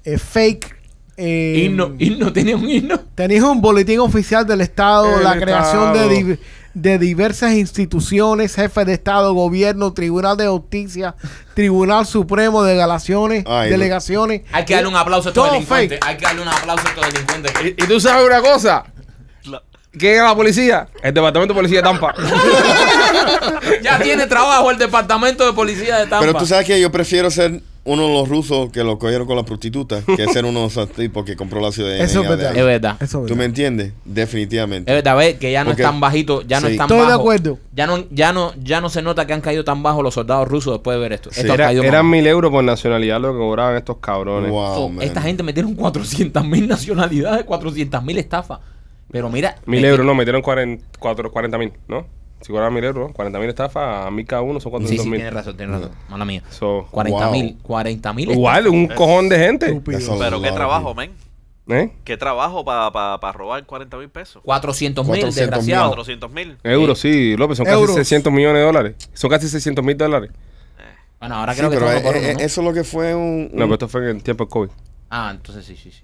[0.04, 0.76] eh, fake.
[1.16, 3.00] eh, Himno, himno, tenía un himno.
[3.16, 6.10] Tenías un boletín oficial del Estado, El la creación de, Estado.
[6.28, 6.40] di-
[6.74, 11.16] de diversas instituciones, jefe de Estado, gobierno, Tribunal de Justicia,
[11.54, 14.42] Tribunal Supremo de Delegaciones, Ay, delegaciones.
[14.52, 16.00] Hay que darle un aplauso a estos Todo delincuentes.
[16.00, 16.08] fake.
[16.10, 17.54] Hay que darle un aplauso a estos delincuentes.
[17.64, 18.86] Y, y tú sabes una cosa.
[19.96, 20.88] ¿Quién es la policía?
[21.04, 22.16] El departamento de policía de Tampa.
[23.84, 26.22] ya tiene trabajo el departamento de policía de Tampa.
[26.22, 29.36] Pero tú sabes que yo prefiero ser uno de los rusos que lo cogieron con
[29.36, 32.06] la prostituta que ser uno de esos tipos que compró la ciudadanía.
[32.06, 32.56] Eso es de verdad.
[32.58, 32.98] Es verdad.
[33.02, 33.92] Eso es ¿Tú me entiendes?
[34.06, 34.90] Definitivamente.
[34.92, 36.74] Es verdad, ves que ya no Porque- están bajitos, ya no Sí.
[36.74, 37.60] están Estoy de acuerdo.
[37.76, 40.48] Ya no, ya no, ya no se nota que han caído tan bajos los soldados
[40.48, 41.30] rusos después de ver esto.
[41.34, 41.42] Sí.
[41.42, 44.50] Esto ha Era- eran mil euros por nacionalidad lo que cobraban estos cabrones.
[44.50, 45.02] Wow, So, man.
[45.06, 48.60] esta gente metieron 400 mil nacionalidades, 400 mil estafas.
[49.12, 52.08] Pero mira, Mil es euros, que- no, metieron 40 mil, ¿no?
[52.44, 55.10] Si cobraban mil euros, 40 mil estafas, a mil cada uno son Sí, 400 sí,
[55.10, 55.18] mil.
[55.20, 55.92] tienes razón, tienes razón.
[56.10, 56.44] Mala mía.
[56.50, 57.32] So, 40 Wow.
[57.32, 58.32] mil, 40 mil.
[58.32, 59.66] igual, un cojón de gente.
[59.68, 60.18] Estúpido.
[60.20, 61.12] Pero qué trabajo, men.
[61.70, 61.94] ¿Eh?
[62.04, 64.42] ¿Qué trabajo para robar 40 mil pesos?
[64.44, 65.34] 400 mil, 400.000.
[65.34, 65.88] desgraciado.
[65.92, 66.58] 400 mil.
[66.64, 67.88] Euros, sí, López, son Euros.
[67.88, 68.96] casi 600 millones de dólares.
[69.14, 70.30] Son casi 600 mil dólares.
[71.22, 72.40] Bueno, ahora Sí, creo que pero estamos por eh, eh, ¿no?
[72.42, 73.44] eso es lo que fue un...
[73.54, 74.70] No, un- pero esto fue en el tiempo del COVID.
[75.10, 76.04] Ah, entonces sí, sí, sí.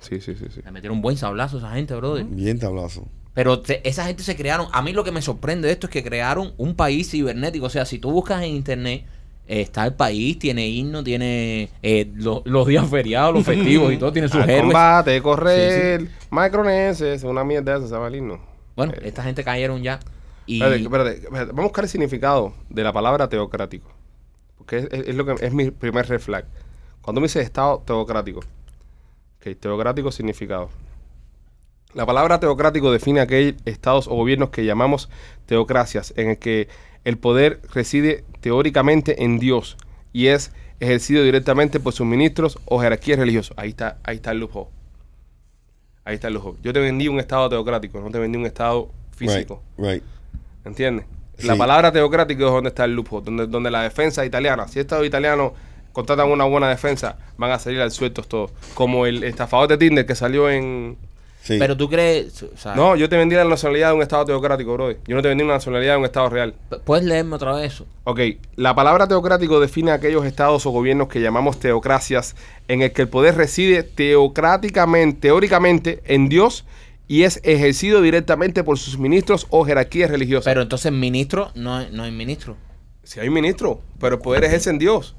[0.00, 0.62] Sí, sí, sí, sí.
[0.64, 2.24] Le metieron un buen sablazo a esa gente, brother.
[2.24, 3.06] Bien tablazo.
[3.34, 4.66] Pero te- esa gente se crearon.
[4.72, 7.66] A mí lo que me sorprende de esto es que crearon un país cibernético.
[7.66, 9.04] O sea, si tú buscas en internet,
[9.46, 13.96] eh, está el país, tiene himno, tiene eh, lo- los días feriados, los festivos y
[13.96, 14.62] todo, tiene sus Al héroes.
[14.64, 18.40] combate, correr, microneses, una mierda esa, se himno.
[18.76, 20.00] Bueno, Eh, esta gente cayeron ya.
[20.46, 21.46] Y Espérate, espérate, espérate.
[21.46, 23.88] Vamos a buscar el significado de la palabra teocrático.
[24.56, 26.44] Porque es, es- es lo que es mi primer red flag.
[27.02, 28.40] Cuando me dice Estado teocrático.
[28.40, 30.68] Ok, teocrático significado.
[31.98, 35.10] La palabra teocrático define aquellos estados o gobiernos que llamamos
[35.46, 36.68] teocracias, en el que
[37.02, 39.76] el poder reside teóricamente en Dios
[40.12, 43.52] y es ejercido directamente por sus ministros o jerarquías religiosas.
[43.58, 44.70] Ahí está, ahí está el lujo.
[46.04, 46.56] Ahí está el lujo.
[46.62, 49.64] Yo te vendí un estado teocrático, no te vendí un estado físico.
[49.76, 50.02] Right, right.
[50.64, 51.04] ¿Entiendes?
[51.42, 55.04] La palabra teocrático es donde está el lujo, donde, donde la defensa italiana, si estos
[55.04, 55.50] italianos
[55.92, 58.52] contratan una buena defensa, van a salir al sueltos todos.
[58.74, 60.96] Como el estafador de Tinder que salió en...
[61.48, 61.56] Sí.
[61.58, 62.42] Pero tú crees.
[62.42, 64.90] O sea, No, yo te vendí la nacionalidad de un estado teocrático, bro.
[64.92, 66.54] Yo no te vendí una nacionalidad de un estado real.
[66.68, 67.86] p- ¿Puedes leerme otra vez eso?
[68.04, 68.20] Ok,
[68.56, 72.36] la palabra teocrático define aquellos estados o gobiernos que llamamos teocracias,
[72.68, 76.64] en el que el poder reside teocráticamente, teóricamente, en Dios
[77.06, 80.44] y es ejercido directamente por sus ministros o jerarquías religiosas.
[80.44, 82.56] Pero entonces, ministro, no, hay- no hay ministro.
[83.02, 85.16] Si hay un ministro, pero el poder ejerce en Dios.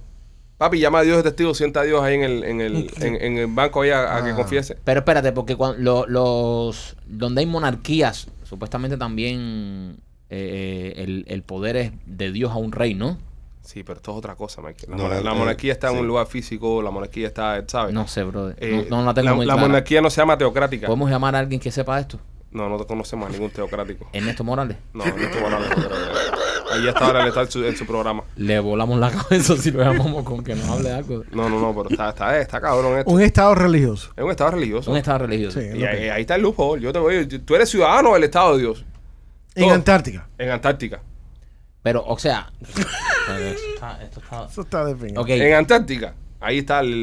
[0.59, 3.15] Papi, llama a Dios de testigo, sienta a Dios ahí en el, en el, en,
[3.19, 4.35] en el banco ahí a, a que Ah.
[4.35, 4.75] confiese.
[4.83, 9.97] Pero espérate, porque cuan- lo- los donde hay monarquías, supuestamente también
[10.29, 13.17] eh, el, el poder es de Dios a un rey, ¿no?
[13.61, 14.85] Sí, pero esto es otra cosa, Mike.
[14.89, 15.99] La, No, eh, la eh, monarquía está en sí.
[16.01, 17.93] un lugar físico, la monarquía está, ¿sabes?
[17.93, 18.55] No sé, brother.
[18.59, 19.67] Eh, no, no la tengo la, muy la clara.
[19.67, 20.87] monarquía no se llama teocrática.
[20.87, 22.19] ¿Podemos llamar a alguien que sepa esto?
[22.51, 24.09] No, no conocemos a ningún teocrático.
[24.11, 24.75] Ernesto Morales.
[24.93, 25.39] No, no estoy
[26.69, 26.75] de.
[26.79, 28.23] Ahí está ahora él está en su, en su programa.
[28.35, 31.23] Le volamos la cabeza si lo llamamos con que nos hable de algo.
[31.31, 33.11] No, no, no, pero está, está, está cabrón esto.
[33.11, 34.11] Un estado religioso.
[34.15, 34.91] Es un estado religioso.
[34.91, 35.59] Un estado religioso.
[35.59, 35.67] Sí.
[35.75, 36.77] Y ahí, ahí está el lujo.
[36.77, 38.85] Yo te voy, tú eres ciudadano del Estado de Dios.
[39.55, 39.73] En Todo.
[39.73, 40.27] Antártica.
[40.37, 41.01] En Antártica.
[41.81, 42.51] Pero, o sea.
[42.61, 42.81] esto
[43.73, 44.03] está.
[44.03, 45.21] Esto está Eso está definido.
[45.21, 45.29] ok.
[45.29, 46.13] En Antártica.
[46.41, 47.01] Ahí está el,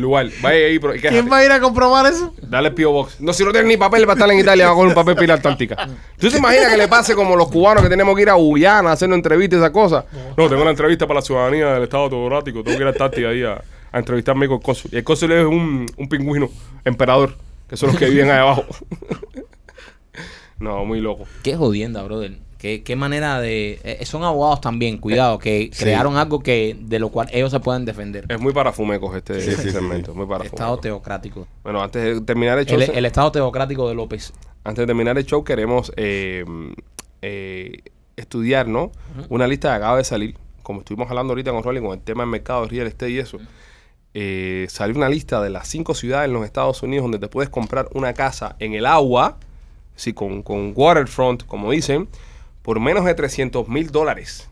[0.00, 0.28] lugar.
[0.42, 1.10] Vaya ahí, pero quéjate.
[1.10, 2.34] ¿Quién va a ir a comprobar eso?
[2.42, 2.90] Dale el P.O.
[2.90, 3.20] Box.
[3.20, 5.34] No, si no tienes ni papel para estar en Italia, va con un papel pila
[5.34, 5.88] Antártica.
[6.18, 8.90] ¿Tú te imaginas que le pase como los cubanos que tenemos que ir a Guyana
[8.90, 10.04] a hacer una entrevista y esas cosas?
[10.36, 12.64] No, tengo una entrevista para la ciudadanía del Estado teocrático.
[12.64, 13.62] Tengo que ir a Antártica ahí a,
[13.92, 14.90] a entrevistarme con el cónsul.
[14.92, 16.50] Y el cónsul es un, un pingüino
[16.84, 17.36] emperador,
[17.68, 18.64] que son los que viven ahí abajo.
[20.58, 21.24] no, muy loco.
[21.44, 22.38] Qué jodienda, brother.
[22.64, 23.78] Qué, qué manera de.
[23.84, 25.84] eh, son abogados también, cuidado, que Sí.
[25.84, 28.24] crearon algo que de lo cual ellos se pueden defender.
[28.26, 30.12] Es muy para fumecos este, Sí, sí, este segmento.
[30.12, 30.16] sí.
[30.16, 30.80] Muy para Estado fumecos.
[30.80, 31.46] teocrático.
[31.62, 34.32] Bueno, antes de terminar el show, El, Estado teocrático de López.
[34.64, 36.42] antes de terminar el show, queremos eh,
[37.20, 37.82] eh,
[38.16, 38.92] estudiar, ¿no?
[39.28, 42.22] Una lista que acaba de salir, como estuvimos hablando ahorita con Rolly, con el tema
[42.22, 43.36] del mercado de real estate y eso.
[44.14, 47.50] Eh, salió una lista de las cinco ciudades en los Estados Unidos donde te puedes
[47.50, 49.36] comprar una casa en el agua,
[49.96, 52.08] sí, con, con waterfront, como dicen,
[52.64, 54.48] por menos de 300 mil dólares.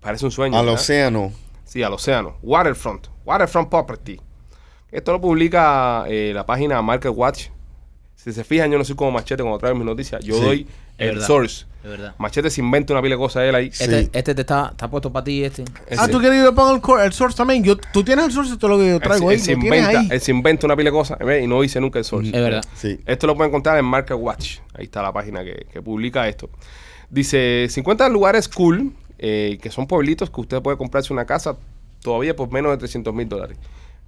[0.00, 0.58] Parece un sueño.
[0.58, 0.80] Al ¿verdad?
[0.80, 1.32] océano.
[1.64, 2.36] Sí, al océano.
[2.42, 3.06] Waterfront.
[3.26, 4.18] Waterfront Property.
[4.90, 7.48] Esto lo publica eh, la página Market Watch.
[8.16, 10.24] Si se fijan, yo no soy como Machete cuando traigo mis noticias.
[10.24, 10.60] Yo Sí, doy
[10.98, 11.26] es el verdad.
[11.26, 11.66] source.
[12.18, 13.70] Machete se inventa una pila de cosas él ahí.
[13.72, 13.84] Sí.
[13.84, 15.62] Este, este te está, está puesto para ti, este.
[15.88, 17.62] Él Ah, tú quieres que yo ponga el, el source también.
[17.62, 19.36] Yo, tú tienes el source, esto es lo que yo él traigo ahí.
[19.36, 20.08] él se inventa, ahí.
[20.10, 21.44] él se inventa una pila de cosas ¿ves?
[21.44, 22.28] y no dice nunca el source.
[22.28, 22.64] Es verdad.
[22.74, 23.00] Sí.
[23.06, 24.58] Esto lo pueden encontrar en Market Watch.
[24.74, 26.50] Ahí está la página que, que publica esto.
[27.10, 31.58] Dice 50 lugares cool, eh, que son pueblitos que usted puede comprarse una casa
[32.02, 33.58] todavía por menos de 300 mil dólares.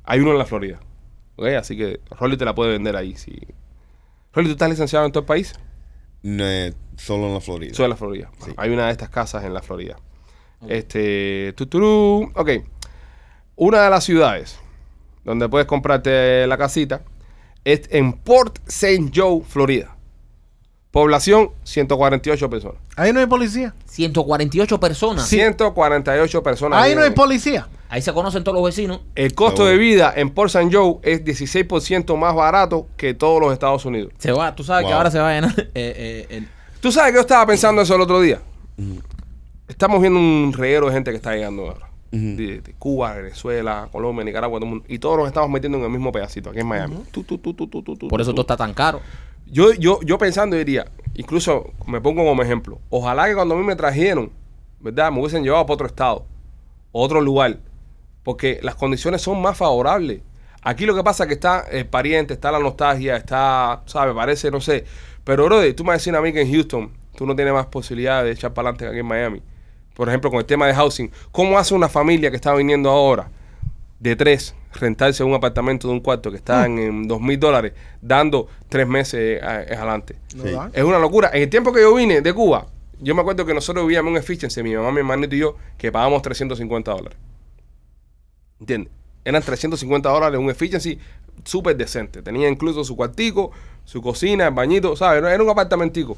[0.04, 0.80] Hay uno en la Florida.
[1.36, 1.46] ¿ok?
[1.58, 3.16] Así que Rolly te la puede vender ahí.
[3.16, 3.32] Si...
[4.32, 5.54] Rolly, ¿tú estás licenciado en todo el país?
[6.22, 7.74] No, eh, solo en la Florida.
[7.74, 8.30] Soy de la Florida.
[8.44, 8.52] Sí.
[8.56, 9.96] Hay una de estas casas en la Florida.
[10.68, 11.52] Este.
[11.56, 12.30] Tuturú.
[12.34, 12.50] Ok.
[13.56, 14.58] Una de las ciudades
[15.24, 17.02] donde puedes comprarte la casita
[17.64, 19.10] es en Port St.
[19.14, 19.91] Joe, Florida.
[20.92, 22.76] Población 148 personas.
[22.96, 23.74] Ahí no hay policía.
[23.86, 25.26] 148 personas.
[25.26, 26.82] 148 personas.
[26.82, 27.66] Ahí no hay policía.
[27.88, 29.00] Ahí se conocen todos los vecinos.
[29.14, 30.68] El costo de vida en Port St.
[30.70, 34.12] Joe es 16% más barato que todos los Estados Unidos.
[34.18, 35.54] Se va, tú sabes que ahora se va a llenar.
[35.58, 36.48] eh, eh, el-
[36.80, 38.40] ¿Tú sabes que yo estaba pensando eso el otro día?
[39.68, 41.88] Estamos viendo un reguero de gente que está llegando ahora.
[42.10, 44.84] De, de Cuba, Venezuela, Colombia, Nicaragua, todo el mundo.
[44.88, 46.96] Y todos nos estamos metiendo en el mismo pedacito, aquí en Miami.
[48.10, 49.00] Por eso todo está tan caro.
[49.52, 53.64] Yo, yo, yo pensando diría, incluso me pongo como ejemplo, ojalá que cuando a mí
[53.64, 54.32] me trajeron,
[54.80, 55.12] ¿verdad?
[55.12, 56.24] Me hubiesen llevado para otro estado,
[56.90, 57.58] otro lugar,
[58.22, 60.22] porque las condiciones son más favorables.
[60.62, 64.14] Aquí lo que pasa es que está el pariente, está la nostalgia, está, ¿sabes?
[64.14, 64.86] Parece, no sé.
[65.22, 68.24] Pero, brother, tú me vas a mí que en Houston tú no tienes más posibilidad
[68.24, 69.42] de echar para adelante que aquí en Miami.
[69.94, 71.10] Por ejemplo, con el tema de housing.
[71.30, 73.28] ¿Cómo hace una familia que está viniendo ahora
[74.00, 77.72] de tres rentarse un apartamento de un cuarto que está en, en dos mil dólares,
[78.00, 80.16] dando tres meses eh, adelante?
[80.36, 80.50] ¿No Sí.
[80.50, 80.70] da?
[80.72, 81.30] Es una locura.
[81.32, 82.66] En el tiempo que yo vine de Cuba,
[83.00, 85.90] yo me acuerdo que nosotros vivíamos en Efficiency, mi mamá, mi hermanito y yo, que
[85.92, 87.18] pagábamos 350 dólares.
[88.60, 88.92] ¿Entiendes?
[89.24, 90.98] Eran 350 dólares un Efficiency
[91.44, 92.22] súper decente.
[92.22, 93.50] Tenía incluso su cuartico,
[93.84, 95.22] su cocina, el bañito, ¿sabes?
[95.22, 96.16] Era- un apartamentico.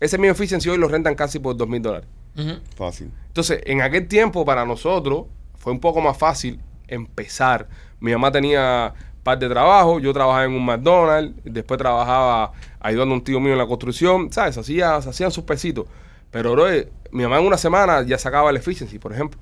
[0.00, 2.08] Ese mismo Efficiency hoy lo rentan casi por 2 mil dólares.
[2.36, 2.54] Ujú.
[2.76, 3.10] Fácil.
[3.28, 5.26] Entonces, en aquel tiempo para nosotros
[5.56, 7.68] fue un poco más fácil empezar.
[8.04, 8.92] Mi mamá tenía
[9.22, 13.52] par de trabajo, yo trabajaba en un McDonald's, después trabajaba ayudando a un tío mío
[13.52, 14.54] en la construcción, ¿sabes?
[14.56, 15.86] Se, hacía- se hacían sus pesitos.
[16.30, 16.66] Pero, bro,
[17.12, 19.40] mi mamá en una semana ya sacaba el efficiency, por ejemplo.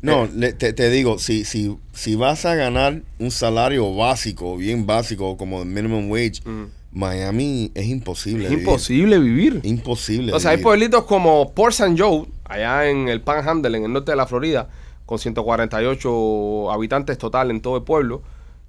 [0.00, 4.84] No, le- te, te digo, si, si, si vas a ganar un salario básico, bien
[4.84, 6.64] básico, como el minimum wage, Mm.
[6.94, 8.44] Miami es imposible.
[8.44, 8.64] Es vivir.
[8.64, 9.60] imposible vivir.
[9.62, 10.32] Imposible.
[10.32, 11.94] O sea, hay pueblitos como Port St.
[11.96, 14.68] Joe, allá en el Panhandle, en el norte de la Florida,
[15.12, 18.22] con 148 habitantes total en todo el pueblo,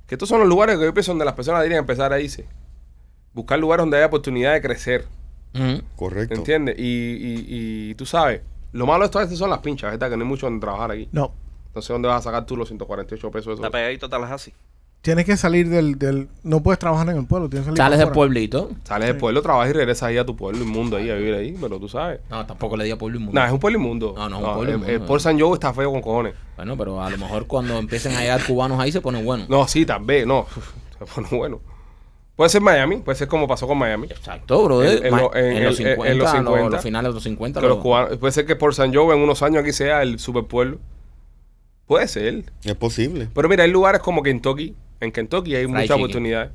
[0.08, 2.46] que estos son los lugares que yo pienso donde las personas deberían empezar a irse.
[3.34, 5.06] Buscar lugares donde haya oportunidad de crecer,
[5.56, 5.82] Ujú.
[5.96, 6.36] Correcto.
[6.36, 6.76] ¿entiendes?
[6.78, 7.46] Y, y,
[7.92, 8.42] y tú sabes,
[8.74, 10.10] lo malo de esto a veces son las pinchas, ¿verdad?
[10.10, 11.08] Que no hay mucho donde trabajar aquí.
[11.12, 11.32] No.
[11.68, 13.54] Entonces, ¿dónde vas a sacar tú los 148 pesos?
[13.54, 13.72] Está Esos?
[13.72, 14.54] pegadito a Tallahassee.
[15.04, 16.30] Tienes que salir del, del...
[16.44, 18.72] No puedes trabajar en el pueblo, tienes que salir Sales del pueblito.
[18.86, 21.58] Sales del pueblo, trabajas y regresas ahí a tu pueblo inmundo ahí a vivir ahí,
[21.60, 22.22] pero tú sabes.
[22.30, 23.38] No, tampoco le di a pueblo inmundo.
[23.38, 24.14] No, es un pueblo inmundo.
[24.16, 25.06] No, no es un pueblo el- inmundo, El, no.
[25.06, 25.42] Port St.
[25.42, 26.36] Joe está feo con cojones.
[26.56, 29.46] Bueno, pero a lo mejor cuando empiecen a llegar cubanos ahí se pone bueno.
[29.50, 30.46] No, sí, también, no.
[31.00, 31.60] Se pone bueno.
[32.38, 34.08] Puede ser Miami, puede ser como pasó con Miami.
[34.08, 34.84] Exacto, bro.
[34.84, 36.70] En- en en en, los el- en 50, los los, 50.
[36.70, 37.60] los finales de los 50.
[37.60, 40.02] Que los lo- cubanos- puede ser que por San Joe en unos años aquí sea
[40.02, 40.78] el superpueblo.
[41.88, 42.46] Puede ser.
[42.64, 43.28] Es posible.
[43.36, 44.76] Pero mira, hay lugares como Kentucky.
[45.04, 46.02] En Kentucky hay Fried muchas chicken.
[46.02, 46.52] oportunidades.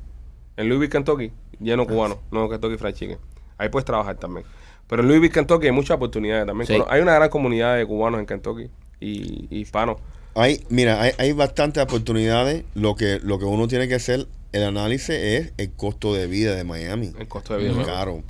[0.57, 2.19] En Louisville, Kentucky, lleno cubano.
[2.31, 3.17] No Kentucky Fried Chicken.
[3.57, 4.45] Ahí puedes trabajar también.
[4.87, 6.65] Pero en Louisville, Kentucky hay muchas oportunidades también.
[6.67, 6.77] Sí.
[6.89, 8.69] Hay una gran comunidad de cubanos en Kentucky
[8.99, 9.97] y, y hispanos.
[10.33, 12.63] Hay, mira, hay, hay bastantes oportunidades.
[12.73, 16.55] Lo que, lo que uno tiene que hacer, el análisis es el costo de vida
[16.55, 17.11] de Miami.
[17.19, 17.73] El costo de vida.
[17.73, 18.23] Muy caro.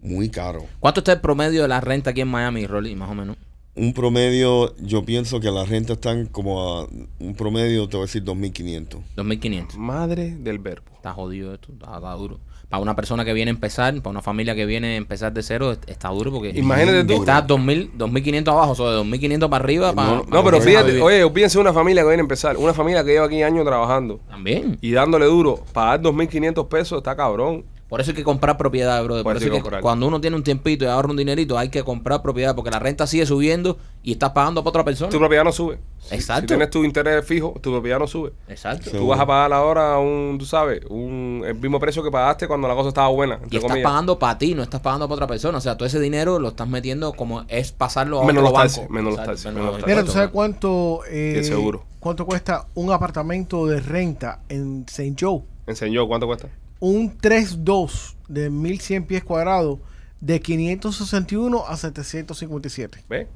[0.00, 0.64] Muy caro.
[0.80, 3.36] ¿Cuánto está el promedio de la renta aquí en Miami, Rolly, más o menos?
[3.78, 6.86] Un promedio, yo pienso que las rentas están como a
[7.20, 8.98] un promedio, te voy a decir 2.500.
[9.16, 9.76] 2.500.
[9.76, 10.86] Madre del verbo.
[10.96, 12.40] Está jodido esto, está, está duro.
[12.68, 15.42] Para una persona que viene a empezar, para una familia que viene a empezar de
[15.42, 17.14] cero, est- está duro porque Imagínate tú.
[17.20, 19.92] está 2.000, 2.500 abajo, o sea, de 2.500 para arriba.
[19.94, 22.56] Para, No, No, pero fíjate, oye, piensa una familia que viene a empezar.
[22.58, 24.76] Una familia que lleva aquí años trabajando También.
[24.82, 25.64] y dándole duro.
[25.72, 27.64] Pagar 2.500 pesos está cabrón.
[27.88, 29.24] Por eso hay que comprar propiedad, brother.
[29.24, 29.80] Por Por, eso hay que comprar.
[29.80, 32.78] cuando uno tiene un tiempito y ahorra un dinerito, hay que comprar propiedad porque la
[32.78, 35.10] renta sigue subiendo y estás pagando para otra persona.
[35.10, 35.78] Tu propiedad no sube.
[36.10, 36.42] Exacto.
[36.42, 38.32] Si tienes tu interés fijo, tu propiedad no sube.
[38.46, 38.90] Exacto.
[38.90, 38.96] Sí.
[38.98, 42.68] Tú vas a pagar ahora un, tú sabes, un, el mismo precio que pagaste cuando
[42.68, 43.40] la cosa estaba buena.
[43.50, 43.84] Y estás comillas.
[43.90, 45.56] pagando para ti, no estás pagando para otra persona.
[45.56, 48.76] O sea, todo ese dinero lo estás metiendo como es pasarlo a Menos otro los
[48.76, 48.92] banco.
[48.92, 51.84] menos los taxes, menos menos los Mira, ¿tú sabes cuánto, eh, seguro.
[52.00, 55.16] cuánto cuesta un apartamento de renta en St.
[55.18, 55.40] Joe?
[55.66, 56.48] Enseñó, ¿cuánto cuesta?
[56.80, 59.78] Un 3-2 de 1100 pies cuadrados
[60.20, 63.04] de 561 a 757.
[63.08, 63.26] ¿Ves?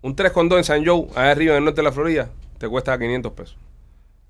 [0.00, 2.30] Un 3 con 2 en San Joe, allá arriba en el norte de la Florida,
[2.58, 3.56] te cuesta 500 pesos.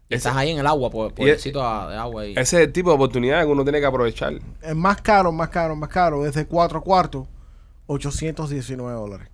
[0.08, 2.32] Y estás ahí en el agua, por, por Y el sitio de agua ahí.
[2.32, 4.34] Ese es el tipo de oportunidad que uno tiene que aprovechar.
[4.60, 6.22] Es más caro, más caro, más caro.
[6.22, 7.26] Desde 4 cuartos,
[7.86, 9.28] 819 dólares.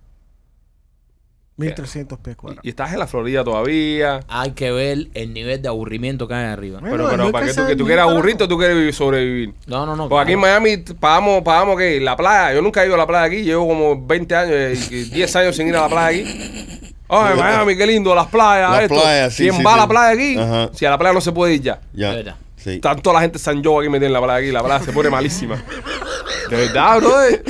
[1.59, 2.65] 1300 pies Y, cuadrados.
[2.65, 4.21] y estás en la Florida todavía.
[4.27, 6.79] Hay que ver el nivel de aburrimiento que hay arriba.
[6.79, 8.93] Bueno, Pero, pero no para que pesa tú, que tú quieras aburrirte, tú quieres vivir-
[8.93, 9.53] sobrevivir.
[9.67, 10.09] No, no, no.
[10.09, 10.39] Porque aquí en.
[10.39, 11.99] Miami pagamos, pagamos ¿qué?
[11.99, 12.53] La playa.
[12.55, 13.43] Yo nunca he ido a la playa aquí.
[13.43, 16.79] Llevo como 20 años, eh, y 10 años sin ir a la playa aquí.
[17.11, 18.71] Ay, Miami, qué lindo, las playas.
[18.71, 18.95] Las esto.
[19.01, 20.37] playas, sí, ¿Quién sí, va a la playa aquí?
[20.37, 20.69] Ajá.
[20.73, 21.81] Si a la playa no se puede ir ya.
[21.91, 22.35] Ya.
[22.59, 22.79] Sí.
[22.79, 24.51] Tanto la gente San Joe aquí metida en la playa aquí.
[24.51, 25.63] La playa se pone malísima.
[26.49, 27.43] De verdad, brother.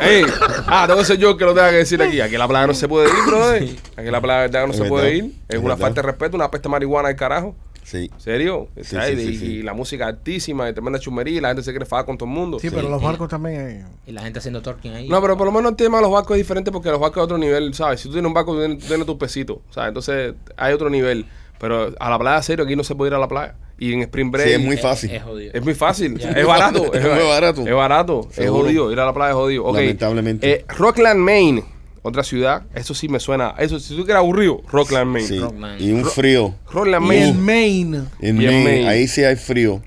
[0.00, 0.24] Ey,
[0.66, 2.20] ah, tengo que ser yo el que lo tenga que decir aquí.
[2.20, 3.62] Aquí la playa no se puede ir, brother.
[3.96, 5.24] Aquí la de verdad no se puede ir.
[5.48, 5.78] Es, Es una verdad.
[5.86, 7.54] falta de respeto, una peste de marihuana del carajo.
[7.84, 8.10] Sí.
[8.18, 8.68] ¿Serio?
[8.76, 9.46] Sí, sí, sí, y, sí.
[9.46, 12.28] y la música altísima, y tremenda chumería, y la gente se quiere fajar con todo
[12.28, 12.58] el mundo.
[12.58, 13.84] Sí, pero los barcos también hay.
[14.06, 15.08] Y la gente haciendo torquing ahí.
[15.08, 17.22] No, pero por lo menos el tema de los barcos es diferente porque los barcos
[17.22, 18.00] es otro nivel, ¿sabes?
[18.00, 19.88] Si tú tienes un barco, tú tienes, tú tienes tus pesitos, ¿sabes?
[19.88, 21.24] Entonces hay otro nivel.
[21.60, 23.54] Pero a la playa, serio, aquí no se puede ir a la playa.
[23.80, 25.10] Y en Spring Break Sí, es muy Es- fácil.
[25.10, 25.50] Es, jodido.
[25.54, 26.20] es muy fácil.
[26.20, 26.92] Es barato.
[26.94, 27.66] Es muy barato.
[27.66, 28.28] Es barato.
[28.36, 28.90] Es jodido.
[28.92, 29.72] Ir a la playa es jodido.
[29.72, 30.50] Lamentablemente.
[30.50, 31.64] Eh, Rockland, Maine.
[32.02, 32.62] Otra ciudad.
[32.74, 33.54] Eso sí me suena.
[33.58, 35.28] Eso, si tú quieres aburrido, Rockland, Maine.
[35.28, 35.38] Sí.
[35.40, 35.80] Rockland.
[35.80, 36.54] Y un frío.
[36.72, 37.28] Rockland, Y Maine.
[37.28, 37.98] en Maine.
[38.20, 38.88] En Maine, Maine.
[38.88, 39.82] ahí sí hay frío.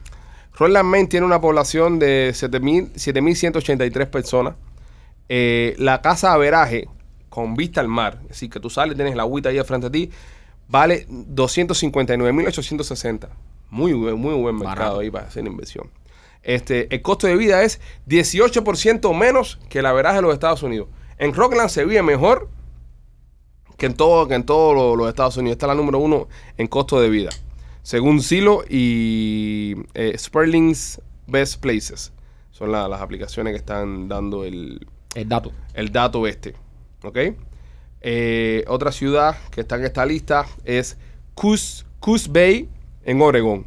[0.58, 4.54] Rockland, Maine tiene una población de 7.000 7.183 personas.
[5.30, 6.88] Eh, la casa de averaje
[7.30, 9.90] con vista al mar, es decir, que tú sales, tienes la agüita ahí al frente
[9.90, 10.12] de ti,
[10.72, 13.30] vale 259.860.
[13.70, 14.76] Muy buen, muy buen Barato.
[14.80, 15.90] mercado ahí para hacer inversión.
[16.44, 20.88] Este, el costo de vida es 18% menos que la veraje de los Estados Unidos.
[21.18, 22.50] En Rockland se vive mejor
[23.78, 25.54] que en todo, que en todos lo- los Estados Unidos.
[25.56, 26.28] Esta es la número uno
[26.58, 27.30] en costo de vida.
[27.84, 32.12] Según Silo y eh, Sperling's Best Places.
[32.52, 35.52] Son la- las aplicaciones que están dando el, El dato.
[35.74, 36.56] el dato este.
[37.04, 37.18] ¿Ok?
[38.02, 40.98] Eh, otra ciudad que está en esta lista es
[41.36, 42.68] Coos, Coos Bay
[43.04, 43.66] en Oregón.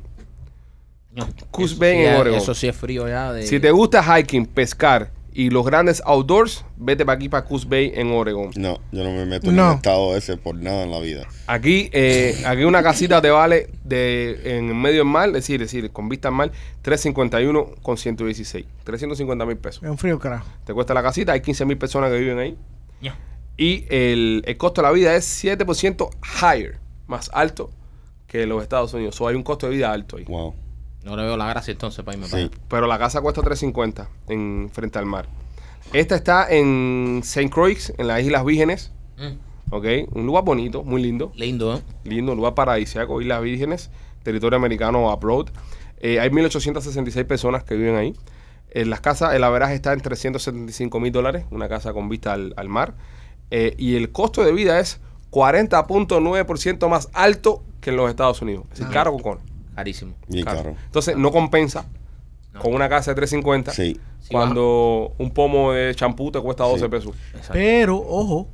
[1.13, 2.41] No, Coos Bay sí en es- Oregon.
[2.41, 3.33] Eso sí es frío ya.
[3.33, 3.47] De...
[3.47, 7.93] Si te gusta hiking, pescar y los grandes outdoors, vete para aquí, para Coos Bay
[7.95, 8.51] en Oregón.
[8.57, 11.27] No, yo no me meto en un estado ese por nada en la vida.
[11.47, 15.73] Aquí, eh, aquí una casita te vale de en medio del mar, es decir, es
[15.73, 16.51] decir, con vista al mar,
[16.83, 18.65] 351 con 116.
[18.85, 19.83] 350 mil pesos.
[19.83, 20.47] Es un frío carajo.
[20.65, 22.57] Te cuesta la casita, hay 15 mil personas que viven ahí.
[23.01, 23.17] Ya.
[23.57, 26.11] Y el, el costo de la vida es 7%
[26.41, 27.71] higher, más alto
[28.27, 29.21] que los Estados Unidos.
[29.21, 30.25] O hay un costo de vida alto ahí.
[30.25, 30.55] Wow.
[31.05, 32.51] No le veo la gracia entonces para irme para Sí.
[32.69, 35.29] Pero la casa cuesta 350 en frente al mar.
[35.93, 37.51] Esta está en St.
[37.51, 38.91] Croix, en las Islas Vírgenes.
[39.19, 39.85] Mm, ¿Ok?
[40.13, 41.31] Un lugar bonito, muy lindo.
[41.37, 41.83] Lindo, ¿eh?
[42.05, 43.91] Lindo, un lugar paradisíaco, Islas Vírgenes,
[44.23, 45.49] territorio americano abroad.
[45.99, 48.15] Eh, hay 1.866 personas que viven ahí.
[48.71, 52.55] En las casas, el averaje está en 375 mil dólares, una casa con vista al,
[52.57, 52.95] al mar.
[53.51, 55.01] Eh, y el costo de vida es
[55.31, 58.65] 40.9% más alto que en los Estados Unidos.
[58.73, 59.45] Es decir, caro con cojones,
[59.75, 60.15] Carísimo.
[60.29, 60.59] Bien caro.
[60.63, 60.77] caro.
[60.87, 61.87] Entonces, no compensa
[62.53, 62.61] No.
[62.61, 63.99] con una casa de 350 Sí.
[64.21, 66.89] Sí, cuando un pomo de champú te cuesta 12 Sí.
[66.91, 67.15] pesos.
[67.33, 67.53] Exacto.
[67.55, 68.49] Pero, ojo,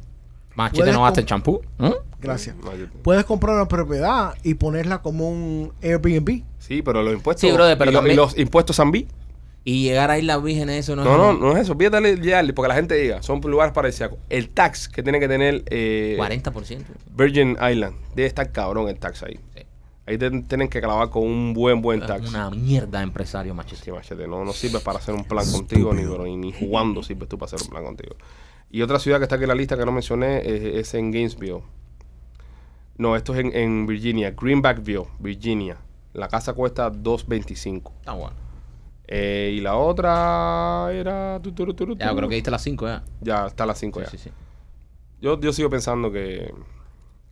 [0.56, 1.60] Machete puedes no el champú.
[1.78, 1.94] ¿eh?
[2.20, 2.56] gracias.
[3.02, 6.42] Puedes comprar una propiedad y ponerla como un Airbnb.
[6.58, 7.40] Sí, pero los impuestos.
[7.48, 9.06] Sí, brother, pero y, lo- y también- los impuestos Zambí.
[9.64, 11.18] Y llegar a Islas Vírgenes, eso no, No, es.
[11.18, 11.76] no, no es eso.
[11.76, 14.18] Fíjate llegarle, porque la gente diga, son lugares paradisíacos.
[14.30, 16.82] El tax que tiene que tener eh, 40%.
[17.14, 19.38] Virgin Island, debe estar cabrón el tax ahí.
[19.54, 19.62] Sí.
[20.06, 22.28] Ahí te- tienen que clavar con un buen, buen tax.
[22.30, 23.82] Una mierda de empresario, machete.
[23.84, 27.28] Sí, machete, no, no sirve para hacer un plan contigo, ni, ni, ni jugando sirves
[27.28, 28.16] tú para hacer un plan contigo.
[28.70, 31.10] Y otra ciudad que está aquí en la lista que no mencioné es, es en
[31.12, 31.60] Gainesville.
[32.96, 35.76] No, esto es en, en Virginia, Greenbackville, Virginia.
[36.12, 37.92] La casa cuesta 2.25.
[38.00, 38.34] Está bueno.
[39.12, 41.40] Eh, y la otra era...
[41.42, 43.02] tu, tu, tu, tu, Ya, creo que diste las 5 ya.
[43.20, 44.10] Ya está a las 5 Sí, ya.
[44.12, 44.30] sí, sí.
[45.20, 46.54] Yo, yo sigo pensando que,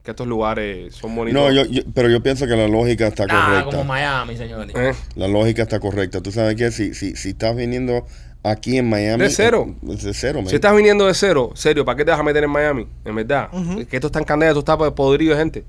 [0.02, 1.40] que estos lugares son bonitos.
[1.40, 3.64] No, yo, yo- pero yo pienso que la lógica está Ah, correcta.
[3.70, 4.74] como Miami, señores.
[4.76, 6.20] Eh, La lógica está correcta.
[6.20, 8.04] Tú sabes que si, si, si estás viniendo
[8.42, 9.22] aquí en Miami.
[9.22, 9.74] De cero.
[9.82, 10.48] eh, De cero, man.
[10.48, 12.88] Si estás viniendo de cero, serio, ¿para qué te vas a meter en Miami?
[13.04, 13.50] En verdad.
[13.88, 15.64] Que esto está en candela, esto está podrido de gente.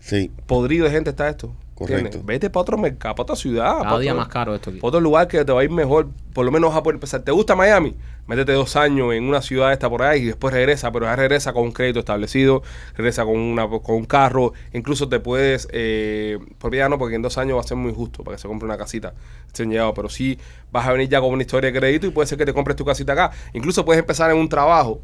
[0.00, 0.30] Sí.
[0.46, 1.54] Podrido de gente está esto.
[1.80, 2.04] Correcto.
[2.04, 2.26] ¿Entiendes?
[2.26, 3.72] Vete para otro mercado, para otra ciudad.
[3.72, 4.80] Cada para día otro, más caro esto aquí.
[4.80, 6.08] para otro lugar que te va a ir mejor.
[6.34, 7.22] Por lo menos vas a poder empezar.
[7.22, 7.96] ¿Te gusta Miami?
[8.26, 11.54] Métete dos años en una ciudad esta por ahí y después regresa, pero ya regresa
[11.54, 12.62] con un crédito establecido,
[12.94, 17.38] regresa con una con un carro, incluso te puedes, eh, propiedad no, porque en dos
[17.38, 19.14] años va a ser muy justo para que se compre una casita
[19.58, 20.38] llegado, pero sí
[20.70, 22.76] vas a venir ya con una historia de crédito y puede ser que te compres
[22.76, 23.32] tu casita acá.
[23.52, 25.00] Incluso puedes empezar en un trabajo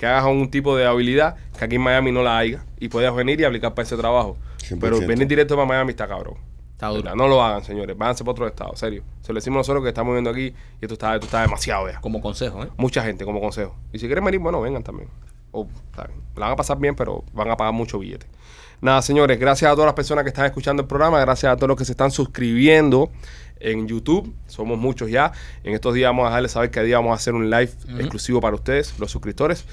[0.00, 3.14] que hagas un tipo de habilidad que aquí en Miami no la haya y puedas
[3.14, 4.38] venir y aplicar para ese trabajo.
[4.62, 4.78] 100%.
[4.80, 6.38] Pero venir directo para Miami está cabrón.
[6.72, 7.02] Está duro.
[7.02, 7.16] ¿Verdad?
[7.16, 7.98] No lo hagan, señores.
[7.98, 9.02] Váyanse para otro estado, serio.
[9.20, 12.00] Se lo decimos nosotros que estamos viendo aquí y esto está, esto está demasiado ya.
[12.00, 12.68] Como consejo, ¿eh?
[12.78, 13.76] Mucha gente como consejo.
[13.92, 15.10] Y si quieren venir, bueno, vengan también.
[15.52, 16.18] O, está bien.
[16.34, 18.26] La van a pasar bien, pero van a pagar mucho billete.
[18.80, 21.68] Nada, señores, gracias a todas las personas que están escuchando el programa, gracias a todos
[21.68, 23.10] los que se están suscribiendo
[23.60, 24.34] en YouTube.
[24.46, 25.32] Somos muchos ya.
[25.62, 28.40] En estos días vamos a dejarles saber que día vamos a hacer un live exclusivo
[28.40, 29.64] para ustedes, los suscriptores.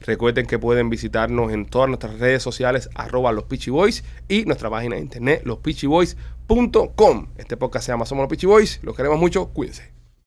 [0.00, 4.68] Recuerden que pueden visitarnos en todas nuestras redes sociales, arroba los Peachy Boys y nuestra
[4.68, 7.28] página de internet, lospitchyboys.com.
[7.36, 8.80] Este podcast se llama Somos los Peachy Boys.
[8.82, 9.48] Los queremos mucho.
[9.48, 9.95] Cuídense.